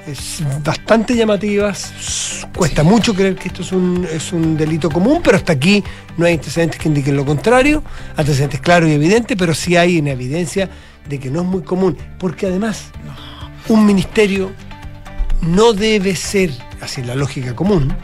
es 0.06 0.42
bastante 0.64 1.14
llamativas, 1.14 2.46
cuesta 2.56 2.82
mucho 2.82 3.14
creer 3.14 3.36
que 3.36 3.48
esto 3.48 3.60
es 3.60 3.70
un, 3.70 4.08
es 4.10 4.32
un 4.32 4.56
delito 4.56 4.90
común, 4.90 5.20
pero 5.22 5.36
hasta 5.36 5.52
aquí 5.52 5.84
no 6.16 6.24
hay 6.24 6.34
antecedentes 6.34 6.80
que 6.80 6.88
indiquen 6.88 7.16
lo 7.16 7.26
contrario, 7.26 7.82
antecedentes 8.16 8.60
claros 8.60 8.88
y 8.88 8.92
evidentes, 8.92 9.36
pero 9.36 9.52
sí 9.52 9.76
hay 9.76 9.98
una 9.98 10.12
evidencia 10.12 10.70
de 11.06 11.18
que 11.20 11.30
no 11.30 11.42
es 11.42 11.46
muy 11.46 11.62
común, 11.62 11.98
porque 12.18 12.46
además 12.46 12.86
un 13.68 13.84
ministerio 13.84 14.52
no 15.42 15.74
debe 15.74 16.16
ser, 16.16 16.50
así 16.80 17.02
la 17.02 17.14
lógica 17.14 17.54
común, 17.54 17.94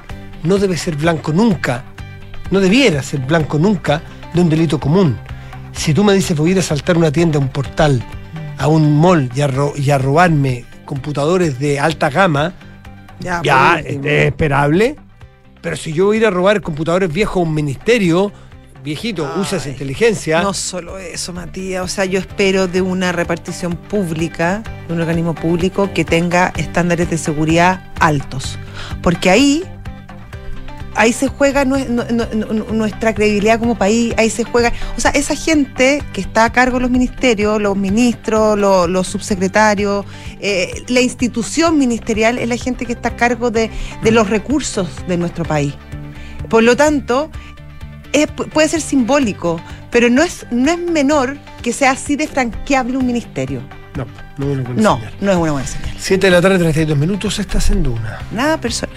no 0.42 0.59
debe 0.59 0.77
ser 0.77 0.96
blanco 0.96 1.33
nunca, 1.33 1.83
no 2.51 2.61
debiera 2.61 3.03
ser 3.03 3.20
blanco 3.20 3.59
nunca 3.59 4.03
de 4.35 4.40
un 4.40 4.49
delito 4.49 4.79
común. 4.81 5.19
Si 5.73 5.95
tú 5.95 6.05
me 6.05 6.12
dices 6.14 6.37
voy 6.37 6.51
a 6.51 6.53
ir 6.53 6.59
a 6.59 6.62
saltar 6.62 6.97
una 6.97 7.11
tienda, 7.12 7.38
un 7.38 7.49
portal, 7.49 8.03
a 8.59 8.66
un 8.69 8.99
mall 9.01 9.31
y 9.35 9.40
a, 9.40 9.47
ro- 9.47 9.73
y 9.77 9.90
a 9.90 9.99
robarme 9.99 10.64
computadores 10.85 11.59
de 11.59 11.79
alta 11.81 12.11
gama, 12.11 12.53
Ya, 13.21 13.40
ya 13.45 13.79
es 13.81 13.97
último. 13.97 14.05
esperable. 14.09 14.97
Pero 15.61 15.77
si 15.77 15.93
yo 15.93 16.07
voy 16.07 16.16
a 16.16 16.21
ir 16.21 16.27
a 16.27 16.31
robar 16.31 16.61
computadores 16.62 17.12
viejos 17.12 17.37
a 17.37 17.40
un 17.40 17.55
ministerio, 17.55 18.33
viejito, 18.83 19.31
usa 19.38 19.59
esa 19.59 19.66
Ay, 19.69 19.73
inteligencia. 19.73 20.40
No 20.43 20.55
solo 20.55 20.99
eso, 20.99 21.33
Matías. 21.35 21.85
O 21.85 21.88
sea, 21.88 22.07
yo 22.07 22.19
espero 22.19 22.66
de 22.66 22.81
una 22.81 23.12
repartición 23.12 23.75
pública, 23.77 24.62
de 24.88 24.95
un 24.95 25.01
organismo 25.01 25.35
público 25.35 25.90
que 25.93 26.05
tenga 26.05 26.53
estándares 26.57 27.11
de 27.11 27.19
seguridad 27.19 27.85
altos. 28.01 28.59
Porque 29.03 29.29
ahí, 29.31 29.64
ahí 31.01 31.13
se 31.15 31.29
juega 31.29 31.65
nue- 31.65 31.89
nu- 31.89 32.05
nu- 32.11 32.53
nu- 32.53 32.73
nuestra 32.75 33.15
credibilidad 33.15 33.59
como 33.59 33.75
país, 33.75 34.13
ahí 34.19 34.29
se 34.29 34.45
juega. 34.45 34.71
O 34.99 35.01
sea, 35.01 35.11
esa 35.13 35.35
gente 35.35 36.03
que 36.13 36.21
está 36.21 36.45
a 36.45 36.53
cargo 36.53 36.77
de 36.77 36.83
los 36.83 36.91
ministerios, 36.91 37.61
los 37.61 37.75
ministros, 37.75 38.59
los, 38.59 38.87
los 38.89 39.07
subsecretarios, 39.07 40.05
eh, 40.41 40.85
la 40.89 41.01
institución 41.01 41.79
ministerial 41.79 42.37
es 42.39 42.47
la 42.49 42.57
gente 42.57 42.85
que 42.85 42.93
está 42.93 43.09
a 43.11 43.17
cargo 43.17 43.51
de, 43.51 43.71
de 44.03 44.11
los 44.11 44.29
recursos 44.29 44.89
de 45.09 45.17
nuestro 45.17 45.45
país. 45.45 45.73
Por 46.51 46.63
lo 46.65 46.77
tanto, 46.77 47.31
es- 48.13 48.27
puede 48.53 48.69
ser 48.69 48.83
simbólico, 48.83 49.59
pero 49.91 50.11
no 50.11 50.23
es, 50.23 50.45
no 50.51 50.71
es 50.71 50.79
menor 50.79 51.39
que 51.63 51.73
sea 51.73 51.93
así 51.93 52.15
de 52.17 52.29
franqueable 52.29 52.99
un 52.99 53.07
ministerio. 53.07 53.63
No, 53.97 54.05
no 54.37 54.47
es 54.47 54.53
una 54.59 54.63
buena 54.69 54.83
No, 54.83 54.97
señal. 54.97 55.15
no 55.23 55.31
es 55.33 55.37
una 55.39 55.51
buena 55.53 55.67
señal. 55.67 55.97
7 55.99 56.27
de 56.27 56.31
la 56.31 56.41
tarde, 56.43 56.59
32 56.59 56.99
minutos, 56.99 57.39
estás 57.39 57.71
en 57.71 57.83
Duna. 57.83 58.19
Nada 58.33 58.61
personal. 58.61 58.95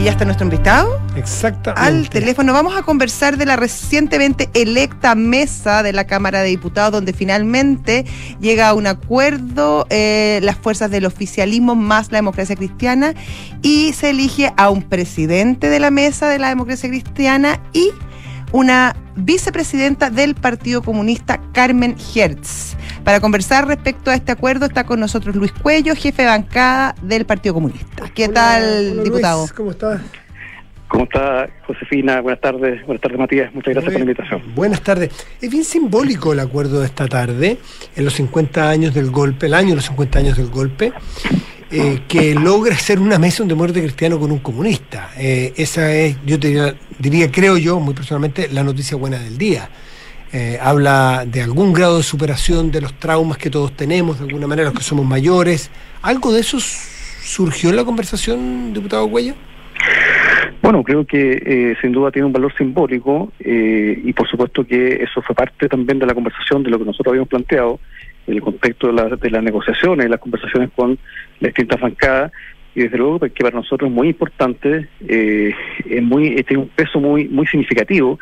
Y 0.00 0.04
ya 0.04 0.12
está 0.12 0.24
nuestro 0.24 0.46
invitado 0.46 0.98
Exactamente. 1.14 1.86
al 1.86 2.08
teléfono. 2.08 2.54
Vamos 2.54 2.74
a 2.74 2.82
conversar 2.82 3.36
de 3.36 3.44
la 3.44 3.56
recientemente 3.56 4.48
electa 4.54 5.14
mesa 5.14 5.82
de 5.82 5.92
la 5.92 6.06
Cámara 6.06 6.40
de 6.40 6.48
Diputados, 6.48 6.92
donde 6.92 7.12
finalmente 7.12 8.06
llega 8.40 8.70
a 8.70 8.72
un 8.72 8.86
acuerdo 8.86 9.86
eh, 9.90 10.40
las 10.42 10.56
fuerzas 10.56 10.90
del 10.90 11.04
oficialismo 11.04 11.74
más 11.74 12.10
la 12.12 12.16
democracia 12.16 12.56
cristiana 12.56 13.12
y 13.60 13.92
se 13.92 14.08
elige 14.08 14.54
a 14.56 14.70
un 14.70 14.84
presidente 14.84 15.68
de 15.68 15.80
la 15.80 15.90
mesa 15.90 16.28
de 16.28 16.38
la 16.38 16.48
democracia 16.48 16.88
cristiana 16.88 17.60
y 17.74 17.90
una 18.52 18.96
vicepresidenta 19.16 20.10
del 20.10 20.34
Partido 20.34 20.82
Comunista, 20.82 21.40
Carmen 21.52 21.96
Hertz. 22.14 22.76
Para 23.04 23.20
conversar 23.20 23.66
respecto 23.66 24.10
a 24.10 24.14
este 24.14 24.32
acuerdo 24.32 24.66
está 24.66 24.84
con 24.84 25.00
nosotros 25.00 25.36
Luis 25.36 25.52
Cuello, 25.52 25.94
jefe 25.94 26.22
de 26.22 26.28
bancada 26.28 26.94
del 27.02 27.24
Partido 27.24 27.54
Comunista. 27.54 28.10
¿Qué 28.14 28.24
Hola, 28.24 28.34
tal, 28.34 28.62
hola, 28.62 28.80
Luis, 28.80 29.04
diputado? 29.04 29.46
¿Cómo 29.56 29.70
estás? 29.70 30.00
¿Cómo 30.88 31.04
está 31.04 31.48
Josefina? 31.68 32.20
Buenas 32.20 32.40
tardes. 32.40 32.84
Buenas 32.84 33.00
tardes, 33.00 33.18
Matías. 33.18 33.54
Muchas 33.54 33.74
gracias 33.74 33.92
por 33.92 34.00
la 34.00 34.10
invitación. 34.10 34.42
Buenas 34.56 34.82
tardes. 34.82 35.10
Es 35.40 35.48
bien 35.48 35.62
simbólico 35.62 36.32
el 36.32 36.40
acuerdo 36.40 36.80
de 36.80 36.86
esta 36.86 37.06
tarde, 37.06 37.58
en 37.94 38.04
los 38.04 38.14
50 38.14 38.68
años 38.68 38.92
del 38.92 39.12
golpe, 39.12 39.46
el 39.46 39.54
año 39.54 39.70
de 39.70 39.76
los 39.76 39.84
50 39.84 40.18
años 40.18 40.36
del 40.36 40.48
golpe, 40.48 40.92
eh, 41.70 42.00
que 42.08 42.34
logra 42.34 42.74
hacer 42.74 42.98
una 42.98 43.18
mesa 43.18 43.44
de 43.44 43.54
muerte 43.54 43.80
cristiano 43.80 44.18
con 44.18 44.32
un 44.32 44.40
comunista. 44.40 45.10
Eh, 45.16 45.52
esa 45.56 45.94
es, 45.94 46.16
yo 46.24 46.38
te 46.38 46.74
diría, 46.98 47.30
creo 47.30 47.56
yo, 47.56 47.78
muy 47.78 47.94
personalmente, 47.94 48.48
la 48.48 48.64
noticia 48.64 48.96
buena 48.96 49.18
del 49.18 49.38
día. 49.38 49.70
Eh, 50.32 50.58
habla 50.62 51.24
de 51.26 51.42
algún 51.42 51.72
grado 51.72 51.96
de 51.96 52.02
superación 52.04 52.70
de 52.70 52.80
los 52.80 52.94
traumas 52.94 53.36
que 53.36 53.50
todos 53.50 53.74
tenemos, 53.74 54.18
de 54.20 54.26
alguna 54.26 54.46
manera 54.46 54.68
los 54.68 54.78
que 54.78 54.84
somos 54.84 55.04
mayores. 55.04 55.70
¿Algo 56.02 56.32
de 56.32 56.40
eso 56.40 56.58
surgió 56.60 57.70
en 57.70 57.76
la 57.76 57.84
conversación, 57.84 58.72
diputado 58.72 59.08
Cuello? 59.08 59.34
Bueno, 60.62 60.84
creo 60.84 61.04
que 61.04 61.42
eh, 61.44 61.76
sin 61.80 61.90
duda 61.90 62.12
tiene 62.12 62.26
un 62.26 62.32
valor 62.32 62.54
simbólico 62.56 63.32
eh, 63.40 64.00
y 64.04 64.12
por 64.12 64.28
supuesto 64.28 64.64
que 64.64 65.02
eso 65.02 65.22
fue 65.22 65.34
parte 65.34 65.68
también 65.68 65.98
de 65.98 66.06
la 66.06 66.14
conversación 66.14 66.62
de 66.62 66.70
lo 66.70 66.78
que 66.78 66.84
nosotros 66.84 67.12
habíamos 67.12 67.28
planteado 67.28 67.80
en 68.30 68.36
el 68.36 68.42
contexto 68.42 68.86
de, 68.88 68.92
la- 68.94 69.16
de 69.16 69.30
las 69.30 69.42
negociaciones, 69.42 70.08
las 70.08 70.20
conversaciones 70.20 70.70
con 70.74 70.98
las 71.40 71.48
distintas 71.50 71.80
bancadas 71.80 72.32
y 72.74 72.82
desde 72.82 72.98
luego 72.98 73.18
que 73.18 73.30
para 73.42 73.56
nosotros 73.56 73.90
es 73.90 73.94
muy 73.94 74.08
importante, 74.08 74.88
eh, 75.08 75.52
es 75.88 76.02
muy, 76.02 76.34
tiene 76.44 76.62
un 76.62 76.68
peso 76.68 77.00
muy, 77.00 77.28
muy 77.28 77.46
significativo 77.46 78.18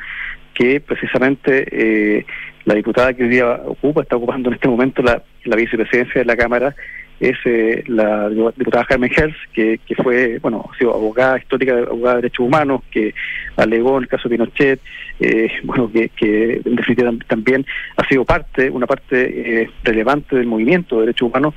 que 0.54 0.80
precisamente 0.80 1.66
eh, 1.70 2.24
la 2.64 2.74
diputada 2.74 3.12
que 3.14 3.22
hoy 3.24 3.28
día 3.28 3.60
ocupa, 3.66 4.02
está 4.02 4.16
ocupando 4.16 4.48
en 4.48 4.54
este 4.54 4.66
momento 4.68 5.02
la 5.02 5.56
vicepresidencia 5.56 6.20
de 6.20 6.24
la 6.24 6.36
Cámara, 6.36 6.74
es 7.20 7.36
eh, 7.44 7.82
la 7.88 8.28
diputada 8.28 8.84
Carmen 8.84 9.10
Hertz, 9.14 9.36
que, 9.52 9.80
que 9.86 9.94
fue, 9.96 10.38
bueno, 10.40 10.68
ha 10.72 10.78
sido 10.78 10.94
abogada 10.94 11.38
histórica, 11.38 11.72
abogada 11.78 12.16
de 12.16 12.22
derechos 12.22 12.46
humanos, 12.46 12.82
que 12.90 13.14
alegó 13.56 13.96
en 13.96 14.04
el 14.04 14.08
caso 14.08 14.28
de 14.28 14.36
Pinochet, 14.36 14.80
eh, 15.20 15.50
bueno, 15.64 15.90
que, 15.92 16.10
que 16.10 16.60
en 16.64 16.76
definitiva 16.76 17.10
tam- 17.10 17.24
también 17.26 17.66
ha 17.96 18.06
sido 18.08 18.24
parte, 18.24 18.70
una 18.70 18.86
parte 18.86 19.62
eh, 19.62 19.70
relevante 19.82 20.36
del 20.36 20.46
movimiento 20.46 20.96
de 20.96 21.06
derechos 21.06 21.28
humanos, 21.28 21.54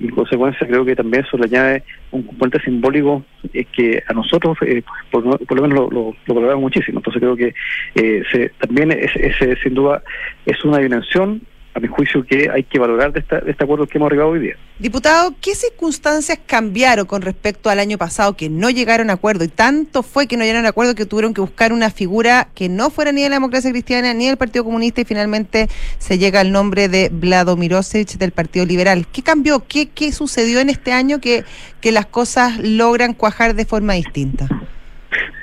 y 0.00 0.06
en 0.06 0.10
consecuencia 0.10 0.66
creo 0.66 0.84
que 0.84 0.96
también 0.96 1.24
eso 1.24 1.38
le 1.38 1.44
añade 1.44 1.84
un 2.10 2.24
componente 2.24 2.60
simbólico 2.64 3.24
eh, 3.52 3.64
que 3.66 4.02
a 4.08 4.12
nosotros 4.12 4.58
eh, 4.62 4.82
por, 5.12 5.22
por 5.46 5.56
lo 5.56 5.62
menos 5.62 5.78
lo, 5.78 5.90
lo, 5.90 6.16
lo 6.26 6.34
valoramos 6.34 6.62
muchísimo. 6.62 6.98
Entonces 6.98 7.20
creo 7.20 7.36
que 7.36 7.54
eh, 7.94 8.24
se, 8.32 8.48
también 8.58 8.90
es, 8.90 9.14
es, 9.14 9.36
sin 9.62 9.74
duda 9.74 10.02
es 10.46 10.64
una 10.64 10.78
dimensión 10.78 11.42
a 11.74 11.80
mi 11.80 11.88
juicio, 11.88 12.24
que 12.24 12.48
hay 12.50 12.62
que 12.62 12.78
valorar 12.78 13.12
de, 13.12 13.20
esta, 13.20 13.40
de 13.40 13.50
este 13.50 13.64
acuerdo 13.64 13.86
que 13.86 13.98
hemos 13.98 14.06
arribado 14.06 14.30
hoy 14.30 14.38
día. 14.38 14.54
Diputado, 14.78 15.34
¿qué 15.40 15.56
circunstancias 15.56 16.38
cambiaron 16.46 17.04
con 17.04 17.20
respecto 17.20 17.68
al 17.68 17.80
año 17.80 17.98
pasado 17.98 18.36
que 18.36 18.48
no 18.48 18.70
llegaron 18.70 19.10
a 19.10 19.14
acuerdo? 19.14 19.44
Y 19.44 19.48
tanto 19.48 20.04
fue 20.04 20.28
que 20.28 20.36
no 20.36 20.44
llegaron 20.44 20.66
a 20.66 20.68
acuerdo 20.68 20.94
que 20.94 21.04
tuvieron 21.04 21.34
que 21.34 21.40
buscar 21.40 21.72
una 21.72 21.90
figura 21.90 22.48
que 22.54 22.68
no 22.68 22.90
fuera 22.90 23.10
ni 23.10 23.22
de 23.22 23.28
la 23.28 23.36
democracia 23.36 23.72
cristiana 23.72 24.14
ni 24.14 24.28
del 24.28 24.36
Partido 24.36 24.64
Comunista 24.64 25.00
y 25.00 25.04
finalmente 25.04 25.66
se 25.98 26.16
llega 26.18 26.40
al 26.40 26.52
nombre 26.52 26.88
de 26.88 27.10
Vlado 27.12 27.56
Mirosevich 27.56 28.18
del 28.18 28.30
Partido 28.30 28.64
Liberal. 28.64 29.06
¿Qué 29.12 29.22
cambió? 29.22 29.64
¿Qué, 29.66 29.90
qué 29.90 30.12
sucedió 30.12 30.60
en 30.60 30.70
este 30.70 30.92
año 30.92 31.20
que, 31.20 31.42
que 31.80 31.90
las 31.90 32.06
cosas 32.06 32.58
logran 32.58 33.14
cuajar 33.14 33.54
de 33.54 33.64
forma 33.64 33.94
distinta? 33.94 34.46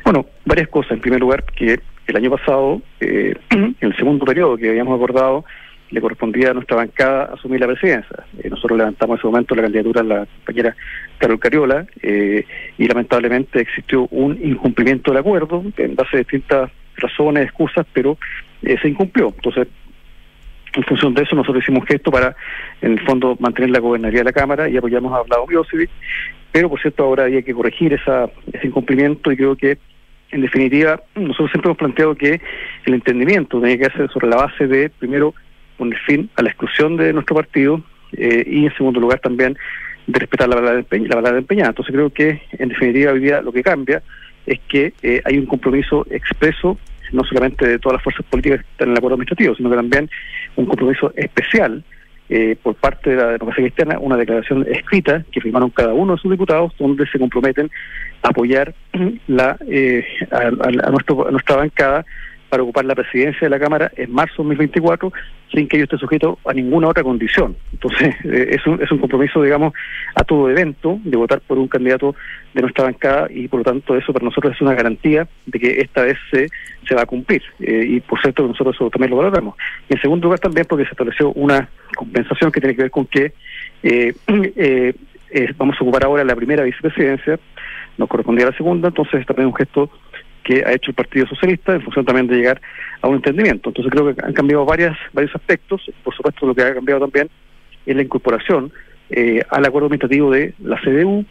Bueno, 0.05 0.25
varias 0.45 0.69
cosas. 0.69 0.93
En 0.93 1.01
primer 1.01 1.19
lugar, 1.19 1.43
que 1.43 1.79
el 2.07 2.15
año 2.15 2.31
pasado, 2.31 2.81
eh, 2.99 3.35
en 3.49 3.75
el 3.79 3.95
segundo 3.95 4.25
periodo 4.25 4.57
que 4.57 4.69
habíamos 4.69 4.95
acordado, 4.95 5.45
le 5.91 6.01
correspondía 6.01 6.51
a 6.51 6.53
nuestra 6.53 6.77
bancada 6.77 7.31
asumir 7.33 7.59
la 7.59 7.67
presidencia. 7.67 8.23
Eh, 8.39 8.49
nosotros 8.49 8.77
levantamos 8.77 9.15
en 9.15 9.19
ese 9.19 9.27
momento 9.27 9.55
la 9.55 9.61
candidatura 9.63 10.01
a 10.01 10.03
la 10.03 10.25
compañera 10.25 10.75
Carol 11.17 11.39
Cariola 11.39 11.85
eh, 12.01 12.45
y 12.77 12.87
lamentablemente 12.87 13.61
existió 13.61 14.07
un 14.11 14.39
incumplimiento 14.41 15.11
del 15.11 15.19
acuerdo 15.19 15.63
en 15.77 15.95
base 15.95 16.17
a 16.17 16.19
distintas 16.19 16.71
razones, 16.95 17.43
excusas, 17.43 17.85
pero 17.93 18.17
eh, 18.63 18.77
se 18.81 18.87
incumplió. 18.87 19.33
Entonces, 19.35 19.67
en 20.73 20.83
función 20.83 21.13
de 21.13 21.23
eso, 21.23 21.35
nosotros 21.35 21.63
hicimos 21.63 21.85
gesto 21.85 22.11
para, 22.11 22.35
en 22.81 22.93
el 22.93 22.99
fondo, 23.01 23.35
mantener 23.39 23.71
la 23.71 23.79
gobernaría 23.79 24.19
de 24.19 24.25
la 24.25 24.31
Cámara 24.31 24.69
y 24.69 24.77
apoyamos 24.77 25.13
a 25.13 25.23
Vlado 25.23 25.45
Milosevic, 25.45 25.89
pero 26.53 26.69
por 26.69 26.79
cierto 26.79 27.03
ahora 27.03 27.23
había 27.23 27.41
que 27.41 27.53
corregir 27.53 27.93
esa, 27.93 28.29
ese 28.53 28.67
incumplimiento 28.67 29.31
y 29.31 29.37
creo 29.37 29.55
que 29.57 29.77
en 30.31 30.41
definitiva, 30.41 31.01
nosotros 31.15 31.51
siempre 31.51 31.69
hemos 31.69 31.77
planteado 31.77 32.15
que 32.15 32.39
el 32.85 32.93
entendimiento 32.93 33.59
tiene 33.59 33.77
que 33.77 33.87
hacer 33.87 34.09
sobre 34.11 34.29
la 34.29 34.37
base 34.37 34.65
de, 34.65 34.89
primero, 34.89 35.33
poner 35.81 35.97
fin 36.05 36.29
a 36.35 36.43
la 36.43 36.49
exclusión 36.49 36.95
de 36.95 37.11
nuestro 37.11 37.35
partido 37.35 37.81
eh, 38.13 38.43
y 38.45 38.65
en 38.65 38.73
segundo 38.75 38.99
lugar 38.99 39.19
también 39.19 39.57
de 40.05 40.19
respetar 40.19 40.47
la 40.47 40.55
verdad 40.55 40.85
la 40.91 41.15
verdad 41.15 41.37
empeñada. 41.37 41.69
Entonces 41.69 41.91
creo 41.91 42.11
que 42.11 42.39
en 42.51 42.69
definitiva 42.69 43.13
hoy 43.13 43.19
día 43.19 43.41
lo 43.41 43.51
que 43.51 43.63
cambia 43.63 44.03
es 44.45 44.59
que 44.67 44.93
eh, 45.01 45.21
hay 45.25 45.39
un 45.39 45.47
compromiso 45.47 46.05
expreso 46.11 46.77
no 47.11 47.23
solamente 47.23 47.67
de 47.67 47.79
todas 47.79 47.95
las 47.95 48.03
fuerzas 48.03 48.25
políticas 48.27 48.59
que 48.61 48.71
están 48.71 48.89
en 48.89 48.91
el 48.91 48.97
acuerdo 48.99 49.15
administrativo, 49.15 49.55
sino 49.55 49.69
que 49.71 49.75
también 49.75 50.09
un 50.55 50.65
compromiso 50.67 51.11
especial 51.15 51.83
eh, 52.29 52.55
por 52.61 52.75
parte 52.75 53.09
de 53.09 53.15
la 53.15 53.31
democracia 53.31 53.63
cristiana, 53.63 53.99
una 53.99 54.17
declaración 54.17 54.65
escrita 54.69 55.25
que 55.31 55.41
firmaron 55.41 55.71
cada 55.71 55.93
uno 55.93 56.13
de 56.13 56.21
sus 56.21 56.31
diputados, 56.31 56.73
donde 56.77 57.07
se 57.07 57.17
comprometen 57.17 57.69
a 58.21 58.29
apoyar 58.29 58.73
la, 59.27 59.57
eh, 59.67 60.05
a, 60.31 60.47
a, 60.47 60.91
nuestro, 60.91 61.27
a 61.27 61.31
nuestra 61.31 61.55
bancada 61.57 62.05
para 62.51 62.63
ocupar 62.63 62.83
la 62.83 62.95
presidencia 62.95 63.47
de 63.47 63.49
la 63.49 63.59
Cámara 63.59 63.89
en 63.95 64.11
marzo 64.11 64.43
de 64.43 64.49
2024 64.49 65.13
sin 65.53 65.69
que 65.69 65.77
ello 65.77 65.85
esté 65.85 65.97
sujeto 65.97 66.37
a 66.45 66.53
ninguna 66.53 66.89
otra 66.89 67.01
condición. 67.01 67.55
Entonces, 67.71 68.13
eh, 68.25 68.47
es, 68.49 68.67
un, 68.67 68.81
es 68.83 68.91
un 68.91 68.97
compromiso, 68.97 69.41
digamos, 69.41 69.73
a 70.15 70.25
todo 70.25 70.49
evento 70.49 70.99
de 71.05 71.15
votar 71.15 71.39
por 71.39 71.57
un 71.57 71.69
candidato 71.69 72.13
de 72.53 72.61
nuestra 72.61 72.83
bancada 72.83 73.27
y, 73.29 73.47
por 73.47 73.61
lo 73.61 73.63
tanto, 73.63 73.95
eso 73.95 74.11
para 74.11 74.25
nosotros 74.25 74.53
es 74.53 74.61
una 74.61 74.73
garantía 74.73 75.29
de 75.45 75.59
que 75.59 75.79
esta 75.79 76.03
vez 76.03 76.17
se, 76.29 76.49
se 76.85 76.93
va 76.93 77.03
a 77.03 77.05
cumplir. 77.05 77.41
Eh, 77.61 77.85
y, 77.87 77.99
por 78.01 78.19
cierto, 78.21 78.45
nosotros 78.45 78.75
eso 78.75 78.89
también 78.89 79.11
lo 79.11 79.17
valoramos. 79.17 79.55
Y, 79.89 79.93
en 79.93 80.01
segundo 80.01 80.25
lugar, 80.25 80.39
también 80.39 80.67
porque 80.67 80.83
se 80.83 80.91
estableció 80.91 81.31
una 81.31 81.69
compensación 81.95 82.51
que 82.51 82.59
tiene 82.59 82.75
que 82.75 82.81
ver 82.81 82.91
con 82.91 83.05
que 83.05 83.31
eh, 83.83 84.13
vamos 85.57 85.77
a 85.79 85.83
ocupar 85.85 86.03
ahora 86.03 86.25
la 86.25 86.35
primera 86.35 86.63
vicepresidencia, 86.63 87.39
nos 87.97 88.09
correspondía 88.09 88.47
la 88.47 88.57
segunda, 88.57 88.89
entonces 88.89 89.25
también 89.25 89.47
un 89.47 89.55
gesto 89.55 89.89
que 90.43 90.63
ha 90.65 90.73
hecho 90.73 90.91
el 90.91 90.95
Partido 90.95 91.27
Socialista 91.27 91.73
en 91.73 91.81
función 91.81 92.05
también 92.05 92.27
de 92.27 92.35
llegar 92.35 92.61
a 93.01 93.07
un 93.07 93.15
entendimiento. 93.15 93.69
Entonces 93.69 93.91
creo 93.91 94.13
que 94.13 94.25
han 94.25 94.33
cambiado 94.33 94.65
varias 94.65 94.97
varios 95.13 95.35
aspectos. 95.35 95.81
Por 96.03 96.15
supuesto, 96.15 96.45
lo 96.45 96.55
que 96.55 96.63
ha 96.63 96.73
cambiado 96.73 97.01
también 97.01 97.29
es 97.85 97.95
la 97.95 98.01
incorporación 98.01 98.71
eh, 99.09 99.43
al 99.49 99.65
acuerdo 99.65 99.87
administrativo 99.87 100.31
de 100.31 100.53
la 100.59 100.79
CDU, 100.81 101.25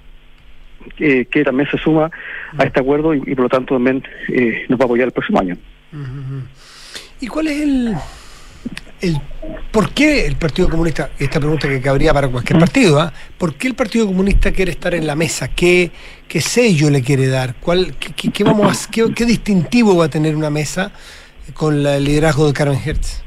eh, 0.99 1.27
que 1.27 1.45
también 1.45 1.69
se 1.71 1.79
suma 1.79 2.11
a 2.57 2.65
este 2.65 2.81
acuerdo 2.81 3.15
y, 3.15 3.21
por 3.21 3.45
lo 3.45 3.49
tanto 3.49 3.75
también 3.75 4.03
eh, 4.29 4.65
nos 4.69 4.79
va 4.79 4.85
a 4.85 4.87
apoyar 4.87 5.07
el 5.07 5.13
próximo 5.13 5.41
año. 5.41 5.57
¿Y 7.21 7.27
cuál 7.27 7.49
es 7.49 7.61
el, 7.61 7.95
el 9.01 9.17
por 9.73 9.91
qué 9.95 10.27
el 10.27 10.37
Partido 10.37 10.69
Comunista, 10.69 11.11
esta 11.19 11.39
pregunta 11.39 11.69
que 11.69 11.81
cabría 11.81 12.13
para 12.13 12.29
cualquier 12.29 12.59
partido, 12.59 13.03
¿eh? 13.03 13.11
¿por 13.39 13.55
qué 13.55 13.69
el 13.69 13.75
Partido 13.75 14.07
Comunista 14.07 14.51
quiere 14.51 14.73
estar 14.73 14.95
en 14.95 15.07
la 15.07 15.15
mesa? 15.15 15.49
¿Qué, 15.55 15.91
qué 16.27 16.41
sello 16.41 16.91
le 16.91 17.03
quiere 17.03 17.29
dar? 17.29 17.55
¿Cuál, 17.61 17.95
qué, 17.99 18.33
qué 18.33 18.45
vamos 18.45 18.89
a, 18.89 18.91
qué, 18.91 19.05
qué, 19.15 19.25
distintivo 19.25 19.97
va 19.97 20.07
a 20.07 20.11
tener 20.11 20.35
una 20.35 20.51
mesa 20.51 20.91
con 21.55 21.85
la, 21.85 21.97
el 21.97 22.05
liderazgo 22.05 22.49
de 22.49 22.53
Carmen 22.53 22.79
Hertz? 22.85 23.23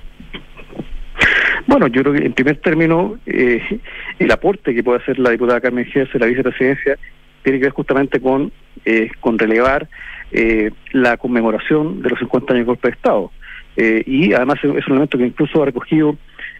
Bueno, 1.65 1.87
yo 1.87 2.01
creo 2.01 2.13
que 2.13 2.25
en 2.25 2.33
primer 2.33 2.57
término 2.57 3.17
eh, 3.25 3.79
el 4.19 4.31
aporte 4.31 4.75
que 4.75 4.83
puede 4.83 4.99
hacer 4.99 5.17
la 5.19 5.29
diputada 5.29 5.61
Carmen 5.61 5.87
Hertz 5.93 6.13
en 6.13 6.21
la 6.21 6.27
vicepresidencia 6.27 6.97
tiene 7.41 7.59
que 7.59 7.65
ver 7.65 7.73
justamente 7.73 8.19
con, 8.19 8.51
eh, 8.83 9.09
con 9.21 9.39
relevar 9.39 9.87
eh, 10.31 10.71
la 10.91 11.15
conmemoración 11.17 12.01
de 12.01 12.09
los 12.09 12.19
50 12.19 12.53
años 12.53 12.59
del 12.59 12.65
golpe 12.65 12.89
de 12.89 12.95
Estado. 12.95 13.31
Eh, 13.75 14.03
y 14.05 14.33
además 14.33 14.59
es 14.63 14.87
un 14.87 14.93
elemento 14.93 15.17
que 15.17 15.25
incluso 15.25 15.61
ha 15.61 15.65
recogido 15.65 16.15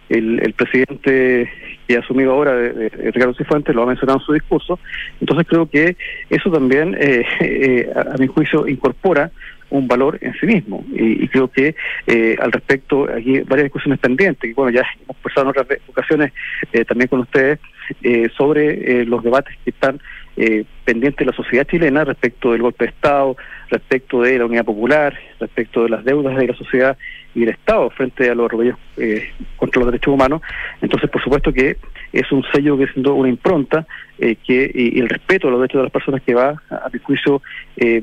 el, 0.08 0.40
el 0.40 0.52
presidente 0.52 1.48
que 1.86 1.96
ha 1.96 2.00
asumido 2.00 2.32
ahora, 2.32 2.54
de, 2.54 2.72
de 2.72 2.88
Ricardo 3.10 3.34
Cifuentes, 3.34 3.74
lo 3.74 3.82
ha 3.82 3.86
mencionado 3.86 4.18
en 4.18 4.24
su 4.24 4.32
discurso. 4.32 4.78
Entonces 5.20 5.46
creo 5.48 5.66
que 5.66 5.96
eso 6.30 6.50
también, 6.50 6.96
eh, 6.98 7.24
eh, 7.40 7.92
a, 7.94 8.16
mi 8.18 8.26
juicio, 8.26 8.66
incorpora 8.66 9.30
un 9.70 9.88
valor 9.88 10.18
en 10.20 10.32
sí 10.34 10.46
mismo. 10.46 10.84
Y, 10.92 11.26
creo 11.28 11.48
que 11.48 11.74
eh, 12.06 12.36
al 12.40 12.52
respecto, 12.52 13.08
aquí 13.10 13.40
varias 13.40 13.64
discusiones 13.64 13.98
pendientes, 13.98 14.48
que 14.48 14.54
bueno, 14.54 14.70
ya 14.70 14.86
hemos 15.02 15.16
pasado 15.16 15.46
en 15.46 15.48
otras 15.50 15.80
ocasiones 15.88 16.32
eh, 16.72 16.84
también 16.84 17.08
con 17.08 17.20
ustedes, 17.20 17.58
eh, 18.02 18.28
sobre 18.36 19.04
los 19.04 19.22
debates 19.22 19.54
que 19.64 19.70
están 19.70 20.00
eh, 20.36 20.64
pendientes 20.84 21.18
de 21.18 21.30
la 21.30 21.36
sociedad 21.36 21.66
chilena 21.66 22.04
respecto 22.04 22.52
del 22.52 22.62
golpe 22.62 22.84
de 22.84 22.90
Estado, 22.90 23.36
respecto 23.74 24.22
de 24.22 24.38
la 24.38 24.46
unidad 24.46 24.64
popular, 24.64 25.18
respecto 25.40 25.82
de 25.82 25.88
las 25.88 26.04
deudas 26.04 26.36
de 26.36 26.46
la 26.46 26.54
sociedad 26.54 26.96
y 27.34 27.40
del 27.40 27.50
Estado 27.50 27.90
frente 27.90 28.30
a 28.30 28.34
los 28.34 28.50
rebeldes 28.50 28.76
eh, 28.96 29.30
contra 29.56 29.80
los 29.80 29.90
derechos 29.90 30.14
humanos. 30.14 30.42
Entonces, 30.80 31.10
por 31.10 31.22
supuesto 31.22 31.52
que 31.52 31.76
es 32.12 32.30
un 32.32 32.44
sello 32.52 32.78
que 32.78 32.84
es 32.84 32.96
una 32.96 33.28
impronta 33.28 33.86
eh, 34.18 34.36
que 34.36 34.70
y, 34.72 35.00
el 35.00 35.08
respeto 35.08 35.48
a 35.48 35.50
los 35.50 35.60
derechos 35.60 35.80
de 35.80 35.82
las 35.84 35.92
personas 35.92 36.22
que 36.22 36.34
va, 36.34 36.62
a, 36.70 36.88
mi 36.92 37.00
juicio, 37.00 37.42
eh, 37.76 38.02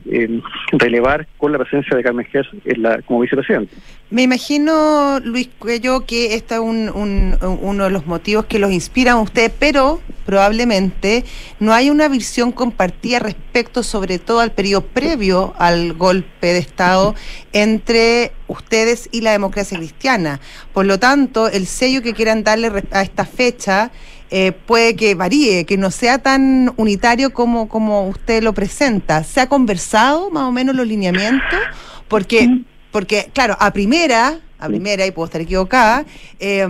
relevar 0.74 1.28
con 1.38 1.54
la 1.54 1.58
presencia 1.60 1.96
de 1.96 2.04
Carmen 2.04 2.26
Gers 2.26 2.50
en 2.66 2.82
la, 2.82 3.02
como 3.04 3.22
vicepresidente. 3.22 3.74
Me 4.10 4.24
imagino, 4.24 5.22
Luis 5.24 5.50
Cuello, 5.58 6.06
que 6.06 6.36
este 6.36 6.56
es 6.56 6.60
un, 6.60 6.90
un, 6.90 7.38
uno 7.62 7.86
de 7.86 7.90
los 7.90 8.06
motivos 8.06 8.46
que 8.46 8.60
los 8.60 8.72
inspiran 8.72 9.16
a 9.16 9.22
usted, 9.22 9.54
pero 9.58 10.02
probablemente 10.26 11.24
no 11.60 11.74
hay 11.74 11.90
una 11.90 12.08
visión 12.10 12.52
compartida 12.52 13.20
respecto 13.20 13.84
sobre 13.84 14.20
todo 14.20 14.40
al 14.40 14.52
periodo 14.52 14.82
previo 14.82 15.54
al 15.58 15.94
golpe 15.94 16.48
de 16.48 16.60
Estado 16.60 17.16
entre 17.54 18.32
ustedes 18.48 19.10
y 19.12 19.21
la 19.22 19.32
democracia 19.32 19.78
cristiana. 19.78 20.40
Por 20.74 20.86
lo 20.86 21.00
tanto, 21.00 21.48
el 21.48 21.68
sello 21.68 22.02
que 22.02 22.14
quieran 22.14 22.44
darle 22.44 22.72
a 22.92 23.02
esta 23.02 23.26
fecha 23.26 23.92
eh, 24.30 24.54
puede 24.54 24.96
que 24.96 25.14
varíe, 25.14 25.66
que 25.66 25.78
no 25.78 25.92
sea 25.92 26.20
tan 26.20 26.74
unitario 26.78 27.34
como, 27.34 27.68
como 27.68 28.08
usted 28.08 28.42
lo 28.42 28.54
presenta. 28.54 29.24
¿Se 29.24 29.42
ha 29.42 29.48
conversado 29.48 30.30
más 30.30 30.44
o 30.44 30.52
menos 30.52 30.76
los 30.76 30.88
lineamientos? 30.88 31.60
Porque, 32.08 32.62
porque 32.92 33.30
claro, 33.34 33.58
a 33.60 33.74
primera, 33.74 34.40
a 34.58 34.68
primera, 34.68 35.06
y 35.06 35.12
puedo 35.12 35.26
estar 35.26 35.42
equivocada, 35.42 36.06
eh, 36.40 36.68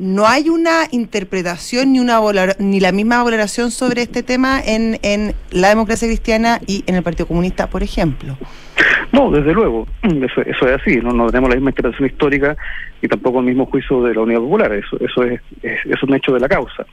no 0.00 0.26
hay 0.26 0.48
una 0.48 0.88
interpretación 0.90 1.92
ni 1.92 2.00
una 2.00 2.20
ni 2.58 2.80
la 2.80 2.90
misma 2.90 3.22
valoración 3.22 3.70
sobre 3.70 4.02
este 4.02 4.22
tema 4.22 4.60
en, 4.64 4.98
en 5.02 5.34
la 5.50 5.68
democracia 5.68 6.08
cristiana 6.08 6.60
y 6.66 6.82
en 6.86 6.94
el 6.94 7.02
Partido 7.02 7.26
Comunista, 7.26 7.68
por 7.68 7.82
ejemplo. 7.82 8.38
No, 9.12 9.30
desde 9.30 9.52
luego, 9.52 9.86
eso, 10.02 10.40
eso 10.42 10.68
es 10.68 10.80
así, 10.80 10.96
¿no? 10.96 11.26
tenemos 11.26 11.50
la 11.50 11.56
misma 11.56 11.70
interpretación 11.70 12.08
histórica 12.08 12.56
y 13.02 13.08
tampoco 13.08 13.40
el 13.40 13.46
mismo 13.46 13.66
juicio 13.66 14.02
de 14.02 14.14
la 14.14 14.20
Unidad 14.20 14.40
Popular, 14.40 14.72
eso, 14.72 14.96
eso 15.00 15.24
es, 15.24 15.40
es, 15.62 16.02
un 16.02 16.14
hecho 16.14 16.32
de 16.32 16.40
la 16.40 16.48
causa. 16.48 16.86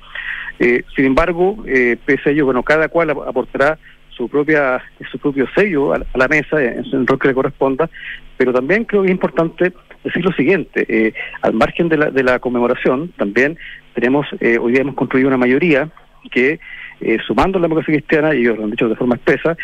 Eh, 0.60 0.84
sin 0.96 1.06
embargo, 1.06 1.64
eh, 1.68 1.98
pese 2.04 2.30
a 2.30 2.32
ello, 2.32 2.46
bueno, 2.46 2.64
cada 2.64 2.88
cual 2.88 3.12
aportará 3.12 3.78
su 4.10 4.28
propia 4.28 4.82
su 5.12 5.20
propio 5.20 5.48
sello 5.54 5.94
a, 5.94 6.02
la 6.16 6.28
mesa 6.28 6.60
en, 6.60 6.84
en 6.86 7.02
el 7.02 7.08
rol 7.08 7.20
que 7.20 7.28
le 7.28 7.36
corresponda, 7.36 7.88
pero 8.36 8.52
también 8.52 8.86
creo 8.86 9.04
que 9.04 9.10
es 9.10 9.12
importante 9.12 9.74
decir 10.04 10.24
lo 10.24 10.32
siguiente, 10.34 10.86
eh, 10.88 11.14
al 11.42 11.54
margen 11.54 11.90
de 11.90 11.98
la, 11.98 12.12
de 12.12 12.24
la 12.24 12.40
conmemoración, 12.40 13.12
también 13.18 13.58
tenemos, 13.94 14.28
eh, 14.40 14.58
hoy 14.58 14.72
día 14.72 14.82
hemos 14.82 14.96
construido 14.96 15.28
una 15.28 15.38
mayoría 15.38 15.90
que, 16.32 16.60
eh, 17.02 17.18
sumando 17.26 17.60
la 17.60 17.64
democracia 17.64 17.94
cristiana, 17.94 18.34
y 18.34 18.40
ellos 18.40 18.58
lo 18.58 18.66
han 18.66 18.72
dicho 18.72 18.90
de 18.90 18.96
forma 18.96 19.16
expresa, 19.16 19.58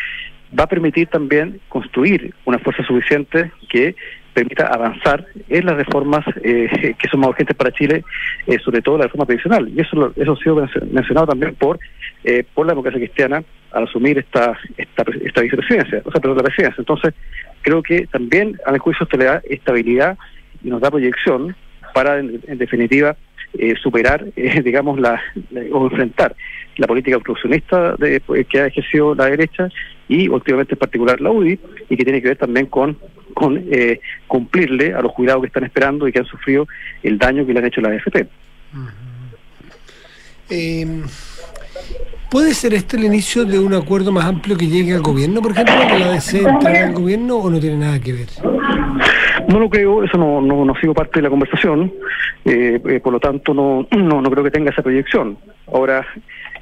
va 0.58 0.64
a 0.64 0.68
permitir 0.68 1.08
también 1.08 1.60
construir 1.68 2.34
una 2.44 2.58
fuerza 2.58 2.84
suficiente 2.84 3.50
que 3.68 3.94
permita 4.34 4.66
avanzar 4.66 5.26
en 5.48 5.64
las 5.64 5.76
reformas 5.76 6.24
eh, 6.42 6.94
que 6.98 7.08
son 7.08 7.20
más 7.20 7.30
urgentes 7.30 7.56
para 7.56 7.72
Chile, 7.72 8.04
eh, 8.46 8.58
sobre 8.58 8.82
todo 8.82 8.98
la 8.98 9.04
reforma 9.04 9.26
previsional. 9.26 9.68
Y 9.68 9.80
eso, 9.80 10.12
eso 10.16 10.32
ha 10.32 10.38
sido 10.38 10.68
mencionado 10.90 11.28
también 11.28 11.54
por, 11.54 11.78
eh, 12.24 12.44
por 12.52 12.66
la 12.66 12.72
democracia 12.72 13.00
cristiana 13.00 13.42
al 13.70 13.84
asumir 13.84 14.18
esta, 14.18 14.58
esta, 14.76 15.04
esta 15.24 15.40
vicepresidencia, 15.40 16.02
o 16.04 16.10
sea, 16.10 16.20
perdón, 16.20 16.36
la 16.38 16.44
presidencia. 16.44 16.80
Entonces, 16.80 17.14
creo 17.62 17.82
que 17.82 18.06
también 18.06 18.58
a 18.66 18.72
mi 18.72 18.78
juicio 18.78 19.04
esto 19.04 19.16
le 19.16 19.24
da 19.24 19.42
estabilidad 19.48 20.16
y 20.62 20.68
nos 20.68 20.80
da 20.80 20.90
proyección 20.90 21.56
para, 21.92 22.18
en, 22.18 22.58
definitiva, 22.58 23.16
eh, 23.58 23.74
superar, 23.80 24.24
eh, 24.36 24.62
digamos, 24.62 24.98
la, 25.00 25.20
o 25.72 25.84
enfrentar 25.84 26.34
la 26.76 26.86
política 26.86 27.16
obstruccionista 27.16 27.94
de, 27.96 28.20
pues, 28.20 28.46
que 28.46 28.60
ha 28.60 28.66
ejercido 28.66 29.14
la 29.14 29.26
derecha 29.26 29.68
y 30.08 30.28
últimamente 30.28 30.74
en 30.74 30.78
particular 30.78 31.20
la 31.20 31.30
UDI 31.30 31.58
y 31.88 31.96
que 31.96 32.04
tiene 32.04 32.20
que 32.20 32.28
ver 32.28 32.36
también 32.36 32.66
con 32.66 32.96
eh, 33.70 34.00
cumplirle 34.26 34.92
a 34.92 35.00
los 35.00 35.12
cuidados 35.12 35.42
que 35.42 35.46
están 35.48 35.64
esperando 35.64 36.06
y 36.06 36.12
que 36.12 36.18
han 36.18 36.26
sufrido 36.26 36.66
el 37.02 37.18
daño 37.18 37.46
que 37.46 37.52
le 37.52 37.58
han 37.60 37.66
hecho 37.66 37.80
las 37.80 37.92
AFP. 37.92 38.26
¿Puede 42.30 42.52
ser 42.52 42.74
este 42.74 42.96
el 42.96 43.04
inicio 43.04 43.44
de 43.44 43.60
un 43.60 43.74
acuerdo 43.74 44.10
más 44.10 44.24
amplio 44.24 44.56
que 44.56 44.66
llegue 44.66 44.94
al 44.94 45.02
gobierno, 45.02 45.40
por 45.40 45.52
ejemplo, 45.52 45.74
que 45.86 45.98
la 45.98 46.10
DC 46.10 46.38
entre 46.38 46.78
al 46.80 46.92
gobierno 46.92 47.36
o 47.36 47.48
no 47.48 47.60
tiene 47.60 47.76
nada 47.76 48.00
que 48.00 48.12
ver? 48.12 48.28
No 49.54 49.60
lo 49.60 49.70
creo, 49.70 50.02
eso 50.02 50.18
no, 50.18 50.40
no, 50.40 50.64
no 50.64 50.72
ha 50.72 50.80
sido 50.80 50.92
parte 50.92 51.20
de 51.20 51.22
la 51.22 51.30
conversación, 51.30 51.92
eh, 52.44 52.80
eh, 52.88 52.98
por 52.98 53.12
lo 53.12 53.20
tanto 53.20 53.54
no, 53.54 53.86
no, 53.96 54.20
no 54.20 54.28
creo 54.28 54.42
que 54.42 54.50
tenga 54.50 54.72
esa 54.72 54.82
proyección. 54.82 55.38
Ahora, 55.72 56.04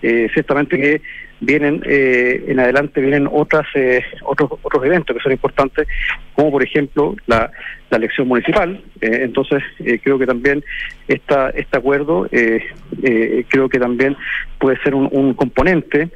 eh, 0.03 0.29
ciertamente 0.35 0.79
que 0.79 1.03
vienen 1.43 1.83
eh, 1.85 2.45
en 2.47 2.61
adelante 2.61 3.01
vienen 3.01 3.29
otras 3.31 3.67
eh, 3.75 4.01
otros 4.23 4.53
otros 4.63 4.85
eventos 4.85 5.15
que 5.15 5.23
son 5.23 5.33
importantes 5.33 5.89
como 6.35 6.53
por 6.53 6.63
ejemplo 6.63 7.17
la, 7.27 7.51
la 7.91 7.97
elección 7.97 8.29
municipal. 8.29 8.81
Eh, 9.01 9.19
entonces 9.23 9.63
creo 10.03 10.19
que 10.19 10.27
también 10.27 10.65
esta 11.09 11.51
este 11.51 11.77
acuerdo 11.77 12.29
creo 12.31 13.69
que 13.69 13.79
también 13.79 14.17
puede 14.59 14.81
ser 14.83 14.95
un, 14.95 15.35
componente 15.35 16.09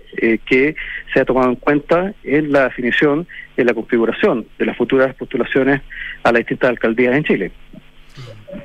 que 0.47 0.77
se 1.13 1.21
ha 1.21 1.25
tomado 1.25 1.51
en 1.51 1.57
cuenta 1.57 2.15
en 2.23 2.53
la 2.53 2.65
definición 2.65 3.27
en 3.57 3.67
la 3.67 3.75
configuración 3.75 4.47
de 4.59 4.67
las 4.67 4.77
futuras 4.77 5.15
postulaciones 5.17 5.83
a 6.23 6.33
las 6.33 6.41
distintas 6.41 6.71
alcaldías 6.71 7.17
en 7.17 7.25
Chile 7.25 7.51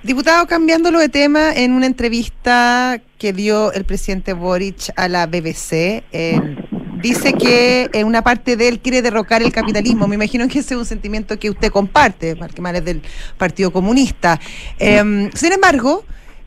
Diputado, 0.03 0.47
cambiándolo 0.47 0.99
de 0.99 1.09
tema, 1.09 1.53
en 1.53 1.73
una 1.73 1.85
entrevista 1.85 3.01
que 3.17 3.33
dio 3.33 3.71
el 3.73 3.85
presidente 3.85 4.33
Boric 4.33 4.91
a 4.95 5.07
la 5.07 5.27
BBC, 5.27 6.03
dice 7.01 7.33
que 7.33 7.89
en 7.93 8.07
una 8.07 8.23
parte 8.23 8.55
de 8.55 8.67
él 8.67 8.79
quiere 8.79 9.01
derrocar 9.01 9.41
el 9.41 9.51
capitalismo. 9.51 10.07
Me 10.07 10.15
imagino 10.15 10.47
que 10.47 10.59
ese 10.59 10.73
es 10.73 10.79
un 10.79 10.85
sentimiento 10.85 11.37
que 11.37 11.49
usted 11.49 11.71
comparte, 11.71 12.35
que 12.35 12.81
del 12.81 13.01
Partido 13.37 13.71
Comunista. 13.71 14.39
Em, 14.79 15.29
sin 15.33 15.51
embargo, 15.51 16.05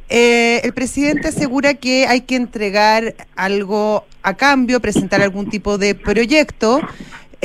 eh, 0.09 0.61
el 0.65 0.73
presidente 0.73 1.29
asegura 1.29 1.75
que 1.75 2.07
hay 2.07 2.23
que 2.23 2.37
entregar 2.37 3.15
algo 3.37 4.05
a 4.23 4.35
cambio, 4.35 4.81
presentar 4.81 5.23
algún 5.23 5.49
tipo 5.49 5.79
de 5.79 5.95
proyecto. 5.95 6.81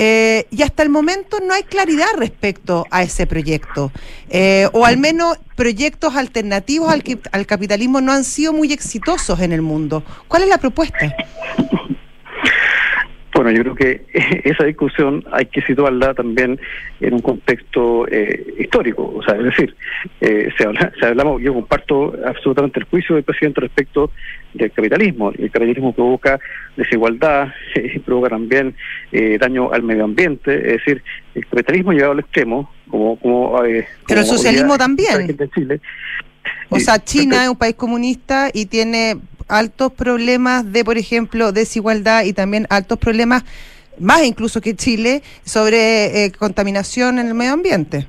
Eh, 0.02 0.47
y 0.50 0.62
hasta 0.62 0.82
el 0.82 0.88
momento 0.88 1.39
no 1.45 1.54
hay 1.54 1.64
claridad 1.64 2.08
respecto 2.16 2.86
a 2.89 3.04
ese 3.04 3.28
proyecto. 3.28 3.91
Eh, 4.30 4.70
o 4.72 4.86
al 4.86 4.95
menos 4.95 5.38
proyectos 5.58 6.16
alternativos 6.16 6.89
al, 6.89 7.04
al 7.34 7.45
capitalismo 7.45 8.00
no 8.00 8.14
han 8.14 8.24
sido 8.24 8.54
muy 8.54 8.72
exitosos 8.72 9.41
en 9.41 9.52
el 9.52 9.62
mundo. 9.62 10.02
¿Cuál 10.30 10.43
es 10.43 10.47
la 10.47 10.58
propuesta? 10.58 11.14
Bueno, 13.40 13.52
yo 13.52 13.64
creo 13.64 13.76
que 13.76 14.02
esa 14.44 14.66
discusión 14.66 15.24
hay 15.32 15.46
que 15.46 15.62
situarla 15.62 16.14
también 16.14 16.60
en 17.00 17.14
un 17.14 17.22
contexto 17.22 18.06
eh, 18.12 18.54
histórico. 18.60 19.14
O 19.16 19.24
sea, 19.24 19.38
es 19.38 19.46
decir, 19.46 19.76
eh, 20.20 20.50
se 20.58 20.66
habla, 20.66 20.92
se 21.00 21.06
hablamos, 21.06 21.42
yo 21.42 21.54
comparto 21.54 22.14
absolutamente 22.26 22.82
el 22.82 22.86
juicio 22.88 23.16
del 23.16 23.24
presidente 23.24 23.62
respecto 23.62 24.12
del 24.54 24.70
capitalismo. 24.74 25.32
El 25.32 25.50
capitalismo 25.52 25.94
provoca 25.94 26.38
desigualdad, 26.76 27.54
eh, 27.76 28.02
provoca 28.06 28.28
también 28.28 28.76
eh, 29.14 29.38
daño 29.40 29.72
al 29.72 29.84
medio 29.84 30.04
ambiente. 30.04 30.58
Es 30.58 30.80
decir, 30.80 31.02
el 31.34 31.48
capitalismo 31.48 31.94
llegado 31.94 32.12
al 32.12 32.20
extremo, 32.20 32.70
como. 32.90 33.18
como 33.20 33.58
Pero 34.06 34.20
el 34.20 34.26
socialismo 34.26 34.78
también. 34.78 35.38
O 36.70 36.80
sea, 36.80 37.04
China 37.04 37.43
es 37.43 37.50
un 37.50 37.58
país 37.58 37.76
comunista 37.76 38.50
y 38.54 38.68
tiene 38.68 39.18
altos 39.47 39.91
problemas 39.91 40.72
de, 40.72 40.86
por 40.86 40.97
ejemplo, 40.97 41.52
desigualdad 41.52 42.24
y 42.24 42.34
también 42.34 42.68
altos 42.70 43.00
problemas, 43.00 43.43
más 44.00 44.24
incluso 44.24 44.62
que 44.62 44.76
Chile, 44.76 45.24
sobre 45.43 46.26
eh, 46.26 46.32
contaminación 46.32 47.20
en 47.20 47.28
el 47.28 47.34
medio 47.34 47.54
ambiente. 47.54 48.06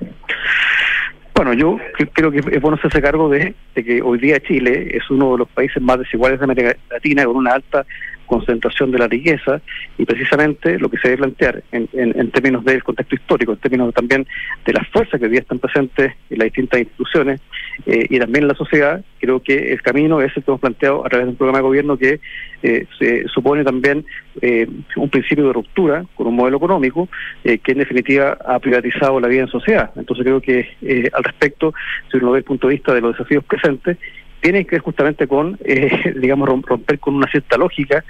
Bueno, 1.34 1.54
yo 1.54 1.78
creo 2.12 2.30
que 2.30 2.40
es 2.40 2.60
bueno 2.60 2.76
hacerse 2.76 3.00
cargo 3.00 3.30
de, 3.30 3.54
de, 3.74 3.84
que 3.84 4.02
hoy 4.02 4.18
día 4.18 4.38
Chile 4.40 4.94
es 4.94 5.10
uno 5.10 5.32
de 5.32 5.38
los 5.38 5.48
países 5.48 5.82
más 5.82 5.98
desiguales 5.98 6.38
de 6.38 6.44
América 6.44 6.76
Latina, 6.90 7.24
con 7.24 7.36
una 7.36 7.52
alta 7.54 7.86
concentración 8.30 8.92
de 8.92 8.98
la 8.98 9.08
riqueza 9.08 9.60
y 9.98 10.04
precisamente 10.04 10.78
lo 10.78 10.88
que 10.88 10.98
se 10.98 11.08
debe 11.08 11.22
plantear 11.22 11.64
en, 11.72 12.30
términos 12.30 12.64
del 12.64 12.84
contexto 12.84 13.16
histórico, 13.16 13.52
en 13.52 13.58
términos 13.58 13.92
también 13.92 14.24
de 14.64 14.72
las 14.72 14.86
fuerzas 14.88 15.18
que 15.18 15.26
hoy 15.26 15.36
están 15.36 15.58
presentes 15.58 16.12
en 16.30 16.38
las 16.38 16.46
distintas 16.46 16.78
instituciones 16.78 17.40
eh, 17.86 18.06
y 18.08 18.20
también 18.20 18.44
en 18.44 18.48
la 18.48 18.54
sociedad, 18.54 19.04
creo 19.18 19.40
que 19.40 19.72
el 19.72 19.82
camino 19.82 20.20
es 20.20 20.28
el 20.36 20.44
que 20.44 20.50
hemos 20.52 20.60
planteado 20.60 21.04
a 21.04 21.08
través 21.08 21.26
de 21.26 21.30
un 21.30 21.36
programa 21.36 21.58
de 21.58 21.62
gobierno 21.62 21.96
que 21.96 22.20
eh, 22.62 22.86
se 23.00 23.26
supone 23.26 23.64
también 23.64 24.04
eh, 24.40 24.68
un 24.94 25.10
principio 25.10 25.48
de 25.48 25.52
ruptura 25.52 26.04
con 26.14 26.28
un 26.28 26.36
modelo 26.36 26.58
económico 26.58 27.08
que 27.42 27.72
en 27.72 27.78
definitiva 27.78 28.38
ha 28.46 28.60
privatizado 28.60 29.18
la 29.18 29.26
vida 29.26 29.42
en 29.42 29.48
sociedad. 29.48 29.90
Entonces 29.96 30.24
creo 30.24 30.40
que 30.40 31.10
al 31.12 31.24
respecto, 31.24 31.74
si 32.10 32.18
uno 32.18 32.30
ve 32.30 32.38
el 32.38 32.44
punto 32.44 32.68
de 32.68 32.74
vista 32.74 32.94
de 32.94 33.00
los 33.00 33.12
desafíos 33.12 33.42
presentes, 33.44 33.96
tiene 34.40 34.64
que 34.64 34.76
ver 34.76 34.82
justamente 34.82 35.26
con, 35.26 35.58
eh, 35.64 36.14
digamos, 36.20 36.48
romper 36.48 36.98
con 36.98 37.14
una 37.14 37.30
cierta 37.30 37.56
lógica 37.56 38.04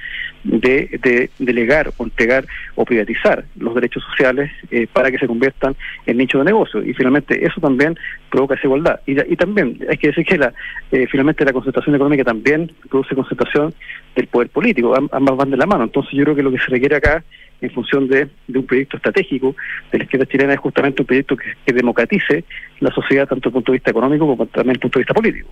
de, 0.44 0.98
de 1.02 1.30
delegar 1.38 1.92
o 1.96 2.04
entregar 2.04 2.46
o 2.74 2.84
privatizar 2.84 3.44
los 3.58 3.74
derechos 3.74 4.02
sociales 4.04 4.50
eh, 4.70 4.86
para 4.92 5.10
que 5.10 5.18
se 5.18 5.26
conviertan 5.26 5.76
en 6.06 6.16
nicho 6.16 6.38
de 6.38 6.44
negocio. 6.44 6.82
Y 6.82 6.94
finalmente 6.94 7.44
eso 7.44 7.60
también 7.60 7.98
provoca 8.30 8.54
desigualdad. 8.54 9.00
Y, 9.06 9.20
y 9.20 9.36
también 9.36 9.78
hay 9.88 9.98
que 9.98 10.08
decir 10.08 10.24
que 10.24 10.38
la, 10.38 10.52
eh, 10.92 11.06
finalmente 11.10 11.44
la 11.44 11.52
concentración 11.52 11.94
económica 11.94 12.24
también 12.24 12.72
produce 12.88 13.14
concentración 13.14 13.74
del 14.14 14.26
poder 14.28 14.48
político. 14.48 14.94
ambas 14.94 15.36
van 15.36 15.50
de 15.50 15.56
la 15.56 15.66
mano. 15.66 15.84
Entonces 15.84 16.12
yo 16.12 16.24
creo 16.24 16.36
que 16.36 16.42
lo 16.42 16.52
que 16.52 16.58
se 16.58 16.66
requiere 16.66 16.96
acá 16.96 17.22
en 17.60 17.70
función 17.70 18.08
de, 18.08 18.28
un 18.54 18.64
proyecto 18.64 18.96
estratégico 18.96 19.54
de 19.92 19.98
la 19.98 20.04
izquierda 20.04 20.26
chilena 20.26 20.54
es 20.54 20.60
justamente 20.60 21.02
un 21.02 21.06
proyecto 21.06 21.36
que, 21.36 21.52
que 21.66 21.72
democratice 21.74 22.44
la 22.80 22.90
sociedad 22.90 23.28
tanto 23.28 23.48
desde 23.48 23.48
el 23.48 23.52
punto 23.52 23.72
de 23.72 23.76
vista 23.76 23.90
económico 23.90 24.26
como 24.26 24.46
también 24.46 24.72
desde 24.72 24.72
el 24.72 24.80
punto 24.80 24.98
de 24.98 25.02
vista 25.02 25.14
político. 25.14 25.50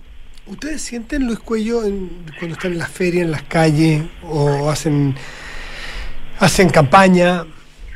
¿Ustedes 0.49 0.81
sienten 0.81 1.27
Luis 1.27 1.37
Cuello 1.37 1.81
cuando 1.81 2.55
están 2.55 2.71
en 2.71 2.79
las 2.79 2.89
ferias, 2.89 3.25
en 3.25 3.31
las 3.31 3.43
calles, 3.43 4.01
o 4.23 4.71
hacen, 4.71 5.13
hacen 6.39 6.69
campaña, 6.69 7.45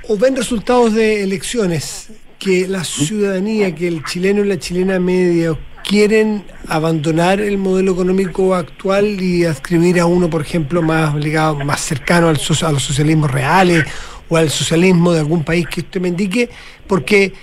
o 0.08 0.18
ven 0.18 0.36
resultados 0.36 0.94
de 0.94 1.24
elecciones, 1.24 2.10
que 2.38 2.68
la 2.68 2.84
ciudadanía, 2.84 3.74
que 3.74 3.88
el 3.88 4.04
chileno 4.04 4.46
y 4.46 4.48
la 4.48 4.60
chilena 4.60 5.00
media 5.00 5.58
quieren 5.84 6.46
abandonar 6.68 7.42
el 7.42 7.58
modelo 7.58 7.94
económico 7.94 8.54
actual 8.54 9.20
y 9.20 9.46
adscribir 9.46 10.00
a 10.00 10.06
uno, 10.06 10.30
por 10.30 10.42
ejemplo, 10.42 10.84
más 10.84 11.16
ligado, 11.16 11.56
más 11.56 11.82
cercano 11.82 12.30
al, 12.30 12.36
a 12.38 12.72
los 12.72 12.84
socialismos 12.84 13.32
reales 13.32 13.84
o 14.30 14.38
al 14.38 14.52
socialismo 14.52 15.12
de 15.12 15.22
algún 15.22 15.44
país 15.44 15.68
que 15.68 15.82
usted 15.82 16.00
me 16.00 16.10
indique, 16.10 16.52
porque 16.86 17.34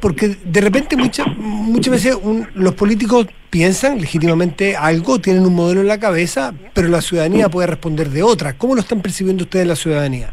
porque 0.00 0.36
de 0.44 0.60
repente 0.60 0.96
muchas 0.96 1.26
muchas 1.36 1.92
veces 1.92 2.16
los 2.54 2.74
políticos 2.74 3.26
piensan 3.50 4.00
legítimamente 4.00 4.76
algo, 4.76 5.20
tienen 5.20 5.44
un 5.44 5.54
modelo 5.54 5.80
en 5.80 5.88
la 5.88 5.98
cabeza, 5.98 6.54
pero 6.74 6.88
la 6.88 7.00
ciudadanía 7.00 7.48
puede 7.48 7.66
responder 7.66 8.10
de 8.10 8.22
otra. 8.22 8.54
¿Cómo 8.54 8.74
lo 8.74 8.80
están 8.80 9.00
percibiendo 9.00 9.44
ustedes 9.44 9.66
la 9.66 9.76
ciudadanía? 9.76 10.32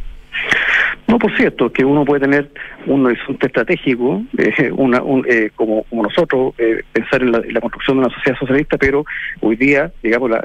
No, 1.08 1.20
por 1.20 1.36
cierto, 1.38 1.72
que 1.72 1.86
uno 1.86 2.04
puede 2.04 2.22
tener 2.22 2.50
un 2.88 3.06
horizonte 3.06 3.46
estratégico, 3.46 4.24
eh, 4.40 4.72
una, 4.72 5.04
eh, 5.28 5.52
como, 5.56 5.84
como 5.84 6.04
nosotros, 6.04 6.56
eh, 6.58 6.82
pensar 6.92 7.22
en 7.22 7.32
la, 7.32 7.62
construcción 7.62 7.98
de 7.98 8.06
una 8.06 8.16
sociedad 8.16 8.40
socialista, 8.40 8.78
pero 8.78 9.06
hoy 9.42 9.56
día, 9.56 9.92
digamos, 10.02 10.32
la, 10.32 10.44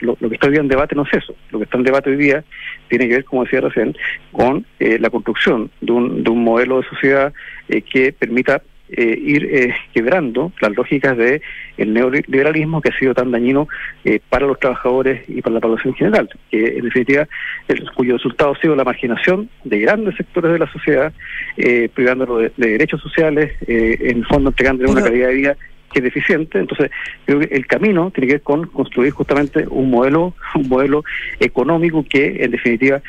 lo, 0.00 0.16
que 0.16 0.34
está 0.34 0.48
hoy 0.48 0.52
día 0.52 0.62
en 0.62 0.68
debate 0.68 0.96
no 0.96 1.04
es 1.04 1.14
eso. 1.14 1.34
Lo 1.50 1.58
que 1.58 1.64
está 1.64 1.78
en 1.78 1.84
debate 1.84 2.10
hoy 2.10 2.16
día 2.16 2.42
tiene 2.88 3.06
que 3.06 3.14
ver, 3.14 3.24
como 3.24 3.44
decía 3.44 3.60
recién, 3.60 3.96
con 4.32 4.66
la 4.80 5.10
construcción 5.10 5.70
de 5.80 5.92
un, 5.92 6.24
de 6.24 6.30
un 6.30 6.42
modelo 6.42 6.80
de 6.80 6.88
sociedad 6.88 7.32
que 7.68 8.12
permita 8.12 8.62
eh, 8.92 9.18
ir 9.20 9.44
eh, 9.44 9.74
quebrando 9.92 10.52
las 10.60 10.76
lógicas 10.76 11.16
de 11.16 11.42
el 11.76 11.92
neoliberalismo 11.92 12.80
que 12.80 12.90
ha 12.90 12.98
sido 12.98 13.14
tan 13.14 13.30
dañino 13.30 13.68
eh, 14.04 14.20
para 14.28 14.46
los 14.46 14.58
trabajadores 14.58 15.22
y 15.28 15.40
para 15.42 15.54
la 15.54 15.60
población 15.60 15.94
en 15.94 15.98
general, 15.98 16.28
que 16.50 16.78
en 16.78 16.84
definitiva 16.84 17.28
el, 17.68 17.90
cuyo 17.92 18.16
resultado 18.16 18.52
ha 18.52 18.60
sido 18.60 18.76
la 18.76 18.84
marginación 18.84 19.48
de 19.64 19.80
grandes 19.80 20.16
sectores 20.16 20.52
de 20.52 20.58
la 20.58 20.70
sociedad, 20.72 21.12
eh, 21.56 21.88
privándolo 21.92 22.38
de, 22.38 22.52
derechos 22.56 23.00
sociales, 23.00 23.52
en 23.66 24.18
el 24.18 24.26
fondo 24.26 24.50
entregándole 24.50 24.90
una 24.90 25.02
calidad 25.02 25.28
de 25.28 25.34
vida 25.34 25.56
que 25.92 25.98
es 25.98 26.04
deficiente. 26.04 26.58
Entonces, 26.58 26.90
creo 27.24 27.40
que 27.40 27.54
el 27.54 27.66
camino 27.66 28.10
tiene 28.10 28.26
que 28.26 28.34
ver 28.34 28.42
con 28.42 28.66
construir 28.66 29.12
justamente 29.12 29.66
un 29.68 29.90
modelo, 29.90 30.34
un 30.54 30.68
modelo 30.68 31.04
económico 31.38 32.04
que 32.08 32.44
en 32.44 32.50
definitiva 32.50 33.00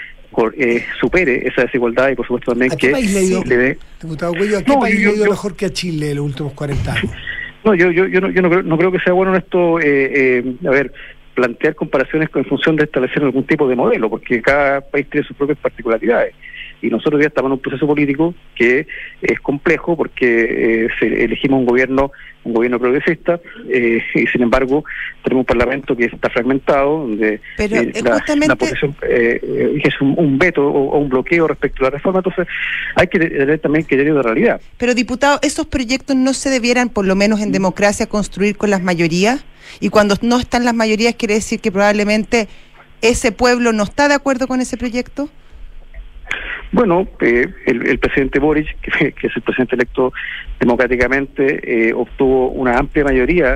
eh, 0.58 0.86
supere 1.00 1.48
esa 1.48 1.64
desigualdad 1.64 2.10
y 2.10 2.16
por 2.16 2.26
supuesto 2.26 2.52
también 2.52 2.72
que 2.78 2.92
le 2.92 3.58
dé... 3.58 3.78
Diputado 4.02 4.34
Cuello, 4.34 4.60
¿a 4.60 4.64
qué 4.64 4.74
país 4.74 4.96
le 5.00 5.14
ido 5.16 5.30
mejor 5.30 5.56
que 5.56 5.66
a 5.66 5.70
Chile 5.70 6.12
en 6.12 6.18
los 6.18 6.26
últimos 6.26 6.54
40 6.54 6.94
años? 6.94 7.12
No, 7.64 7.76
yo, 7.76 7.92
yo, 7.92 8.08
yo, 8.08 8.22
no, 8.22 8.30
yo 8.30 8.42
no, 8.42 8.50
creo, 8.50 8.64
no 8.64 8.78
creo 8.78 8.92
que 8.92 9.00
sea 9.00 9.14
bueno 9.14 9.36
esto, 9.36 9.80
eh, 9.80 10.40
eh, 10.40 10.56
a 10.66 10.72
ver, 10.72 10.92
plantear 11.36 11.76
comparaciones 11.76 12.30
en 12.34 12.46
función 12.46 12.76
de 12.76 12.86
establecer 12.86 13.24
algún 13.24 13.46
tipo 13.46 13.68
de 13.68 13.76
modelo, 13.76 14.10
porque 14.10 14.42
cada 14.42 14.82
país 14.82 15.08
tiene 15.10 15.28
sus 15.28 15.38
propias 15.38 15.60
particularidades. 15.60 16.34
Y 16.82 16.90
nosotros 16.90 17.22
ya 17.22 17.28
estamos 17.28 17.50
en 17.50 17.54
un 17.54 17.60
proceso 17.60 17.86
político 17.88 18.34
que 18.56 18.88
es 19.22 19.40
complejo 19.40 19.96
porque 19.96 20.86
eh, 20.86 20.88
elegimos 21.02 21.60
un 21.60 21.66
gobierno 21.66 22.12
un 22.44 22.54
gobierno 22.54 22.80
progresista 22.80 23.40
eh, 23.70 24.02
y 24.16 24.26
sin 24.28 24.42
embargo 24.42 24.84
tenemos 25.24 25.42
un 25.42 25.46
parlamento 25.46 25.96
que 25.96 26.06
está 26.06 26.30
fragmentado 26.30 27.02
donde 27.02 27.40
Pero, 27.56 27.76
eh, 27.76 27.92
la, 28.04 28.14
justamente- 28.14 28.48
la 28.48 28.56
posición 28.56 28.96
eh, 29.04 29.40
que 29.82 29.90
es 29.90 30.02
un, 30.02 30.16
un 30.18 30.40
veto 30.40 30.66
o, 30.68 30.90
o 30.92 30.98
un 30.98 31.10
bloqueo 31.10 31.48
respecto 31.48 31.84
a 31.84 31.90
la 31.90 31.90
reforma 31.98 32.20
entonces 32.20 32.48
hay 32.96 33.08
que 33.08 33.20
tener 33.20 33.60
también 33.60 33.86
criterio 33.86 34.16
de 34.16 34.24
realidad 34.24 34.60
Pero, 34.78 34.96
diputado, 34.96 35.40
¿esos 35.44 35.68
proyectos 35.68 36.16
no 36.16 36.34
se 36.34 36.50
debieran, 36.50 36.90
por 36.90 37.06
lo 37.06 37.16
menos 37.16 37.42
en 37.42 37.52
democracia, 37.52 38.08
construir 38.08 38.58
con 38.58 38.70
las 38.70 38.82
mayorías? 38.82 39.44
Y 39.80 39.90
cuando 39.90 40.16
no 40.22 40.40
están 40.40 40.66
las 40.66 40.74
mayorías, 40.74 41.16
quiere 41.16 41.36
decir 41.36 41.60
que 41.60 41.72
probablemente 41.72 42.48
ese 43.02 43.32
pueblo 43.32 43.72
no 43.74 43.84
está 43.84 44.08
de 44.08 44.16
acuerdo 44.16 44.48
con 44.48 44.60
ese 44.62 44.78
proyecto. 44.78 45.30
Bueno, 46.74 47.06
eh, 47.20 47.48
el, 47.66 48.00
presidente 48.00 48.40
Boric, 48.40 48.80
que, 48.82 49.28
es 49.28 49.36
el 49.36 49.42
presidente 49.42 49.76
electo 49.76 50.14
democráticamente, 50.60 51.90
eh, 51.90 51.94
obtuvo 51.94 52.50
una 52.50 52.78
amplia 52.78 53.04
mayoría 53.04 53.56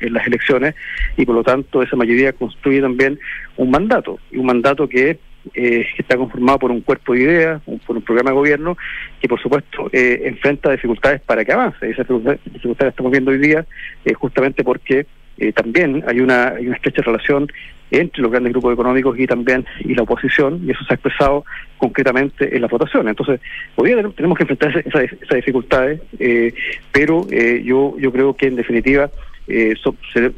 en, 0.00 0.08
en 0.08 0.12
las 0.14 0.26
elecciones 0.26 0.74
y 1.16 1.24
por 1.24 1.36
lo 1.36 1.44
tanto 1.44 1.82
esa 1.82 1.94
mayoría 1.96 2.32
construye 2.32 2.80
también 2.80 3.18
un 3.56 3.70
mandato, 3.70 4.18
y 4.32 4.38
un 4.38 4.46
mandato 4.46 4.88
que, 4.88 5.18
eh, 5.54 5.86
está 5.96 6.16
conformado 6.16 6.58
por 6.58 6.72
un 6.72 6.80
cuerpo 6.80 7.12
de 7.12 7.20
ideas, 7.20 7.62
un- 7.66 7.78
por 7.78 7.96
un 7.96 8.02
programa 8.02 8.30
de 8.30 8.36
gobierno 8.36 8.76
que 9.20 9.28
por 9.28 9.40
supuesto 9.40 9.88
eh, 9.92 10.22
enfrenta 10.24 10.72
dificultades 10.72 11.20
para 11.20 11.44
que 11.44 11.52
avance. 11.52 11.88
Esas 11.88 12.04
dificultades 12.08 12.90
estamos 12.92 13.12
viendo 13.12 13.30
hoy 13.30 13.38
día 13.38 13.64
eh, 14.04 14.12
justamente 14.14 14.64
porque 14.64 15.06
eh, 15.38 15.52
también 15.52 16.02
hay 16.06 16.20
una, 16.20 16.48
hay 16.48 16.66
una 16.66 16.76
estrecha 16.76 17.02
relación 17.02 17.48
entre 17.90 18.20
los 18.22 18.30
grandes 18.32 18.52
grupos 18.52 18.72
económicos 18.72 19.16
y 19.18 19.26
también 19.28 19.64
y 19.80 19.94
la 19.94 20.02
oposición, 20.02 20.60
y 20.66 20.72
eso 20.72 20.84
se 20.84 20.92
ha 20.92 20.96
expresado 20.96 21.44
concretamente 21.78 22.54
en 22.56 22.62
las 22.62 22.70
votaciones. 22.70 23.10
Entonces, 23.10 23.40
hoy 23.76 23.90
tenemos 24.16 24.36
que 24.36 24.42
enfrentar 24.42 24.70
esa- 24.70 24.80
esas, 24.80 25.12
esas 25.22 25.36
dificultades, 25.36 26.00
eh, 26.18 26.52
pero 26.90 27.26
eh, 27.30 27.62
yo 27.64 27.94
yo 27.98 28.10
creo 28.10 28.34
que 28.34 28.46
en 28.48 28.56
definitiva 28.56 29.08
eh, 29.48 29.74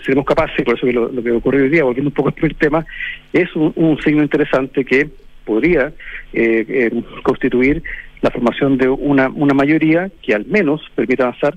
seremos 0.04 0.26
capaces, 0.26 0.62
por 0.64 0.76
eso 0.76 0.86
que 0.86 0.92
lo, 0.92 1.08
lo 1.10 1.22
que 1.22 1.30
ocurrió 1.32 1.62
hoy 1.62 1.70
día, 1.70 1.84
volviendo 1.84 2.10
un 2.10 2.14
poco 2.14 2.28
al 2.28 2.34
primer 2.34 2.54
tema, 2.56 2.84
es 3.32 3.48
un, 3.56 3.72
un 3.76 3.98
signo 4.02 4.22
interesante 4.22 4.84
que 4.84 5.08
podría 5.46 5.92
eh, 6.34 6.66
eh, 6.68 7.02
constituir 7.22 7.82
la 8.20 8.30
formación 8.30 8.76
de 8.76 8.88
una, 8.90 9.30
una 9.30 9.54
mayoría 9.54 10.10
que 10.22 10.34
al 10.34 10.44
menos 10.44 10.82
permita 10.94 11.22
avanzar 11.22 11.56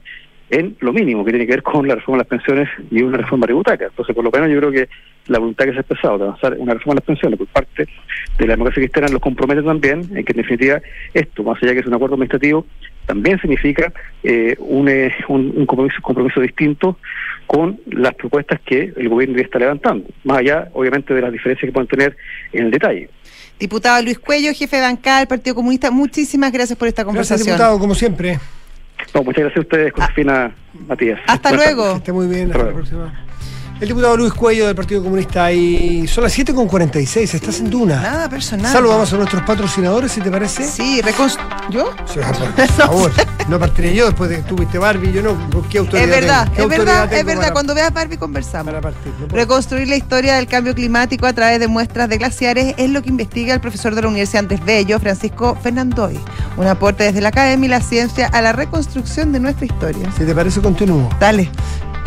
en 0.52 0.76
lo 0.82 0.92
mínimo 0.92 1.24
que 1.24 1.32
tiene 1.32 1.46
que 1.48 1.54
ver 1.54 1.64
con 1.64 1.88
la 1.88 1.96
reforma 1.96 2.18
de 2.18 2.24
las 2.24 2.28
pensiones 2.28 2.70
y 2.92 3.02
una 3.02 3.18
reforma 3.18 3.46
tributaria. 3.46 3.88
Entonces, 3.88 4.14
por 4.14 4.24
lo 4.24 4.32
menos 4.32 4.50
yo 4.50 4.58
creo 4.58 4.72
que 4.72 4.90
la 5.28 5.40
voluntad 5.40 5.66
que 5.66 5.72
se 5.72 5.78
ha 5.78 5.82
expresado 5.82 6.18
de 6.18 6.24
avanzar 6.26 6.54
en 6.54 6.62
una 6.62 6.74
reforma 6.74 6.96
de 6.96 7.00
las 7.00 7.06
pensiones 7.06 7.40
por 7.40 7.48
parte 7.48 7.88
de 8.38 8.46
la 8.48 8.54
democracia 8.54 8.82
cristiana 8.82 9.08
los 9.08 9.22
compromete 9.22 9.64
también 9.64 10.02
en 10.14 10.26
que 10.26 10.34
en 10.34 10.38
definitiva 10.38 10.82
esto, 11.14 11.44
más 11.44 11.62
allá 11.64 11.74
que 11.74 11.80
es 11.80 11.86
un 11.86 11.94
acuerdo 11.94 12.16
administrativo, 12.16 12.66
también 13.06 13.40
significa 13.40 13.94
eh, 14.24 14.56
un, 14.60 14.90
eh, 14.90 15.14
un, 15.30 15.54
un 15.56 15.66
compromiso, 15.66 16.02
compromiso 16.02 16.42
distinto 16.42 16.98
con 17.48 17.80
las 17.88 18.14
propuestas 18.16 18.60
que 18.66 18.94
el 18.96 19.10
gobierno 19.10 19.38
ya 19.38 19.44
está 19.44 19.58
levantando, 19.58 20.06
más 20.26 20.40
allá 20.40 20.68
obviamente 20.74 21.14
de 21.14 21.22
las 21.22 21.32
diferencias 21.32 21.68
que 21.68 21.74
pueden 21.74 21.88
tener 21.88 22.18
en 22.52 22.66
el 22.66 22.72
detalle. 22.72 23.10
Diputado 23.60 24.02
Luis 24.04 24.20
Cuello, 24.20 24.52
jefe 24.54 24.76
de 24.78 24.82
bancada 24.82 25.20
del 25.20 25.28
Partido 25.28 25.56
Comunista, 25.56 25.92
muchísimas 25.92 26.52
gracias 26.52 26.78
por 26.78 26.88
esta 26.88 27.04
Gracias, 27.04 27.28
conversación. 27.28 27.56
diputado, 27.56 27.80
como 27.80 27.96
siempre. 27.96 28.38
No, 29.14 29.24
muchas 29.24 29.42
gracias 29.44 29.58
a 29.58 29.62
ustedes, 29.62 29.94
Josefina 29.94 30.52
Matías. 30.88 31.20
Hasta 31.28 31.50
Buenas 31.50 31.66
luego. 31.74 31.92
Que 31.92 31.98
esté 31.98 32.12
muy 32.14 32.28
bien. 32.28 32.52
Hasta 32.52 32.58
la 32.58 32.64
Hasta 32.70 32.72
luego. 32.72 32.78
próxima. 32.80 33.26
El 33.82 33.88
diputado 33.88 34.16
Luis 34.16 34.32
Cuello 34.34 34.68
del 34.68 34.76
Partido 34.76 35.02
Comunista 35.02 35.52
y 35.52 36.08
son 36.08 36.24
las 36.24 36.38
7.46, 36.38 37.34
estás 37.34 37.60
en 37.62 37.72
Duna. 37.72 38.00
Nada 38.00 38.30
personal. 38.30 38.72
Saludamos 38.72 39.12
a 39.12 39.18
nuestros 39.18 39.42
patrocinadores, 39.42 40.12
si 40.12 40.22
te 40.22 40.30
parece. 40.30 40.66
Sí, 40.66 41.02
reconst- 41.02 41.40
¿Yo? 41.72 41.92
Sí, 42.06 42.20
por 42.20 42.68
favor, 42.68 43.12
no 43.50 43.58
partiré 43.60 43.96
yo 43.96 44.06
después 44.06 44.30
de 44.30 44.36
que 44.36 44.42
tuviste 44.44 44.78
Barbie, 44.78 45.12
yo 45.12 45.24
no. 45.24 45.36
¿Qué 45.68 45.80
autoridad 45.80 46.04
Es 46.08 46.10
verdad, 46.22 46.44
tengo? 46.44 46.70
¿Qué 46.70 46.76
es 46.76 46.80
verdad, 46.86 47.04
tengo 47.10 47.20
es 47.22 47.26
verdad. 47.26 47.42
para- 47.42 47.54
Cuando 47.54 47.74
veas 47.74 47.92
Barbie 47.92 48.18
conversamos. 48.18 48.66
para 48.68 48.82
partir? 48.82 49.12
No. 49.20 49.28
Reconstruir 49.30 49.88
la 49.88 49.96
historia 49.96 50.36
del 50.36 50.46
cambio 50.46 50.76
climático 50.76 51.26
a 51.26 51.34
través 51.34 51.60
de 51.60 51.68
muestras 51.68 52.08
de 52.08 52.20
glaciares 52.20 52.76
es 52.78 52.88
lo 52.92 53.02
que 53.02 53.10
investiga 53.10 53.56
el 53.56 53.62
profesor 53.62 53.96
de 53.96 54.04
la 54.04 54.10
Universidad 54.10 54.42
Andrés 54.42 54.64
Bello, 54.64 55.00
Francisco 55.00 55.58
Fernandoy. 55.60 56.20
Un 56.56 56.68
aporte 56.68 57.06
desde 57.06 57.20
la 57.20 57.30
academia 57.30 57.66
y 57.66 57.70
la 57.70 57.82
ciencia 57.82 58.28
a 58.28 58.42
la 58.44 58.52
reconstrucción 58.52 59.32
de 59.32 59.40
nuestra 59.40 59.66
historia. 59.66 60.08
Si 60.16 60.24
te 60.24 60.36
parece, 60.36 60.62
continúo. 60.62 61.10
Dale. 61.20 61.50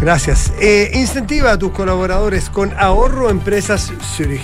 Gracias. 0.04 0.52
Eh, 0.60 0.90
incentiva 0.92 1.52
a 1.52 1.58
tus 1.58 1.72
colaboradores 1.72 2.50
con 2.50 2.74
Ahorro 2.78 3.30
Empresas 3.30 3.90
Zurich. 4.14 4.42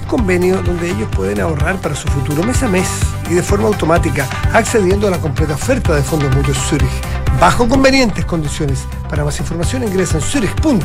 Un 0.00 0.06
convenio 0.06 0.62
donde 0.62 0.90
ellos 0.90 1.10
pueden 1.14 1.42
ahorrar 1.42 1.76
para 1.76 1.94
su 1.94 2.08
futuro 2.08 2.42
mes 2.42 2.62
a 2.62 2.68
mes 2.68 2.88
y 3.28 3.34
de 3.34 3.42
forma 3.42 3.68
automática, 3.68 4.26
accediendo 4.54 5.06
a 5.06 5.10
la 5.10 5.18
completa 5.18 5.56
oferta 5.56 5.94
de 5.94 6.02
fondos 6.02 6.34
mutuos 6.34 6.56
Zurich. 6.56 6.88
Bajo 7.38 7.68
convenientes 7.68 8.24
condiciones. 8.24 8.86
Para 9.10 9.26
más 9.26 9.38
información 9.38 9.82
ingresa 9.82 10.16
en 10.16 10.22
zurich.cl. 10.22 10.78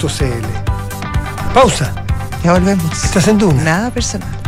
Pausa. 1.53 1.93
Ya 2.43 2.51
volvemos. 2.51 3.01
Estás 3.01 3.26
en 3.30 3.38
Duna. 3.38 3.63
Nada 3.63 3.89
personal. 3.89 4.39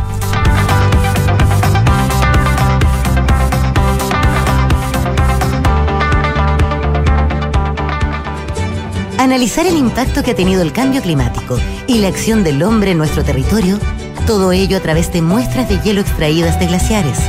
Analizar 9.22 9.68
el 9.68 9.76
impacto 9.76 10.24
que 10.24 10.32
ha 10.32 10.34
tenido 10.34 10.62
el 10.62 10.72
cambio 10.72 11.00
climático 11.00 11.56
y 11.86 11.98
la 11.98 12.08
acción 12.08 12.42
del 12.42 12.60
hombre 12.64 12.90
en 12.90 12.98
nuestro 12.98 13.22
territorio, 13.22 13.78
todo 14.26 14.50
ello 14.50 14.76
a 14.76 14.80
través 14.80 15.12
de 15.12 15.22
muestras 15.22 15.68
de 15.68 15.78
hielo 15.78 16.00
extraídas 16.00 16.58
de 16.58 16.66
glaciares. 16.66 17.20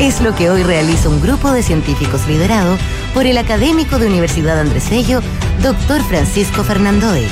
Es 0.00 0.20
lo 0.20 0.34
que 0.34 0.50
hoy 0.50 0.64
realiza 0.64 1.08
un 1.08 1.22
grupo 1.22 1.52
de 1.52 1.62
científicos 1.62 2.26
liderado 2.26 2.76
por 3.14 3.26
el 3.26 3.38
académico 3.38 4.00
de 4.00 4.08
Universidad 4.08 4.58
Andrés 4.58 4.90
Bello, 4.90 5.20
Dr. 5.62 6.02
Francisco 6.08 6.64
Fernandoe. 6.64 7.28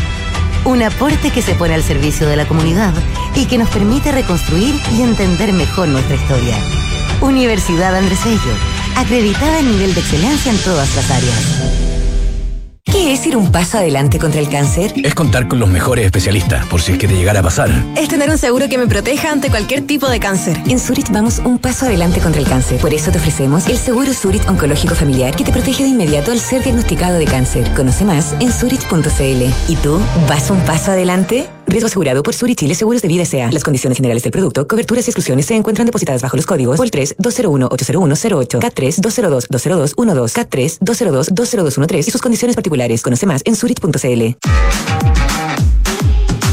Un 0.65 0.85
aporte 0.85 1.33
que 1.33 1.43
se 1.43 1.57
pone 1.57 1.75
al 1.75 1.83
servicio 1.83 2.29
de 2.29 2.37
la 2.37 2.47
comunidad 2.47 2.95
y 3.35 3.47
que 3.47 3.59
nos 3.59 3.69
permite 3.71 4.13
reconstruir 4.13 4.77
y 4.97 5.03
entender 5.03 5.53
mejor 5.53 5.89
nuestra 5.89 6.15
historia. 6.15 6.57
Universidad 7.21 7.97
Andrés 7.97 8.25
Bello, 8.25 8.55
acreditada 8.97 9.59
en 9.59 9.73
nivel 9.73 9.93
de 9.93 10.01
excelencia 10.03 10.53
en 10.53 10.59
todas 10.59 10.95
las 10.95 11.11
áreas. 11.11 11.74
¿Qué 12.95 13.13
es 13.13 13.27
ir 13.27 13.37
un 13.37 13.51
paso 13.51 13.79
adelante 13.79 14.21
contra 14.21 14.41
el 14.41 14.49
cáncer? 14.49 14.93
Es 15.03 15.17
contar 15.17 15.49
con 15.49 15.59
los 15.59 15.69
mejores 15.69 16.07
especialistas, 16.07 16.65
por 16.67 16.81
si 16.81 16.93
es 16.93 16.99
que 16.99 17.09
te 17.09 17.17
llegara 17.17 17.41
a 17.41 17.43
pasar. 17.43 17.69
Es 17.97 18.09
tener 18.09 18.31
un 18.31 18.39
seguro 18.39 18.69
que 18.69 18.79
me 18.79 18.87
proteja 18.87 19.33
ante 19.33 19.51
cualquier 19.51 19.85
tipo 19.85 20.09
de 20.09 20.21
cáncer. 20.21 20.57
En 20.69 20.79
Zurich 20.79 21.11
vamos 21.11 21.41
un 21.41 21.59
paso 21.59 21.87
adelante 21.87 22.21
contra 22.21 22.41
el 22.41 22.47
cáncer. 22.47 22.81
Por 22.81 22.95
eso 22.95 23.11
te 23.11 23.19
ofrecemos 23.19 23.67
el 23.67 23.79
seguro 23.79 24.15
Zurich 24.15 24.49
Oncológico 24.49 24.95
Familiar 24.95 25.35
que 25.35 25.43
te 25.43 25.51
protege 25.51 25.83
de 25.83 25.89
inmediato 25.89 26.31
al 26.31 26.39
ser 26.39 26.63
diagnosticado 26.63 27.19
de 27.19 27.25
cáncer. 27.25 27.69
Conoce 27.75 28.05
más 28.05 28.33
en 28.39 28.53
zurich.cl. 28.53 29.43
¿Y 29.73 29.77
tú 29.83 30.01
vas 30.29 30.49
un 30.51 30.61
paso 30.61 30.93
adelante? 30.93 31.49
Riesgo 31.67 31.87
asegurado 31.87 32.23
por 32.23 32.35
Zurich 32.35 32.59
Chile 32.59 32.75
Seguros 32.75 33.03
de 33.03 33.09
Vida 33.09 33.23
S.A. 33.23 33.51
Las 33.51 33.65
condiciones 33.65 33.97
generales 33.97 34.23
del 34.23 34.33
producto, 34.33 34.67
coberturas 34.67 35.07
y 35.07 35.11
exclusiones 35.11 35.47
se 35.47 35.55
encuentran 35.55 35.87
depositadas 35.87 36.23
bajo 36.23 36.37
los 36.37 36.47
códigos 36.47 36.77
POL 36.77 36.91
3 36.91 37.17
201 37.19 37.69
80108 37.71 38.61
K3 38.61 39.01
202 39.01 39.49
20212 39.49 40.41
K3 40.41 40.79
202 40.81 41.35
20213 41.35 42.09
y 42.09 42.13
sus 42.13 42.23
condiciones 42.23 42.57
particulares. 42.57 43.03
Conoce 43.03 43.27
más 43.27 43.43
en 43.45 43.57
zurich.cl. 43.57 45.24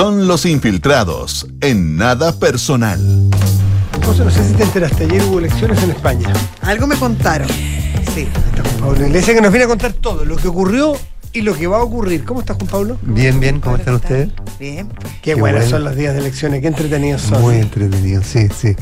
Son 0.00 0.26
los 0.26 0.46
infiltrados 0.46 1.46
en 1.60 1.98
nada 1.98 2.32
personal. 2.32 3.28
José, 4.02 4.24
no 4.24 4.30
sé 4.30 4.48
si 4.48 4.54
te 4.54 4.62
enteraste, 4.62 5.04
ayer 5.04 5.22
hubo 5.24 5.40
elecciones 5.40 5.82
en 5.82 5.90
España. 5.90 6.32
Algo 6.62 6.86
me 6.86 6.96
contaron. 6.96 7.46
Sí. 8.14 8.20
Está 8.22 8.62
Juan 8.62 8.80
Pablo 8.80 9.06
Iglesias 9.06 9.36
que 9.36 9.42
nos 9.42 9.52
viene 9.52 9.66
a 9.66 9.68
contar 9.68 9.92
todo, 9.92 10.24
lo 10.24 10.36
que 10.36 10.48
ocurrió 10.48 10.96
y 11.34 11.42
lo 11.42 11.54
que 11.54 11.66
va 11.66 11.76
a 11.76 11.82
ocurrir. 11.82 12.24
¿Cómo 12.24 12.40
estás, 12.40 12.56
Juan 12.56 12.68
Pablo? 12.68 12.98
Bien, 13.02 13.38
bien, 13.40 13.60
¿cómo 13.60 13.76
están 13.76 13.96
ustedes? 13.96 14.30
Bien. 14.58 14.88
Qué, 14.88 15.10
Qué 15.20 15.34
buenas 15.34 15.64
bueno. 15.64 15.76
son 15.76 15.84
los 15.84 15.94
días 15.94 16.14
de 16.14 16.20
elecciones, 16.20 16.62
qué 16.62 16.68
entretenidos 16.68 17.20
son. 17.20 17.42
Muy 17.42 17.56
entretenido, 17.56 18.22
sí, 18.22 18.48
sí. 18.58 18.74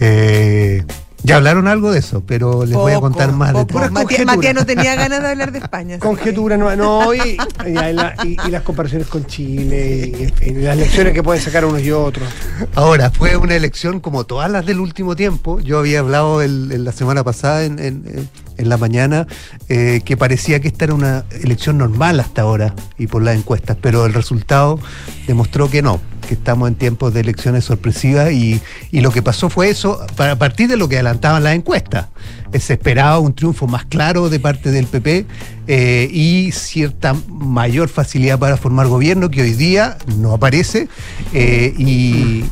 Eh, 0.00 0.84
Ya 1.24 1.36
hablaron 1.36 1.66
algo 1.66 1.90
de 1.90 1.98
eso, 1.98 2.22
pero 2.24 2.64
les 2.64 2.74
voy 2.76 2.92
a 2.92 3.00
contar 3.00 3.32
más 3.32 3.52
detalles. 3.52 3.90
Matías. 3.90 4.24
Matías 4.24 4.54
no 4.54 4.64
tenía 4.66 4.94
ganas 4.94 5.20
de 5.20 5.28
hablar 5.28 5.52
de 5.52 5.58
España. 5.58 5.98
Conjetura 5.98 6.56
no, 6.56 6.74
no 6.76 7.12
y, 7.12 7.36
y, 7.66 7.72
la- 7.72 8.14
y- 8.24 8.36
y 8.46 8.50
las 8.50 8.62
comparaciones 8.62 9.08
con 9.08 9.26
Chile 9.26 10.12
y, 10.16 10.22
en 10.24 10.32
fin, 10.34 10.60
y 10.60 10.62
las 10.62 10.76
lecciones 10.76 11.12
que 11.12 11.22
pueden 11.22 11.42
sacar 11.42 11.64
unos 11.64 11.82
y 11.82 11.90
otros. 11.90 12.28
Ahora, 12.74 13.10
fue 13.10 13.36
una 13.36 13.54
elección 13.56 13.98
como 14.00 14.24
todas 14.24 14.50
las 14.50 14.64
del 14.64 14.78
último 14.80 15.16
tiempo. 15.16 15.58
Yo 15.60 15.78
había 15.80 15.98
hablado 16.00 16.40
el- 16.40 16.70
en 16.72 16.84
la 16.84 16.92
semana 16.92 17.24
pasada, 17.24 17.64
en, 17.64 17.78
en- 17.80 18.28
en 18.58 18.68
la 18.68 18.76
mañana, 18.76 19.26
eh, 19.68 20.00
que 20.04 20.16
parecía 20.16 20.60
que 20.60 20.68
esta 20.68 20.84
era 20.84 20.94
una 20.94 21.24
elección 21.42 21.78
normal 21.78 22.20
hasta 22.20 22.42
ahora 22.42 22.74
y 22.98 23.06
por 23.06 23.22
las 23.22 23.36
encuestas, 23.36 23.76
pero 23.80 24.04
el 24.06 24.12
resultado 24.14 24.78
demostró 25.26 25.70
que 25.70 25.80
no, 25.80 26.00
que 26.28 26.34
estamos 26.34 26.68
en 26.68 26.74
tiempos 26.74 27.14
de 27.14 27.20
elecciones 27.20 27.64
sorpresivas 27.64 28.32
y, 28.32 28.60
y 28.90 29.00
lo 29.00 29.10
que 29.12 29.22
pasó 29.22 29.48
fue 29.48 29.70
eso, 29.70 30.04
para- 30.16 30.32
a 30.32 30.36
partir 30.38 30.68
de 30.68 30.76
lo 30.76 30.88
que 30.88 30.96
adelantaban 30.96 31.42
las 31.44 31.54
encuestas. 31.54 32.08
Eh, 32.52 32.60
Se 32.60 32.74
esperaba 32.74 33.18
un 33.18 33.32
triunfo 33.34 33.66
más 33.66 33.84
claro 33.86 34.28
de 34.28 34.40
parte 34.40 34.70
del 34.70 34.86
PP 34.86 35.24
eh, 35.66 36.08
y 36.12 36.50
cierta 36.52 37.14
mayor 37.28 37.88
facilidad 37.88 38.38
para 38.38 38.56
formar 38.56 38.88
gobierno 38.88 39.30
que 39.30 39.42
hoy 39.42 39.52
día 39.52 39.96
no 40.16 40.32
aparece 40.32 40.88
eh, 41.32 41.72
y, 41.78 42.44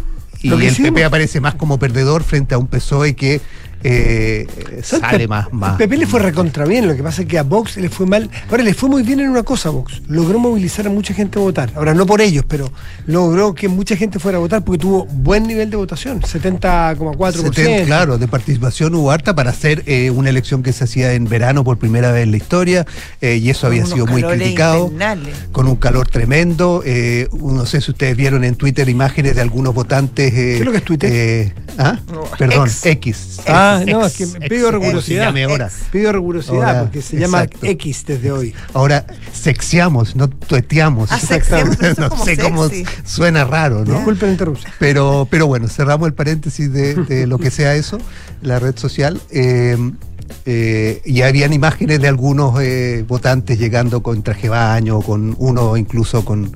y 0.43 0.49
el 0.53 0.75
PP 0.93 1.05
aparece 1.05 1.41
más 1.41 1.55
como 1.57 1.79
perdedor 1.79 2.23
frente 2.23 2.55
a 2.55 2.59
un 2.59 2.67
PSOE 2.69 3.15
que 3.17 3.41
eh, 3.89 4.47
sale 4.83 5.29
más, 5.29 5.53
más. 5.53 5.77
Pepe 5.77 5.97
le 5.97 6.07
fue 6.07 6.21
recontra 6.21 6.65
bien, 6.65 6.87
lo 6.89 6.97
que 6.97 7.03
pasa 7.03 7.23
es 7.23 7.29
que 7.29 7.39
a 7.39 7.43
Vox 7.43 7.77
le 7.77 7.89
fue 7.89 8.07
mal. 8.07 8.31
Ahora 8.51 8.63
le 8.63 8.75
fue 8.75 8.89
muy 8.89 9.03
bien 9.03 9.21
en 9.21 9.29
una 9.31 9.43
cosa 9.43 9.69
a 9.69 9.73
Vox. 9.73 10.03
Logró 10.09 10.39
movilizar 10.39 10.87
a 10.87 10.91
mucha 10.91 11.15
gente 11.15 11.39
a 11.39 11.43
votar. 11.43 11.71
Ahora 11.77 11.95
no 11.95 12.07
por 12.07 12.21
ellos, 12.21 12.45
pero 12.49 12.71
logró 13.07 13.55
que 13.55 13.69
mucha 13.69 13.97
gente 13.97 14.19
fuera 14.19 14.39
a 14.39 14.41
votar 14.41 14.65
porque 14.65 14.79
tuvo 14.81 15.07
buen 15.07 15.47
nivel 15.47 15.71
de 15.71 15.77
votación, 15.77 16.21
70,4%. 16.23 17.33
70, 17.55 17.85
claro, 17.87 18.19
de 18.19 18.29
participación 18.29 18.95
hubo 18.95 19.11
harta 19.11 19.35
para 19.35 19.51
hacer 19.51 19.83
eh, 19.87 20.11
una 20.11 20.31
elección 20.31 20.63
que 20.63 20.73
se 20.73 20.85
hacía 20.85 21.13
en 21.13 21.25
verano 21.29 21.65
por 21.65 21.79
primera 21.79 22.11
vez 22.13 22.25
en 22.25 22.31
la 22.31 22.37
historia 22.37 22.87
eh, 23.21 23.37
y 23.37 23.51
eso 23.51 23.63
Con 23.63 23.71
había 23.73 23.87
sido 23.87 24.07
muy 24.07 24.23
criticado. 24.23 24.93
Con 25.53 25.69
un 25.69 25.77
calor 25.77 26.09
tremendo. 26.09 26.83
eh, 26.85 27.29
no 27.33 27.67
sé 27.67 27.81
si 27.81 27.91
ustedes 27.91 28.17
vieron 28.17 28.45
en 28.45 28.55
Twitter 28.57 28.89
imágenes 28.89 29.35
de 29.37 29.41
algunos 29.43 29.75
votantes. 29.75 30.33
eh, 30.33 30.35
¿Qué 30.35 30.59
es 30.59 30.65
lo 30.65 30.71
que 30.73 30.79
es 30.79 30.85
Twitter? 30.85 31.11
eh, 31.13 31.53
¿ah? 31.79 31.99
No, 32.13 32.23
Perdón, 32.39 32.69
ex. 32.69 32.87
X. 32.87 33.41
Ah, 33.47 33.76
Ex, 33.83 33.93
no, 33.93 34.07
es 34.07 34.15
que 34.15 34.27
pido 34.49 34.71
rigurosidad. 34.71 35.35
Pido 35.91 36.13
rigurosidad 36.13 36.55
Ahora, 36.69 36.81
porque 36.83 37.03
se 37.03 37.19
llama 37.19 37.45
exacto. 37.45 37.67
X 37.67 38.05
desde 38.07 38.33
hoy. 38.33 38.55
Ahora, 38.75 39.07
sexiamos, 39.33 40.17
no 40.17 40.29
tueteamos. 40.29 41.11
Ah, 41.13 41.19
sexiamos, 41.19 41.77
pero 41.77 41.95
no 42.09 42.17
sé 42.25 42.37
cómo 42.37 42.69
suena 43.05 43.45
raro, 43.45 43.85
¿no? 43.85 43.95
Disculpen 43.95 44.29
la 44.29 44.33
interrupción. 44.33 44.73
Pero, 44.79 45.27
pero 45.31 45.47
bueno, 45.47 45.69
cerramos 45.69 46.07
el 46.09 46.15
paréntesis 46.15 46.73
de, 46.73 46.95
de 46.95 47.27
lo 47.27 47.39
que 47.39 47.51
sea 47.51 47.75
eso, 47.75 47.99
la 48.43 48.59
red 48.59 48.77
social. 48.77 49.21
eh, 49.31 49.77
eh, 50.45 51.03
y 51.05 51.23
habían 51.23 51.53
imágenes 51.53 52.01
de 52.01 52.09
algunos 52.09 52.61
eh, 52.61 53.05
votantes 53.07 53.59
llegando 53.61 54.03
con 54.03 54.23
traje 54.25 54.49
baño, 54.49 55.01
con 55.01 55.37
uno 55.39 55.77
incluso 55.77 56.25
con 56.25 56.51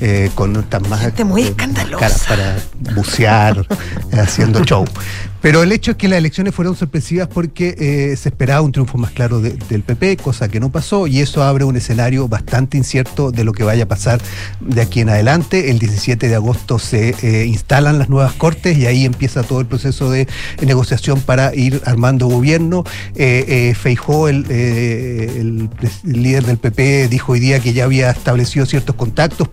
eh, 0.00 0.30
con 0.34 0.56
estas 0.56 0.88
más 0.88 1.00
Gente 1.00 1.24
muy 1.24 1.42
eh, 1.42 1.48
escandalosa. 1.48 1.98
caras 2.00 2.24
para 2.28 2.56
bucear, 2.96 3.64
haciendo 4.12 4.64
show. 4.64 4.84
Pero 5.42 5.64
el 5.64 5.72
hecho 5.72 5.90
es 5.90 5.96
que 5.96 6.06
las 6.06 6.18
elecciones 6.18 6.54
fueron 6.54 6.76
sorpresivas 6.76 7.26
porque 7.26 7.74
eh, 7.76 8.16
se 8.16 8.28
esperaba 8.28 8.60
un 8.60 8.70
triunfo 8.70 8.96
más 8.96 9.10
claro 9.10 9.40
de- 9.40 9.56
del 9.68 9.82
PP, 9.82 10.16
cosa 10.18 10.48
que 10.48 10.60
no 10.60 10.70
pasó, 10.70 11.08
y 11.08 11.18
eso 11.18 11.42
abre 11.42 11.64
un 11.64 11.76
escenario 11.76 12.28
bastante 12.28 12.78
incierto 12.78 13.32
de 13.32 13.42
lo 13.42 13.52
que 13.52 13.64
vaya 13.64 13.82
a 13.84 13.88
pasar 13.88 14.20
de 14.60 14.80
aquí 14.80 15.00
en 15.00 15.08
adelante. 15.08 15.70
El 15.70 15.80
17 15.80 16.28
de 16.28 16.34
agosto 16.36 16.78
se 16.78 17.16
eh, 17.22 17.44
instalan 17.46 17.98
las 17.98 18.08
nuevas 18.08 18.34
cortes 18.34 18.78
y 18.78 18.86
ahí 18.86 19.04
empieza 19.04 19.42
todo 19.42 19.58
el 19.60 19.66
proceso 19.66 20.12
de 20.12 20.28
negociación 20.64 21.20
para 21.20 21.52
ir 21.56 21.82
armando 21.86 22.28
gobierno. 22.28 22.84
Eh, 23.16 23.44
eh, 23.48 23.74
Feijó, 23.74 24.28
el, 24.28 25.68
líder 26.04 26.44
del 26.46 26.58
PP, 26.58 27.08
dijo 27.08 27.32
hoy 27.32 27.40
día 27.40 27.58
que 27.58 27.72
ya 27.72 27.82
había 27.84 28.10
establecido 28.12 28.64
ciertos 28.64 28.94
contactos 28.94 29.48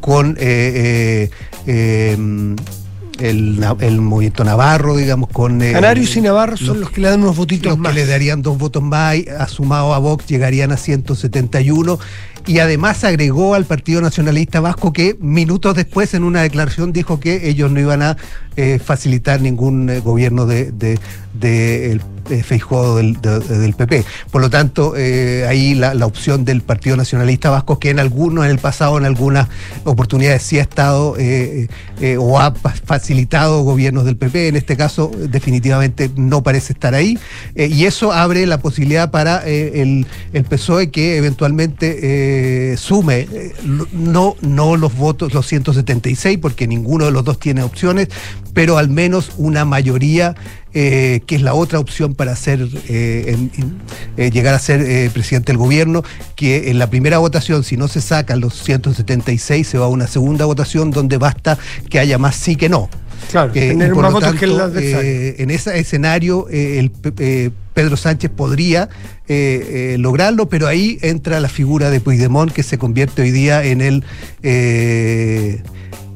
con 0.00 0.36
el, 3.20 4.00
movimiento 4.00 4.44
Navarro, 4.44 4.96
digamos, 4.96 5.30
con... 5.30 5.62
eh, 5.62 5.72
Canarios 5.72 6.16
y 6.16 6.20
Navarro 6.20 6.56
son 6.56 6.80
los 6.80 6.90
que 6.90 7.00
le 7.00 7.08
dan 7.08 7.22
unos 7.22 7.36
votitos 7.36 7.70
los 7.70 7.78
más. 7.78 7.92
que 7.92 8.00
le 8.00 8.06
darían 8.06 8.42
dos 8.42 8.58
votos 8.58 8.82
más, 8.82 9.16
y, 9.16 9.28
asumado 9.28 9.94
a 9.94 9.98
Vox, 9.98 10.26
llegarían 10.26 10.72
a 10.72 10.76
171. 10.76 11.98
Y 12.46 12.58
además 12.58 13.04
agregó 13.04 13.54
al 13.54 13.64
Partido 13.64 14.02
Nacionalista 14.02 14.60
Vasco 14.60 14.92
que 14.92 15.16
minutos 15.18 15.74
después 15.74 16.12
en 16.12 16.24
una 16.24 16.42
declaración 16.42 16.92
dijo 16.92 17.18
que 17.18 17.48
ellos 17.48 17.70
no 17.70 17.80
iban 17.80 18.02
a 18.02 18.16
eh, 18.56 18.78
facilitar 18.84 19.40
ningún 19.40 19.88
eh, 19.88 20.00
gobierno 20.00 20.44
de, 20.44 20.70
de, 20.70 20.98
de 21.32 21.92
el, 21.92 22.02
Feijóo 22.24 22.96
del, 22.96 23.20
de- 23.20 23.40
del 23.40 23.74
PP. 23.74 24.04
Por 24.30 24.40
lo 24.40 24.50
tanto, 24.50 24.94
eh, 24.96 25.46
ahí 25.48 25.74
la, 25.74 25.94
la 25.94 26.06
opción 26.06 26.44
del 26.44 26.60
Partido 26.62 26.96
Nacionalista 26.96 27.50
Vasco, 27.50 27.78
que 27.78 27.90
en 27.90 27.98
algunos, 27.98 28.44
en 28.44 28.50
el 28.50 28.58
pasado, 28.58 28.98
en 28.98 29.04
algunas 29.04 29.48
oportunidades 29.84 30.42
sí 30.42 30.58
ha 30.58 30.62
estado 30.62 31.16
eh, 31.18 31.68
eh, 32.00 32.16
o 32.18 32.38
ha 32.40 32.52
facilitado 32.54 33.62
gobiernos 33.62 34.04
del 34.04 34.16
PP, 34.16 34.48
en 34.48 34.56
este 34.56 34.76
caso 34.76 35.10
eh, 35.14 35.26
definitivamente 35.28 36.10
no 36.16 36.42
parece 36.42 36.72
estar 36.72 36.94
ahí. 36.94 37.18
Eh, 37.54 37.66
y 37.66 37.84
eso 37.84 38.12
abre 38.12 38.46
la 38.46 38.58
posibilidad 38.58 39.10
para 39.10 39.42
eh, 39.46 39.82
el, 39.82 40.06
el 40.32 40.44
PSOE 40.44 40.90
que 40.90 41.16
eventualmente 41.16 41.98
eh, 42.72 42.76
sume, 42.76 43.28
eh, 43.32 43.52
no, 43.92 44.36
no 44.40 44.76
los 44.76 44.96
votos, 44.96 45.32
los 45.34 45.46
176, 45.46 46.38
porque 46.40 46.66
ninguno 46.66 47.04
de 47.06 47.10
los 47.10 47.24
dos 47.24 47.38
tiene 47.38 47.62
opciones, 47.62 48.08
pero 48.52 48.78
al 48.78 48.88
menos 48.88 49.32
una 49.36 49.64
mayoría 49.64 50.34
eh, 50.74 51.20
que 51.26 51.36
es 51.36 51.42
la 51.42 51.54
otra 51.54 51.78
opción 51.78 52.14
para 52.14 52.36
eh, 52.88 53.24
en- 53.28 53.50
en- 53.56 53.76
eh, 54.16 54.30
llegar 54.30 54.54
a 54.54 54.58
ser 54.58 54.80
presidente 55.10 55.52
del 55.52 55.58
gobierno, 55.58 56.02
que 56.36 56.70
en 56.70 56.78
la 56.78 56.90
primera 56.90 57.18
votación, 57.18 57.62
si 57.64 57.76
no 57.76 57.88
se 57.88 58.00
sacan 58.00 58.40
los 58.40 58.62
176, 58.62 59.66
se 59.66 59.78
va 59.78 59.86
a 59.86 59.88
una 59.88 60.06
segunda 60.06 60.44
votación 60.44 60.90
donde 60.90 61.16
basta 61.18 61.58
que 61.88 61.98
haya 61.98 62.18
más 62.18 62.36
sí 62.36 62.56
que 62.56 62.68
no. 62.68 62.88
Claro, 63.30 63.52
Eh, 63.54 63.68
tener 63.68 63.92
por 63.92 64.02
más 64.02 64.12
lo 64.12 64.18
que 64.18 64.24
tanto, 64.26 64.62
adversario. 64.64 65.10
eh, 65.10 65.36
en 65.38 65.50
ese 65.50 65.78
escenario, 65.78 66.46
eh, 66.50 66.78
el 66.80 66.90
Pedro 67.72 67.96
Sánchez 67.96 68.30
podría 68.30 68.88
lograrlo, 69.98 70.48
pero 70.48 70.66
ahí 70.66 70.98
entra 71.00 71.40
la 71.40 71.48
figura 71.48 71.88
de 71.90 72.00
Puigdemont 72.00 72.52
que 72.52 72.62
se 72.62 72.76
convierte 72.78 73.22
hoy 73.22 73.30
día 73.30 73.64
en 73.64 73.80
el 73.80 74.04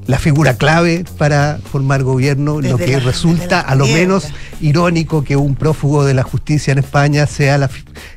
la 0.09 0.19
figura 0.19 0.55
clave 0.55 1.05
para 1.19 1.59
formar 1.71 2.03
gobierno, 2.03 2.57
Desde 2.57 2.71
lo 2.71 2.79
que 2.79 2.93
la- 2.93 3.01
resulta 3.01 3.61
a 3.61 3.75
lo 3.75 3.87
menos 3.87 4.27
irónico 4.61 5.23
que 5.23 5.37
un 5.37 5.55
prófugo 5.55 6.05
de 6.07 6.15
la 6.15 6.23
justicia 6.23 6.73
en 6.73 6.79
España 6.79 7.27
sea 7.27 7.59
la, 7.59 7.69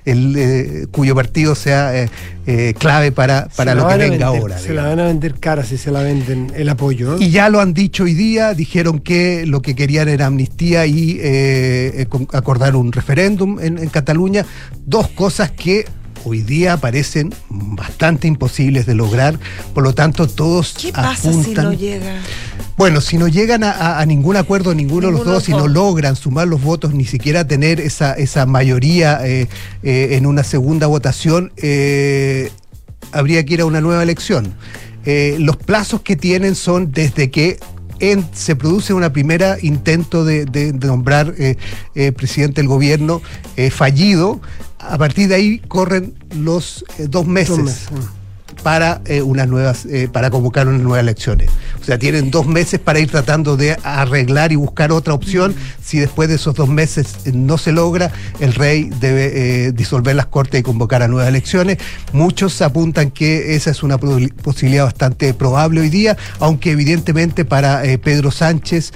el, 0.06 0.34
eh, 0.38 0.88
cuyo 0.90 1.14
partido 1.16 1.54
sea 1.54 1.94
eh, 2.04 2.10
eh, 2.48 2.74
clave 2.80 3.12
para, 3.12 3.50
para 3.58 3.76
lo 3.76 3.88
que 3.90 3.98
venga 3.98 4.10
vender, 4.10 4.24
ahora. 4.24 4.58
Se 4.58 4.74
la 4.74 4.84
van 4.84 5.02
a 5.02 5.06
vender 5.08 5.36
cara 5.40 5.66
si 5.66 5.78
se 5.78 5.92
la 5.92 6.02
venden 6.02 6.54
el 6.56 6.70
apoyo. 6.70 7.16
¿eh? 7.16 7.18
Y 7.20 7.30
ya 7.30 7.50
lo 7.50 7.60
han 7.60 7.74
dicho 7.74 8.06
hoy 8.06 8.14
día, 8.14 8.54
dijeron 8.54 9.00
que 9.00 9.46
lo 9.46 9.62
que 9.62 9.76
querían 9.76 10.08
era 10.08 10.28
amnistía 10.28 10.86
y 10.86 11.20
con- 12.08 12.28
acordar 12.32 12.78
un 12.78 12.94
referéndum 12.94 13.60
en, 13.60 13.78
en 13.78 13.90
Cataluña, 13.90 14.46
dos 14.86 15.10
cosas 15.10 15.52
que 15.52 15.86
hoy 16.26 16.42
día 16.42 16.78
parecen 16.78 17.34
bastante 17.50 18.28
imposibles 18.28 18.86
de 18.86 18.96
lograr, 18.96 19.40
por 19.74 19.84
lo 19.84 19.94
tanto 19.94 20.28
todos 20.28 20.74
¿Qué 20.80 20.92
pasa 20.92 21.32
si 21.34 21.54
no 21.54 21.74
llega? 21.74 22.16
bueno, 22.78 23.02
si 23.02 23.18
no 23.18 23.28
llegan 23.28 23.64
a, 23.64 23.72
a- 23.72 24.00
a 24.00 24.06
ningún 24.06 24.36
acuerdo 24.38 24.74
ninguno 24.74 25.08
de 25.08 25.14
los 25.14 25.26
dos, 25.26 25.44
si 25.44 25.52
no 25.52 25.68
logran 25.68 26.16
sumar 26.16 26.48
los 26.48 26.62
votos, 26.62 26.94
ni 26.94 27.06
siquiera 27.06 27.46
tener 27.48 27.80
esa, 27.80 28.14
esa 28.14 28.46
mayoría 28.46 29.20
eh, 29.28 29.48
eh, 29.84 30.10
en 30.12 30.26
una 30.26 30.44
segunda 30.44 30.88
votación, 30.88 31.52
eh, 31.58 32.52
habría 33.12 33.44
que 33.46 33.56
ir 33.56 33.62
a 33.62 33.66
una 33.66 33.82
nueva 33.82 34.02
elección. 34.04 34.54
Los 35.40 35.58
plazos 35.58 36.02
que 36.02 36.16
tienen 36.16 36.54
son 36.56 36.92
desde 36.92 37.32
que 37.32 37.60
se 38.34 38.56
produce 38.56 38.94
una 38.94 39.14
primera 39.14 39.58
intento 39.62 40.26
de, 40.26 40.74
nombrar 40.74 41.34
eh, 41.38 41.58
eh, 41.96 42.12
presidente 42.12 42.62
del 42.62 42.68
gobierno 42.68 43.22
eh, 43.58 43.70
fallido, 43.70 44.42
a 44.80 44.98
partir 44.98 45.28
de 45.28 45.36
ahí 45.36 45.60
corren 45.60 46.16
los 46.36 46.84
dos 46.98 47.28
meses 47.28 47.58
Dos 47.58 47.66
meses. 47.66 47.90
Para 48.62 49.02
eh, 49.06 49.22
unas 49.22 49.48
nuevas 49.48 49.86
eh, 49.86 50.08
para 50.12 50.30
convocar 50.30 50.68
unas 50.68 50.82
nuevas 50.82 51.02
elecciones. 51.02 51.50
O 51.80 51.84
sea, 51.84 51.98
tienen 51.98 52.32
dos 52.32 52.46
meses 52.46 52.80
para 52.80 53.00
ir 53.00 53.10
tratando 53.10 53.58
de 53.58 53.76
arreglar 53.84 54.52
y 54.52 54.56
buscar 54.56 54.92
otra 54.92 55.14
opción. 55.14 55.56
Si 55.84 56.00
después 56.00 56.30
de 56.30 56.36
esos 56.36 56.56
dos 56.56 56.70
meses 56.70 57.16
eh, 57.26 57.32
no 57.34 57.58
se 57.58 57.72
logra, 57.72 58.12
el 58.40 58.54
rey 58.54 58.90
debe 59.00 59.72
disolver 59.72 60.16
las 60.16 60.28
cortes 60.28 60.60
y 60.60 60.64
convocar 60.64 61.02
a 61.02 61.08
nuevas 61.08 61.28
elecciones. 61.28 61.78
Muchos 62.14 62.62
apuntan 62.62 63.12
que 63.12 63.56
esa 63.56 63.72
es 63.72 63.84
una 63.84 63.98
posibilidad 63.98 64.86
bastante 64.86 65.34
probable 65.34 65.82
hoy 65.82 65.90
día, 65.90 66.18
aunque 66.40 66.72
evidentemente 66.72 67.46
para 67.46 67.82
Pedro 68.04 68.32
Sánchez 68.32 68.94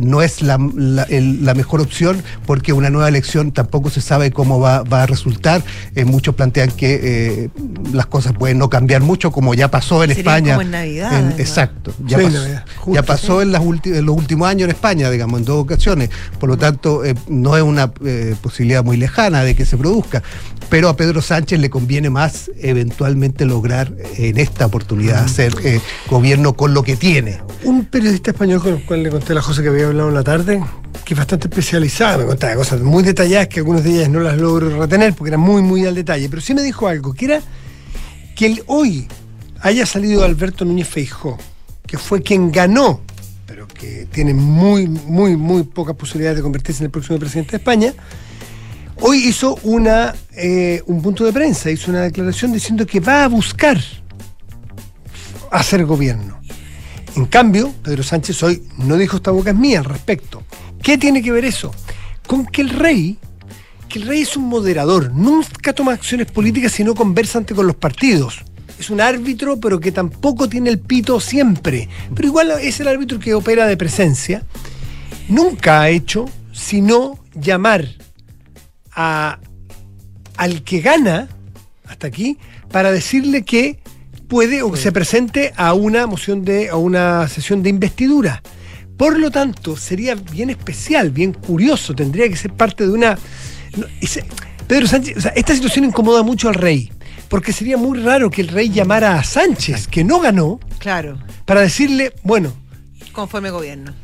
no 0.00 0.22
es 0.22 0.42
la, 0.42 0.58
mejor 0.58 1.80
opción 1.80 2.22
porque 2.46 2.72
una 2.72 2.90
nueva 2.90 3.08
elección 3.08 3.52
tampoco 3.52 3.90
se 3.90 4.00
sabe 4.00 4.30
cómo 4.30 4.60
va, 4.60 4.82
va 4.82 5.04
a 5.04 5.06
resultar. 5.06 5.62
Muchos 6.04 6.34
plantean 6.34 6.70
que 6.70 7.50
las 7.92 8.06
cosas 8.06 8.32
pueden 8.34 8.58
no 8.58 8.68
cambiar 8.68 9.02
mucho 9.06 9.30
como 9.30 9.54
ya 9.54 9.70
pasó 9.70 10.02
en 10.04 10.10
Sería 10.10 10.20
España. 10.36 10.52
como 10.54 10.62
en 10.62 10.70
Navidad, 10.72 11.18
En- 11.32 11.40
exacto. 11.40 11.92
Ya 12.06 12.18
Sí, 12.18 12.24
pasó, 12.24 12.38
Navidad, 12.38 12.64
ya 12.66 12.74
justo, 12.76 13.04
pasó 13.04 13.42
en, 13.42 13.52
las 13.52 13.62
ulti- 13.62 13.94
en 13.96 14.04
los 14.04 14.16
últimos 14.16 14.48
años 14.48 14.64
en 14.64 14.70
España, 14.70 15.10
digamos, 15.10 15.40
en 15.40 15.46
dos 15.46 15.62
ocasiones. 15.62 16.10
Por 16.38 16.48
lo 16.50 16.56
tanto, 16.58 17.04
eh, 17.04 17.14
no 17.28 17.56
es 17.56 17.62
una 17.62 17.92
eh, 18.04 18.34
posibilidad 18.42 18.84
muy 18.84 18.96
lejana 18.96 19.42
de 19.42 19.54
que 19.54 19.64
se 19.64 19.76
produzca. 19.76 20.22
Pero 20.68 20.88
a 20.88 20.96
Pedro 20.96 21.22
Sánchez 21.22 21.60
le 21.60 21.70
conviene 21.70 22.10
más 22.10 22.50
eventualmente 22.58 23.44
lograr 23.46 23.92
eh, 23.98 24.28
en 24.30 24.38
esta 24.38 24.66
oportunidad 24.66 25.24
hacer 25.24 25.54
eh, 25.62 25.80
gobierno 26.10 26.54
con 26.54 26.74
lo 26.74 26.82
que 26.82 26.96
tiene. 26.96 27.38
Un 27.64 27.84
periodista 27.84 28.32
español 28.32 28.60
con 28.60 28.74
el 28.74 28.84
cual 28.84 29.02
le 29.04 29.10
conté 29.10 29.32
la 29.32 29.42
José 29.42 29.62
que 29.62 29.68
había 29.68 29.86
hablado 29.86 30.08
en 30.08 30.14
la 30.14 30.24
tarde, 30.24 30.60
que 31.04 31.14
es 31.14 31.18
bastante 31.18 31.46
especializada, 31.48 32.18
me 32.18 32.24
contaba 32.24 32.56
cosas 32.56 32.80
muy 32.80 33.04
detalladas 33.04 33.46
que 33.46 33.60
algunas 33.60 33.84
de 33.84 33.90
ellas 33.90 34.08
no 34.08 34.18
las 34.18 34.36
logro 34.38 34.76
retener 34.80 35.14
porque 35.14 35.28
eran 35.30 35.40
muy, 35.40 35.62
muy 35.62 35.86
al 35.86 35.94
detalle, 35.94 36.28
pero 36.28 36.42
sí 36.42 36.52
me 36.52 36.62
dijo 36.62 36.88
algo, 36.88 37.14
que 37.14 37.26
era 37.26 37.40
que 38.36 38.62
hoy 38.66 39.08
haya 39.60 39.86
salido 39.86 40.22
Alberto 40.22 40.64
Núñez 40.64 40.86
Feijó, 40.86 41.38
que 41.86 41.98
fue 41.98 42.22
quien 42.22 42.52
ganó, 42.52 43.00
pero 43.46 43.66
que 43.66 44.06
tiene 44.12 44.34
muy, 44.34 44.86
muy, 44.86 45.36
muy 45.36 45.64
pocas 45.64 45.96
posibilidades 45.96 46.36
de 46.36 46.42
convertirse 46.42 46.82
en 46.82 46.86
el 46.86 46.90
próximo 46.90 47.18
presidente 47.18 47.52
de 47.52 47.56
España, 47.56 47.94
hoy 49.00 49.24
hizo 49.24 49.58
una, 49.62 50.14
eh, 50.36 50.82
un 50.86 51.02
punto 51.02 51.24
de 51.24 51.32
prensa, 51.32 51.70
hizo 51.70 51.90
una 51.90 52.02
declaración 52.02 52.52
diciendo 52.52 52.86
que 52.86 53.00
va 53.00 53.24
a 53.24 53.28
buscar 53.28 53.80
hacer 55.50 55.86
gobierno. 55.86 56.38
En 57.16 57.24
cambio, 57.24 57.72
Pedro 57.82 58.02
Sánchez 58.02 58.42
hoy 58.42 58.62
no 58.76 58.98
dijo 58.98 59.16
esta 59.16 59.30
boca 59.30 59.50
es 59.50 59.56
mía 59.56 59.78
al 59.78 59.86
respecto. 59.86 60.42
¿Qué 60.82 60.98
tiene 60.98 61.22
que 61.22 61.32
ver 61.32 61.46
eso? 61.46 61.72
Con 62.26 62.44
que 62.44 62.60
el 62.60 62.68
rey, 62.68 63.16
que 63.88 63.98
el 63.98 64.06
rey 64.06 64.22
es 64.22 64.36
un 64.36 64.44
moderador, 64.44 65.12
nunca 65.12 65.72
toma 65.72 65.92
acciones 65.92 66.30
políticas 66.30 66.72
sino 66.72 66.94
conversa 66.94 67.38
ante 67.38 67.54
con 67.54 67.66
los 67.66 67.76
partidos. 67.76 68.44
Es 68.78 68.90
un 68.90 69.00
árbitro, 69.00 69.58
pero 69.58 69.80
que 69.80 69.90
tampoco 69.90 70.48
tiene 70.48 70.68
el 70.68 70.78
pito 70.78 71.18
siempre. 71.18 71.88
Pero 72.14 72.28
igual 72.28 72.52
es 72.60 72.78
el 72.80 72.88
árbitro 72.88 73.18
que 73.18 73.32
opera 73.32 73.66
de 73.66 73.76
presencia. 73.76 74.44
Nunca 75.28 75.80
ha 75.80 75.88
hecho 75.88 76.28
sino 76.52 77.18
llamar 77.34 77.86
a, 78.92 79.38
al 80.36 80.62
que 80.62 80.80
gana, 80.80 81.28
hasta 81.86 82.06
aquí, 82.06 82.38
para 82.70 82.92
decirle 82.92 83.42
que 83.42 83.78
puede 84.28 84.62
o 84.62 84.72
que 84.72 84.78
se 84.78 84.92
presente 84.92 85.52
a 85.56 85.72
una 85.74 86.06
moción 86.06 86.44
de, 86.44 86.68
a 86.68 86.76
una 86.76 87.28
sesión 87.28 87.62
de 87.62 87.70
investidura. 87.70 88.42
Por 88.96 89.18
lo 89.18 89.30
tanto, 89.30 89.76
sería 89.76 90.14
bien 90.14 90.50
especial, 90.50 91.10
bien 91.10 91.32
curioso, 91.32 91.94
tendría 91.94 92.28
que 92.28 92.36
ser 92.36 92.52
parte 92.52 92.86
de 92.86 92.92
una. 92.92 93.18
No, 93.76 93.86
ese- 94.00 94.24
Pedro 94.66 94.86
Sánchez, 94.88 95.16
o 95.16 95.20
sea, 95.20 95.32
esta 95.36 95.54
situación 95.54 95.84
incomoda 95.84 96.22
mucho 96.22 96.48
al 96.48 96.54
rey, 96.54 96.90
porque 97.28 97.52
sería 97.52 97.76
muy 97.76 97.98
raro 98.00 98.30
que 98.30 98.40
el 98.42 98.48
rey 98.48 98.68
llamara 98.70 99.18
a 99.18 99.22
Sánchez, 99.24 99.86
que 99.88 100.02
no 100.04 100.18
ganó, 100.20 100.58
Claro, 100.78 101.18
para 101.44 101.60
decirle, 101.60 102.12
bueno, 102.24 102.52
conforme 103.12 103.50
gobierno. 103.50 103.94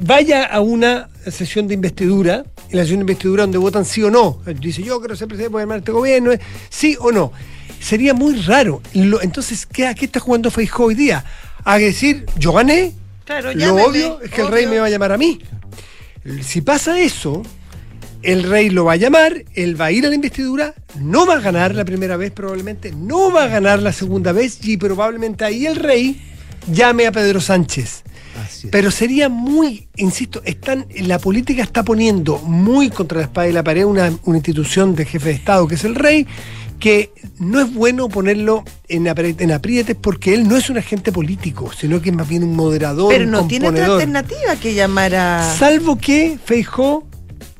vaya 0.00 0.44
a 0.44 0.60
una 0.60 1.08
sesión 1.30 1.66
de 1.68 1.74
investidura, 1.74 2.44
en 2.68 2.76
la 2.76 2.82
sesión 2.82 2.98
de 2.98 3.02
investidura 3.04 3.42
donde 3.44 3.58
votan 3.58 3.84
sí 3.84 4.02
o 4.02 4.10
no. 4.10 4.40
Dice, 4.60 4.82
yo 4.82 4.98
quiero 5.00 5.16
ser 5.16 5.26
presidente, 5.28 5.52
voy 5.52 5.60
a 5.60 5.62
armar 5.62 5.78
este 5.78 5.92
gobierno, 5.92 6.32
eh, 6.32 6.40
sí 6.68 6.96
o 7.00 7.10
no. 7.12 7.32
Sería 7.80 8.12
muy 8.12 8.36
raro. 8.42 8.82
Lo- 8.92 9.22
entonces, 9.22 9.64
¿qué, 9.64 9.86
¿a 9.86 9.94
qué 9.94 10.04
está 10.04 10.20
jugando 10.20 10.50
Feijóo 10.50 10.86
hoy 10.88 10.94
día? 10.94 11.24
A 11.64 11.78
decir, 11.78 12.26
yo 12.36 12.52
gané, 12.52 12.92
Claro, 13.24 13.52
lo 13.54 13.58
llámeme, 13.58 13.82
obvio 13.86 14.20
es 14.20 14.30
que 14.30 14.42
el 14.42 14.48
rey 14.48 14.64
obvio. 14.66 14.74
me 14.74 14.80
va 14.80 14.86
a 14.86 14.90
llamar 14.90 15.12
a 15.12 15.16
mí. 15.18 15.40
Si 16.42 16.60
pasa 16.60 17.00
eso, 17.00 17.42
el 18.22 18.42
rey 18.44 18.70
lo 18.70 18.84
va 18.84 18.92
a 18.92 18.96
llamar, 18.96 19.44
él 19.54 19.80
va 19.80 19.86
a 19.86 19.92
ir 19.92 20.04
a 20.04 20.08
la 20.08 20.14
investidura, 20.14 20.74
no 21.00 21.26
va 21.26 21.34
a 21.34 21.40
ganar 21.40 21.74
la 21.74 21.84
primera 21.84 22.16
vez 22.16 22.30
probablemente, 22.32 22.92
no 22.92 23.32
va 23.32 23.44
a 23.44 23.48
ganar 23.48 23.82
la 23.82 23.92
segunda 23.92 24.32
vez 24.32 24.58
y 24.62 24.76
probablemente 24.76 25.44
ahí 25.44 25.66
el 25.66 25.76
rey 25.76 26.20
llame 26.70 27.06
a 27.06 27.12
Pedro 27.12 27.40
Sánchez. 27.40 28.04
Pero 28.70 28.90
sería 28.90 29.28
muy, 29.28 29.88
insisto, 29.96 30.40
están, 30.44 30.86
la 30.96 31.18
política 31.18 31.62
está 31.62 31.82
poniendo 31.82 32.38
muy 32.38 32.90
contra 32.90 33.18
la 33.18 33.24
espada 33.24 33.48
y 33.48 33.52
la 33.52 33.64
pared 33.64 33.84
una, 33.84 34.12
una 34.24 34.38
institución 34.38 34.94
de 34.94 35.04
jefe 35.04 35.30
de 35.30 35.34
Estado 35.34 35.66
que 35.66 35.74
es 35.74 35.84
el 35.84 35.94
rey, 35.94 36.26
que 36.80 37.12
no 37.38 37.60
es 37.60 37.72
bueno 37.72 38.08
ponerlo 38.08 38.64
en, 38.88 39.06
aprietes 39.08 39.96
porque 40.00 40.34
él 40.34 40.48
no 40.48 40.56
es 40.56 40.70
un 40.70 40.78
agente 40.78 41.12
político, 41.12 41.70
sino 41.72 42.00
que 42.00 42.08
es 42.08 42.16
más 42.16 42.28
bien 42.28 42.42
un 42.42 42.56
moderador. 42.56 43.12
Pero 43.12 43.24
un 43.24 43.30
no 43.30 43.46
tiene 43.46 43.68
otra 43.68 43.86
alternativa 43.86 44.56
que 44.56 44.74
llamar 44.74 45.14
a. 45.14 45.54
Salvo 45.56 45.98
que 45.98 46.38
Feijó 46.42 47.06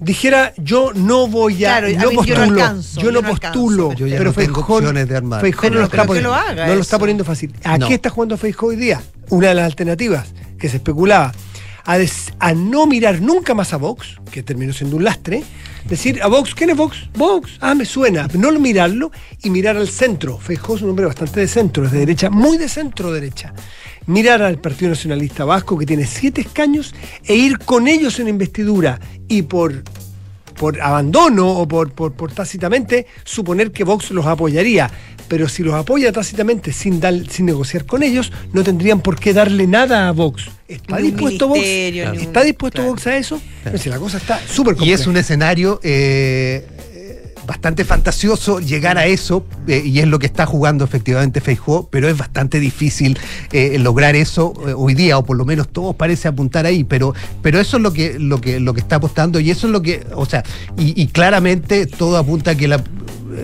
dijera 0.00 0.52
yo 0.56 0.92
no 0.94 1.28
voy 1.28 1.64
a 1.64 1.78
Claro, 1.78 1.86
a 1.88 1.90
no 1.90 1.98
yo 2.02 2.10
no 2.10 2.16
postulo, 2.16 2.42
alcanzo, 2.42 3.00
yo 3.00 3.06
yo 3.06 3.12
no 3.12 3.20
no 3.22 3.28
postulo, 3.28 3.82
alcanzo, 3.90 4.06
Yo 4.06 4.06
no 4.24 4.32
de 5.06 5.16
armar. 5.16 5.40
Feijó 5.40 5.60
Pero 5.62 5.74
no, 5.74 5.80
lo 5.80 5.80
no 5.80 5.84
está 5.86 5.92
creo 5.96 6.02
que 6.02 6.08
poniendo, 6.08 6.28
lo 6.30 6.34
haga 6.34 6.66
no 6.66 6.74
lo 6.74 6.80
está 6.80 6.98
poniendo 6.98 7.24
fácil. 7.24 7.54
¿A 7.64 7.78
No. 7.78 7.86
qué 7.88 7.94
está 7.94 8.10
jugando 8.10 8.36
Feijó 8.36 8.66
hoy 8.66 8.76
día? 8.76 9.00
Una 9.28 9.48
de 9.48 9.54
las 9.54 9.64
alternativas 9.66 10.26
que 10.58 10.68
se 10.68 10.76
especulaba 10.78 11.32
a, 11.84 12.54
no 12.54 12.86
mirar 12.86 13.20
nunca 13.20 13.54
más 13.54 13.72
a 13.72 13.76
Vox, 13.76 14.16
que 14.30 14.42
terminó 14.42 14.72
siendo 14.72 14.96
un 14.96 15.04
lastre, 15.04 15.42
decir 15.86 16.22
a 16.22 16.28
Vox, 16.28 16.54
¿quién 16.54 16.70
es 16.70 16.76
Vox? 16.76 17.08
Vox, 17.14 17.58
ah, 17.60 17.74
me 17.74 17.84
suena, 17.84 18.28
no 18.34 18.50
mirarlo 18.52 19.10
y 19.42 19.50
mirar 19.50 19.76
al 19.76 19.88
centro. 19.88 20.38
Feijó 20.38 20.76
es 20.76 20.82
un 20.82 20.90
hombre 20.90 21.06
bastante 21.06 21.40
de 21.40 21.48
centro, 21.48 21.84
es 21.84 21.92
de 21.92 22.00
derecha, 22.00 22.30
muy 22.30 22.58
de 22.58 22.68
centro 22.68 23.12
derecha. 23.12 23.52
Mirar 24.06 24.42
al 24.42 24.58
Partido 24.58 24.90
Nacionalista 24.90 25.44
Vasco, 25.44 25.78
que 25.78 25.86
tiene 25.86 26.06
siete 26.06 26.40
escaños, 26.40 26.94
e 27.24 27.34
ir 27.34 27.58
con 27.58 27.88
ellos 27.88 28.18
en 28.18 28.28
investidura 28.28 28.98
y 29.28 29.42
por 29.42 29.82
por 30.60 30.78
abandono 30.78 31.48
o 31.48 31.66
por, 31.66 31.90
por, 31.92 32.12
por 32.12 32.32
tácitamente 32.32 33.06
suponer 33.24 33.72
que 33.72 33.82
Vox 33.82 34.10
los 34.10 34.26
apoyaría. 34.26 34.90
Pero 35.30 35.48
si 35.48 35.62
los 35.62 35.74
apoya 35.74 36.10
tácitamente 36.10 36.72
sin, 36.72 36.98
dar, 36.98 37.14
sin 37.30 37.46
negociar 37.46 37.86
con 37.86 38.02
ellos, 38.02 38.32
no 38.52 38.64
tendrían 38.64 39.00
por 39.00 39.16
qué 39.20 39.32
darle 39.32 39.68
nada 39.68 40.08
a 40.08 40.10
Vox. 40.10 40.50
¿Está 40.66 40.96
Ni 40.98 41.12
dispuesto 41.12 41.46
Vox? 41.46 41.60
¿Está 41.60 42.42
dispuesto 42.42 42.78
claro. 42.78 42.90
Vox 42.90 43.06
a 43.06 43.16
eso? 43.16 43.40
La 43.84 43.98
cosa 44.00 44.16
está 44.18 44.40
súper 44.44 44.74
Y 44.74 44.78
compleja. 44.78 45.00
es 45.00 45.06
un 45.06 45.16
escenario 45.16 45.78
eh, 45.84 46.66
eh, 46.94 47.34
bastante 47.46 47.84
fantasioso 47.84 48.58
llegar 48.58 48.98
a 48.98 49.06
eso, 49.06 49.46
eh, 49.68 49.80
y 49.84 50.00
es 50.00 50.08
lo 50.08 50.18
que 50.18 50.26
está 50.26 50.46
jugando 50.46 50.84
efectivamente 50.84 51.40
Feijó, 51.40 51.88
pero 51.92 52.08
es 52.08 52.18
bastante 52.18 52.58
difícil 52.58 53.16
eh, 53.52 53.78
lograr 53.78 54.16
eso 54.16 54.52
eh, 54.66 54.72
hoy 54.76 54.94
día, 54.94 55.16
o 55.16 55.24
por 55.24 55.36
lo 55.36 55.44
menos 55.44 55.68
todo 55.68 55.92
parece 55.92 56.26
apuntar 56.26 56.66
ahí, 56.66 56.82
pero, 56.82 57.14
pero 57.40 57.60
eso 57.60 57.76
es 57.76 57.82
lo 57.84 57.92
que, 57.92 58.18
lo, 58.18 58.40
que, 58.40 58.58
lo 58.58 58.74
que 58.74 58.80
está 58.80 58.96
apostando, 58.96 59.38
y 59.38 59.50
eso 59.52 59.68
es 59.68 59.72
lo 59.72 59.80
que, 59.80 60.04
o 60.16 60.26
sea, 60.26 60.42
y, 60.76 61.00
y 61.00 61.06
claramente 61.06 61.86
todo 61.86 62.16
apunta 62.16 62.50
a 62.52 62.54
que 62.56 62.66
la, 62.66 62.82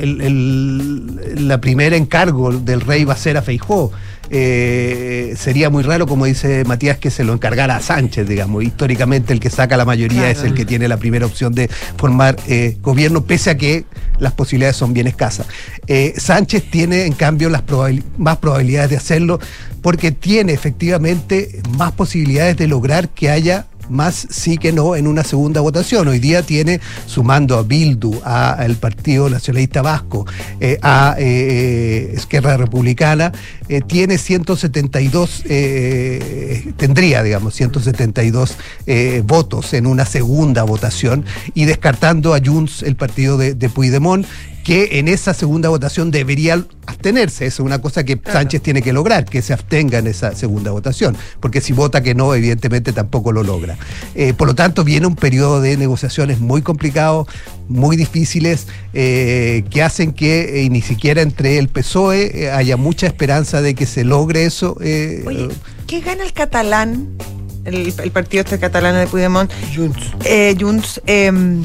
el, 0.01 0.20
el- 0.20 1.49
la 1.49 1.61
primera 1.61 1.97
encargo 1.97 2.53
del 2.53 2.80
rey 2.80 3.05
va 3.05 3.14
a 3.14 3.16
ser 3.16 3.36
a 3.36 3.42
Feijó. 3.42 3.92
Eh, 4.28 5.34
sería 5.38 5.70
muy 5.70 5.82
raro, 5.84 6.07
como 6.07 6.24
dice 6.24 6.64
Matías, 6.64 6.99
que 6.99 7.11
se 7.11 7.22
lo 7.24 7.32
encargara 7.32 7.76
a 7.76 7.80
Sánchez, 7.80 8.28
digamos. 8.28 8.64
Históricamente 8.64 9.32
el 9.32 9.38
que 9.40 9.51
saca 9.51 9.76
la 9.76 9.84
mayoría 9.84 10.22
Claro. 10.22 10.38
es 10.38 10.42
el 10.44 10.55
que 10.55 10.64
tiene 10.64 10.88
la 10.88 10.97
primera 10.97 11.26
opción 11.26 11.55
de 11.55 11.68
formar 11.97 12.36
eh, 12.49 12.76
gobierno, 12.82 13.22
pese 13.24 13.51
a 13.51 13.57
que 13.57 13.84
las 14.18 14.32
posibilidades 14.32 14.76
son 14.76 14.92
bien 14.94 15.07
escasas. 15.07 15.47
Eh, 15.86 16.12
Sánchez 16.16 16.64
tiene, 16.70 17.07
en 17.07 17.12
cambio, 17.12 17.49
las 17.49 17.64
probabil- 17.64 18.03
más 18.18 18.38
probabilidades 18.38 18.90
de 18.90 18.97
hacerlo 18.97 19.38
porque 19.80 20.11
tiene 20.11 20.53
efectivamente 20.53 21.61
más 21.78 21.92
posibilidades 21.92 22.57
de 22.57 22.66
lograr 22.66 23.09
que 23.11 23.30
haya 23.30 23.66
más 23.89 24.26
sí 24.30 24.59
que 24.59 24.72
no 24.72 24.97
en 24.97 25.07
una 25.07 25.24
segunda 25.24 25.61
votación. 25.61 26.09
Hoy 26.09 26.18
día 26.18 26.43
tiene, 26.43 26.80
sumando 27.07 27.57
a 27.59 27.62
Bildu, 27.62 28.20
a- 28.24 28.53
al 28.53 28.76
Partido 28.76 29.28
Nacionalista 29.30 29.82
Vasco, 29.82 30.26
eh, 30.61 30.78
a 30.82 31.14
eh, 31.18 32.12
Esquerra 32.14 32.57
Republicana, 32.57 33.32
eh, 33.68 33.80
tiene 33.87 34.18
172, 34.18 35.43
eh, 35.47 36.72
tendría, 36.76 37.22
digamos, 37.22 37.55
172 37.55 38.57
eh, 38.87 39.22
votos 39.24 39.72
en 39.74 39.87
una 39.87 40.05
segunda 40.05 40.62
votación 40.64 41.24
y 41.55 41.64
descartando 41.64 42.34
a 42.34 42.41
Junts, 42.45 42.82
el 42.82 42.97
partido 42.97 43.37
de, 43.39 43.55
de 43.55 43.68
Puigdemont, 43.68 44.26
que 44.67 44.99
en 44.99 45.07
esa 45.07 45.33
segunda 45.33 45.69
votación 45.69 46.11
debería 46.11 46.55
abstenerse. 46.87 47.47
Esa 47.47 47.62
es 47.62 47.67
una 47.67 47.81
cosa 47.81 48.03
que 48.03 48.21
Sánchez 48.21 48.61
tiene 48.62 48.83
que 48.83 48.93
lograr, 48.93 49.25
que 49.25 49.41
se 49.41 49.53
abstenga 49.53 49.99
en 49.99 50.09
esa 50.09 50.35
segunda 50.35 50.73
votación, 50.73 51.17
porque 51.39 51.61
si 51.61 51.73
vota 51.73 52.03
que 52.03 52.17
no, 52.17 52.35
evidentemente 52.35 52.93
tampoco 52.93 53.31
lo 53.31 53.45
logra. 53.45 53.79
Eh, 54.17 54.35
por 54.35 54.49
lo 54.49 54.57
tanto, 54.57 54.83
viene 54.83 55.07
un 55.07 55.14
periodo 55.14 55.61
de 55.61 55.77
negociaciones 55.77 56.41
muy 56.41 56.62
complicado, 56.62 57.29
muy 57.69 57.97
difíciles, 57.97 58.67
eh, 58.93 59.62
que 59.71 59.85
hacen 59.85 60.12
que 60.12 60.64
eh, 60.64 60.69
ni 60.69 60.83
siquiera 60.83 61.23
entre 61.23 61.59
el 61.59 61.69
PSOE 61.69 62.47
eh, 62.47 62.51
haya 62.51 62.77
mucha 62.77 63.07
esperanza 63.07 63.62
de 63.62 63.77
que 63.77 63.87
se 63.87 64.03
logre 64.03 64.47
eso. 64.47 64.77
Oye, 64.81 65.49
¿qué 65.87 66.01
gana 66.01 66.25
el 66.25 66.33
catalán? 66.33 67.17
El, 67.64 67.95
el 68.03 68.11
partido 68.11 68.43
este 68.43 68.59
catalán 68.59 68.97
de 68.97 69.07
Puigdemont, 69.07 69.49
Junts. 69.77 70.12
Junts, 70.59 71.01
em, 71.07 71.62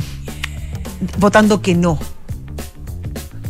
votando 1.17 1.63
que 1.63 1.73
no. 1.73 1.97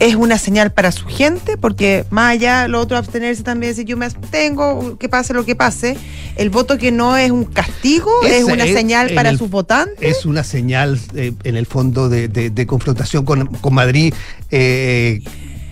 Es 0.02 0.16
una 0.16 0.38
señal 0.40 0.72
para 0.74 0.92
su 0.92 1.06
gente, 1.06 1.58
porque 1.58 2.06
más 2.10 2.32
allá 2.32 2.68
lo 2.68 2.80
otro 2.80 2.98
abstenerse 2.98 3.44
también, 3.44 3.72
decir 3.72 3.86
yo 3.86 3.98
me 3.98 4.06
abstengo, 4.08 4.98
que 4.98 5.08
pase 5.10 5.34
lo 5.34 5.46
que 5.46 5.56
pase. 5.56 5.96
El 6.36 6.50
voto 6.50 6.78
que 6.80 6.92
no 6.92 7.16
es 7.18 7.30
un 7.30 7.46
castigo, 7.46 8.10
es 8.26 8.44
una 8.44 8.66
es, 8.66 8.74
señal 8.74 9.12
para 9.14 9.30
el- 9.30 9.38
sus 9.38 9.50
votantes. 9.52 9.98
es 10.02 10.26
una 10.26 10.44
señal 10.44 11.00
eh, 11.16 11.34
en 11.44 11.56
el 11.56 11.68
fondo 11.68 12.10
de, 12.10 12.28
de- 12.28 12.50
de 12.50 12.66
confrontación 12.66 13.26
con, 13.26 13.46
con 13.48 13.74
Madrid. 13.76 14.14
eh, 14.50 15.22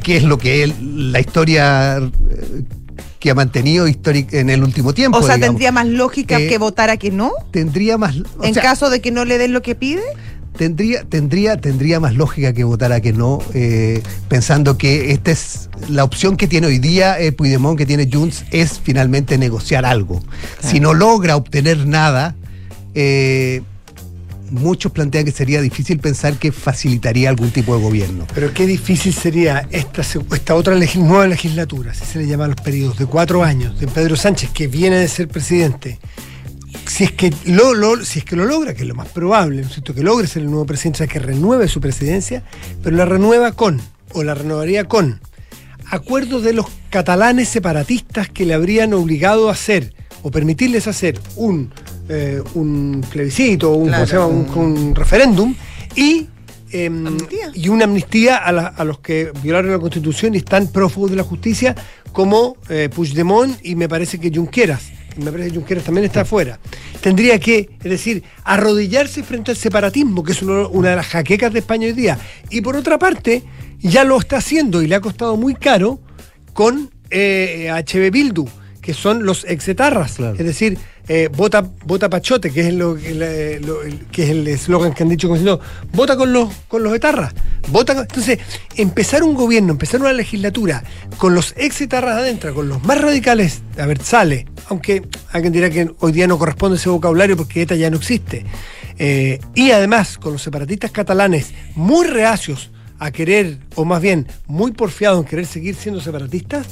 que 0.04 0.16
es 0.16 0.24
lo 0.24 0.38
que 0.38 0.64
él, 0.64 1.12
la 1.12 1.20
historia 1.20 1.98
eh, 1.98 2.64
que 3.20 3.32
ha 3.32 3.36
mantenido 3.36 3.86
históric- 3.88 4.32
en 4.34 4.50
el 4.50 4.64
último 4.64 4.94
tiempo. 4.94 5.18
O 5.18 5.22
sea, 5.24 5.36
digamos. 5.36 5.56
tendría 5.56 5.72
más 5.74 5.88
lógica 5.88 6.40
Eh, 6.40 6.48
que 6.48 6.58
votara 6.58 6.96
que 6.96 7.12
no, 7.12 7.32
tendría 7.52 7.98
más 7.98 8.16
o 8.38 8.46
en 8.46 8.54
sea, 8.54 8.64
caso 8.64 8.90
de 8.90 9.02
que 9.02 9.12
no 9.12 9.26
le 9.26 9.38
den 9.38 9.52
lo 9.52 9.62
que 9.62 9.76
pide. 9.76 10.02
Tendría 10.60 11.06
tendría 11.06 11.56
tendría 11.56 12.02
más 12.02 12.16
lógica 12.16 12.52
que 12.52 12.66
votara 12.66 13.00
que 13.00 13.14
no 13.14 13.40
eh, 13.54 14.04
pensando 14.28 14.78
que 14.78 15.14
esta 15.14 15.32
es 15.32 15.70
la 15.88 16.04
opción 16.04 16.36
que 16.36 16.50
tiene 16.50 16.68
hoy 16.68 16.80
día 16.80 17.18
eh, 17.18 17.32
Puigdemont 17.32 17.78
que 17.78 17.86
tiene 17.86 18.10
Junts 18.12 18.44
es 18.52 18.78
finalmente 18.84 19.38
negociar 19.38 19.86
algo 19.86 20.22
si 20.62 20.82
no 20.82 20.94
logra 20.94 21.38
obtener 21.38 21.88
nada 21.88 22.36
eh, 22.94 23.62
muchos 24.52 24.92
plantean 24.92 25.24
que 25.24 25.32
sería 25.32 25.62
difícil 25.62 26.00
pensar 26.00 26.36
que 26.36 26.52
facilitaría 26.52 27.30
algún 27.30 27.52
tipo 27.52 27.74
de 27.78 27.82
gobierno 27.82 28.28
Pero 28.36 28.54
qué 28.54 28.68
difícil 28.68 29.14
sería 29.14 29.66
esta, 29.72 30.04
otra 30.56 30.76
nueva 30.96 31.28
legislatura, 31.28 31.94
si 31.94 32.04
se 32.04 32.20
le 32.20 32.28
llama 32.28 32.46
a 32.46 32.48
los 32.50 32.60
periodos 32.60 32.98
de 32.98 33.06
cuatro 33.06 33.46
años, 33.46 33.80
de 33.80 33.88
Pedro 33.88 34.18
Sánchez, 34.18 34.50
que 34.52 34.68
viene 34.68 34.98
de 34.98 35.08
ser 35.08 35.30
presidente. 35.30 36.00
Si 37.00 37.06
es 37.06 37.12
que 37.14 37.34
lo, 37.46 37.74
lo- 37.74 38.04
si 38.04 38.20
es 38.20 38.26
que 38.26 38.36
lo 38.36 38.44
logra, 38.44 38.74
que 38.74 38.82
es 38.82 38.88
lo 38.90 38.94
más 38.94 39.08
probable, 39.08 39.62
¿no 39.62 39.68
es 39.68 39.74
cierto? 39.74 39.96
Que 39.96 40.04
logre 40.04 40.28
ser 40.28 40.42
el 40.42 40.50
nuevo 40.50 40.66
presidente, 40.66 40.98
o 40.98 41.00
sea, 41.00 41.08
que 41.08 41.20
renueve 41.20 41.70
su 41.70 41.80
presidencia, 41.80 42.44
pero 42.84 42.98
la 42.98 43.06
renueva 43.06 43.54
con, 43.54 43.80
o 44.12 44.22
la 44.24 44.34
renovaría 44.36 44.84
con, 44.84 45.22
acuerdos 45.90 46.44
de 46.44 46.52
los 46.52 46.66
catalanes 46.90 47.48
separatistas 47.48 48.28
que 48.28 48.46
le 48.46 48.54
habrían 48.54 48.94
obligado 48.94 49.48
a 49.48 49.54
hacer, 49.54 49.94
o 50.24 50.30
permitirles 50.30 50.88
hacer, 50.88 51.18
un, 51.38 51.72
eh, 52.10 52.42
un 52.56 53.02
plebiscito, 53.10 53.72
un, 53.72 53.90
un, 54.28 54.50
un 54.58 54.94
referéndum, 54.96 55.56
y 55.96 56.28
em, 56.74 57.18
y 57.56 57.70
una 57.70 57.86
amnistía 57.86 58.36
a, 58.36 58.52
la- 58.52 58.68
a 58.68 58.84
los 58.84 59.00
que 59.00 59.32
violaron 59.42 59.72
la 59.72 59.80
Constitución 59.80 60.36
y 60.36 60.40
están 60.40 60.68
prófugos 60.68 61.12
de 61.12 61.16
la 61.16 61.24
justicia, 61.24 61.76
como 62.12 62.58
eh, 62.68 62.90
Puigdemont 62.94 63.58
y 63.64 63.76
me 63.76 63.88
parece 63.88 64.20
que 64.20 64.30
Junqueras. 64.30 64.92
Y 65.20 65.24
Me 65.26 65.32
parece 65.32 65.50
que 65.50 65.56
Junqueras 65.58 65.84
también 65.84 66.06
está 66.06 66.22
afuera. 66.22 66.60
Tendría 67.02 67.40
que, 67.40 67.70
es 67.84 67.90
decir, 67.92 68.24
arrodillarse 68.44 69.22
frente 69.24 69.52
al 69.52 69.58
separatismo, 69.58 70.24
que 70.24 70.32
es 70.32 70.42
uno- 70.42 70.70
una 70.70 70.92
de 70.92 70.96
las 70.96 71.08
jaquecas 71.08 71.52
de 71.52 71.60
España 71.60 71.88
hoy 71.88 71.94
día. 71.94 72.18
Y 72.50 72.62
por 72.62 72.76
otra 72.78 72.98
parte, 72.98 73.44
ya 73.80 74.04
lo 74.04 74.18
está 74.18 74.38
haciendo 74.38 74.82
y 74.82 74.88
le 74.88 74.96
ha 74.96 75.02
costado 75.02 75.36
muy 75.38 75.56
caro 75.56 76.00
con 76.54 76.90
eh, 77.12 77.70
HB 77.72 78.12
Bildu, 78.12 78.46
que 78.82 78.94
son 78.94 79.26
los 79.26 79.44
exetarras. 79.46 80.20
Es 80.20 80.46
decir, 80.46 80.78
eh, 81.12 81.28
vota, 81.36 81.68
vota 81.86 82.08
Pachote, 82.08 82.52
que 82.52 82.68
es, 82.68 82.74
lo, 82.74 82.96
el, 82.96 84.06
que 84.12 84.24
es 84.24 84.30
el 84.30 84.48
eslogan 84.48 84.94
que 84.94 85.02
han 85.02 85.10
dicho 85.10 85.28
como 85.28 85.40
diciendo, 85.40 85.60
vota 85.92 86.16
con 86.16 86.32
los, 86.32 86.54
con 86.68 86.84
los 86.84 86.94
etarras. 86.94 87.34
Vota 87.70 87.96
con-". 87.96 88.04
Entonces, 88.04 88.38
empezar 88.76 89.24
un 89.24 89.34
gobierno, 89.34 89.72
empezar 89.72 90.02
una 90.02 90.14
legislatura 90.14 90.84
con 91.18 91.34
los 91.34 91.56
exetarras 91.58 92.20
adentro, 92.20 92.54
con 92.54 92.70
los 92.70 92.84
más 92.84 93.02
radicales, 93.02 93.64
a 93.80 93.88
ver, 93.88 94.00
sale, 94.04 94.46
aunque 94.68 95.02
alguien 95.32 95.52
dirá 95.52 95.72
que 95.72 95.90
hoy 96.00 96.12
día 96.12 96.28
no 96.28 96.38
corresponde 96.38 96.78
ese 96.78 96.90
vocabulario 96.90 97.36
porque 97.36 97.64
ETA 97.64 97.76
ya 97.76 97.90
no 97.90 97.98
existe. 97.98 98.46
Eh, 99.00 99.40
y 99.56 99.72
además, 99.72 100.20
con 100.20 100.34
los 100.34 100.44
separatistas 100.44 100.92
catalanes 100.92 101.54
muy 101.74 102.06
reacios 102.06 102.70
a 103.00 103.12
querer, 103.12 103.58
o 103.76 103.86
más 103.86 104.02
bien 104.02 104.28
muy 104.48 104.72
porfiados 104.72 105.20
en 105.22 105.26
querer 105.26 105.46
seguir 105.46 105.76
siendo 105.76 106.02
separatistas, 106.02 106.68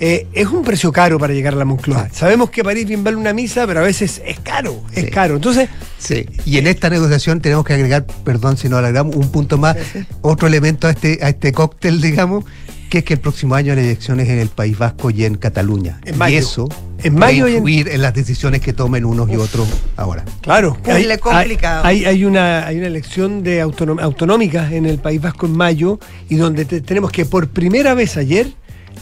eh, 0.00 0.26
es 0.32 0.46
un 0.48 0.62
precio 0.64 0.90
caro 0.92 1.18
para 1.18 1.32
llegar 1.32 1.54
a 1.54 1.56
la 1.56 1.64
Moncloa. 1.64 2.08
Sabemos 2.12 2.50
que 2.50 2.64
París 2.64 2.86
bien 2.86 3.04
vale 3.04 3.16
una 3.16 3.32
misa, 3.32 3.66
pero 3.66 3.80
a 3.80 3.84
veces 3.84 4.20
es 4.26 4.40
caro, 4.40 4.82
es 4.94 5.04
Sí. 5.04 5.10
caro. 5.10 5.36
Entonces, 5.36 5.68
Sí, 5.98 6.26
y 6.44 6.58
en 6.58 6.66
esta 6.68 6.90
negociación 6.90 7.40
tenemos 7.40 7.64
que 7.64 7.74
agregar, 7.74 8.06
perdón 8.24 8.56
si 8.56 8.68
no 8.68 8.76
agregamos, 8.76 9.16
un 9.16 9.30
punto 9.32 9.58
más, 9.58 9.76
otro 10.20 10.46
elemento 10.48 10.86
a 10.86 10.90
este, 10.90 11.18
a 11.22 11.28
este 11.30 11.52
cóctel, 11.52 12.00
digamos, 12.00 12.44
que 12.88 12.98
es 12.98 13.04
que 13.04 13.14
el 13.14 13.20
próximo 13.20 13.54
año 13.54 13.72
hay 13.72 13.78
elecciones 13.80 14.28
en 14.28 14.38
el 14.38 14.48
País 14.48 14.76
Vasco 14.78 15.10
y 15.10 15.24
en 15.24 15.36
Cataluña. 15.36 16.00
En 16.04 16.18
mayo. 16.18 16.34
Y 16.34 16.38
eso 16.38 16.68
En 17.02 17.14
va 17.16 17.20
mayo 17.20 17.44
a 17.46 17.48
y 17.48 17.52
en- 17.52 17.58
influir 17.58 17.88
en... 17.88 18.02
las 18.02 18.14
decisiones 18.14 18.60
que 18.60 18.72
tomen 18.72 19.04
unos 19.04 19.28
y 19.30 19.36
otros 19.36 19.68
ahora. 19.96 20.24
Claro, 20.40 20.76
Puzzle 20.82 21.18
complicado. 21.18 21.84
Hay, 21.84 22.04
hay 22.04 22.24
una, 22.24 22.66
hay 22.66 22.78
una 22.78 22.86
elección 22.88 23.42
de 23.42 23.64
autonom- 23.64 24.00
autonómica 24.02 24.72
en 24.72 24.86
el 24.86 24.98
País 24.98 25.20
Vasco 25.20 25.46
en 25.46 25.52
mayo 25.56 25.98
y 26.28 26.36
donde 26.36 26.64
te- 26.64 26.80
tenemos 26.80 27.10
que 27.12 27.24
por 27.24 27.48
primera 27.48 27.94
vez 27.94 28.16
ayer 28.16 28.48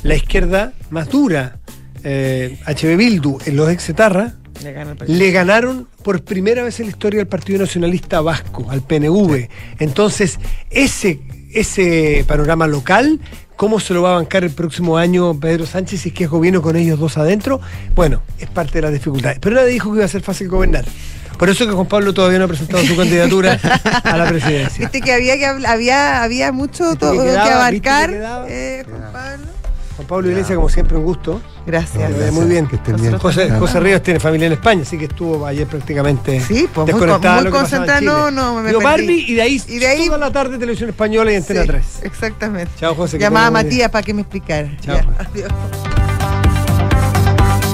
la 0.03 0.15
izquierda 0.15 0.73
más 0.91 1.09
dura, 1.09 1.59
eh, 2.05 2.59
HB 2.67 2.97
Bildu, 2.97 3.39
en 3.47 3.57
los 3.57 3.71
exetarra, 3.71 4.35
Le 4.63 4.73
gana 4.73 4.95
le 5.07 5.31
ganaron 5.33 5.89
por 6.03 6.23
primera 6.23 6.63
vez 6.63 6.79
en 6.81 6.87
la 6.87 6.91
historia 6.93 7.21
al 7.21 7.27
Partido 7.27 7.59
Nacionalista 7.61 8.21
Vasco, 8.21 8.67
al 8.71 8.83
PNV. 8.83 9.49
Entonces, 9.81 10.39
ese, 10.71 11.21
ese 11.53 12.25
panorama 12.29 12.67
local, 12.67 13.21
¿cómo 13.57 13.81
se 13.81 13.95
lo 13.95 14.03
va 14.03 14.13
a 14.13 14.15
bancar 14.17 14.45
el 14.45 14.51
próximo 14.51 14.97
año 14.99 15.39
Pedro 15.39 15.67
Sánchez 15.67 16.01
si 16.03 16.09
es 16.11 16.15
que 16.15 16.25
es 16.25 16.31
gobierno 16.31 16.63
con 16.63 16.77
ellos 16.77 16.99
dos 16.99 17.17
adentro? 17.17 17.61
Bueno, 17.95 18.23
es 18.39 18.49
parte 18.49 18.75
de 18.75 18.83
las 18.83 18.93
dificultades. 18.93 19.39
Pero 19.41 19.57
nadie 19.57 19.71
dijo 19.73 19.91
que 19.91 19.97
iba 19.99 20.05
a 20.05 20.09
ser 20.09 20.23
fácil 20.23 20.49
gobernar. 20.49 20.85
Por 21.39 21.51
eso 21.51 21.67
que 21.67 21.73
Juan 21.73 21.87
Pablo 21.87 22.15
todavía 22.15 22.39
no 22.39 22.47
ha 22.47 22.49
presentado 22.49 22.83
su 22.85 22.97
candidatura 22.97 23.61
a 24.05 24.17
la 24.17 24.27
presidencia. 24.27 24.79
Viste 24.81 25.01
que 25.03 25.13
había 25.13 25.37
que 25.37 25.47
había 25.67 26.23
había 26.23 26.51
mucho 26.53 26.95
todo 26.97 27.13
que 27.13 27.19
que, 27.19 27.25
quedaba, 27.25 27.47
que 27.47 27.53
abarcar. 27.53 28.11
quedaba. 28.11 28.47
eh, 28.49 28.85
Juan 28.89 29.13
Pablo. 29.13 29.47
Juan 29.97 30.09
Pablo 30.09 30.29
Iglesias, 30.31 30.57
como 30.57 30.69
siempre, 30.71 30.97
un 30.97 31.05
gusto. 31.05 31.41
Gracias. 31.67 32.17
Vaya 32.17 32.33
muy 32.33 32.47
bien. 32.47 32.67
Que 32.69 32.77
estén 32.77 32.97
bien. 32.97 33.19
José, 33.19 33.51
José 33.51 33.81
Ríos 33.81 34.03
tiene 34.03 34.21
familia 34.21 34.47
en 34.47 34.53
España, 34.53 34.83
así 34.83 34.97
que 34.97 35.07
estuvo 35.07 35.45
ayer 35.45 35.67
prácticamente 35.67 36.41
Sí, 36.41 36.69
pues 36.73 36.85
muy, 36.87 36.93
desconectada 37.01 37.43
muy 37.43 37.51
concentrada. 37.51 38.01
No, 38.01 38.31
no, 38.31 38.63
me 38.63 38.71
perdí. 38.73 38.85
Barbie 38.85 39.25
y 39.29 39.35
de 39.35 39.43
ahí, 39.43 39.63
Y 39.67 39.79
de 39.79 39.87
ahí- 39.89 40.07
toda 40.07 40.19
la 40.19 40.31
tarde 40.33 40.59
Televisión 40.59 40.91
Española 40.91 41.33
y 41.33 41.37
Antena 41.37 41.63
Sí, 41.63 41.69
3. 41.69 41.85
Exactamente. 42.05 42.71
Chao, 42.79 42.95
José. 42.95 43.19
Llamaba 43.19 43.49
a. 43.49 43.51
Matías 43.51 43.91
para 43.91 44.03
que 44.05 44.15
me 44.15 44.23
explicara. 44.23 44.71
Chao. 44.81 44.97
Ya, 44.97 45.07
adiós. 45.19 45.53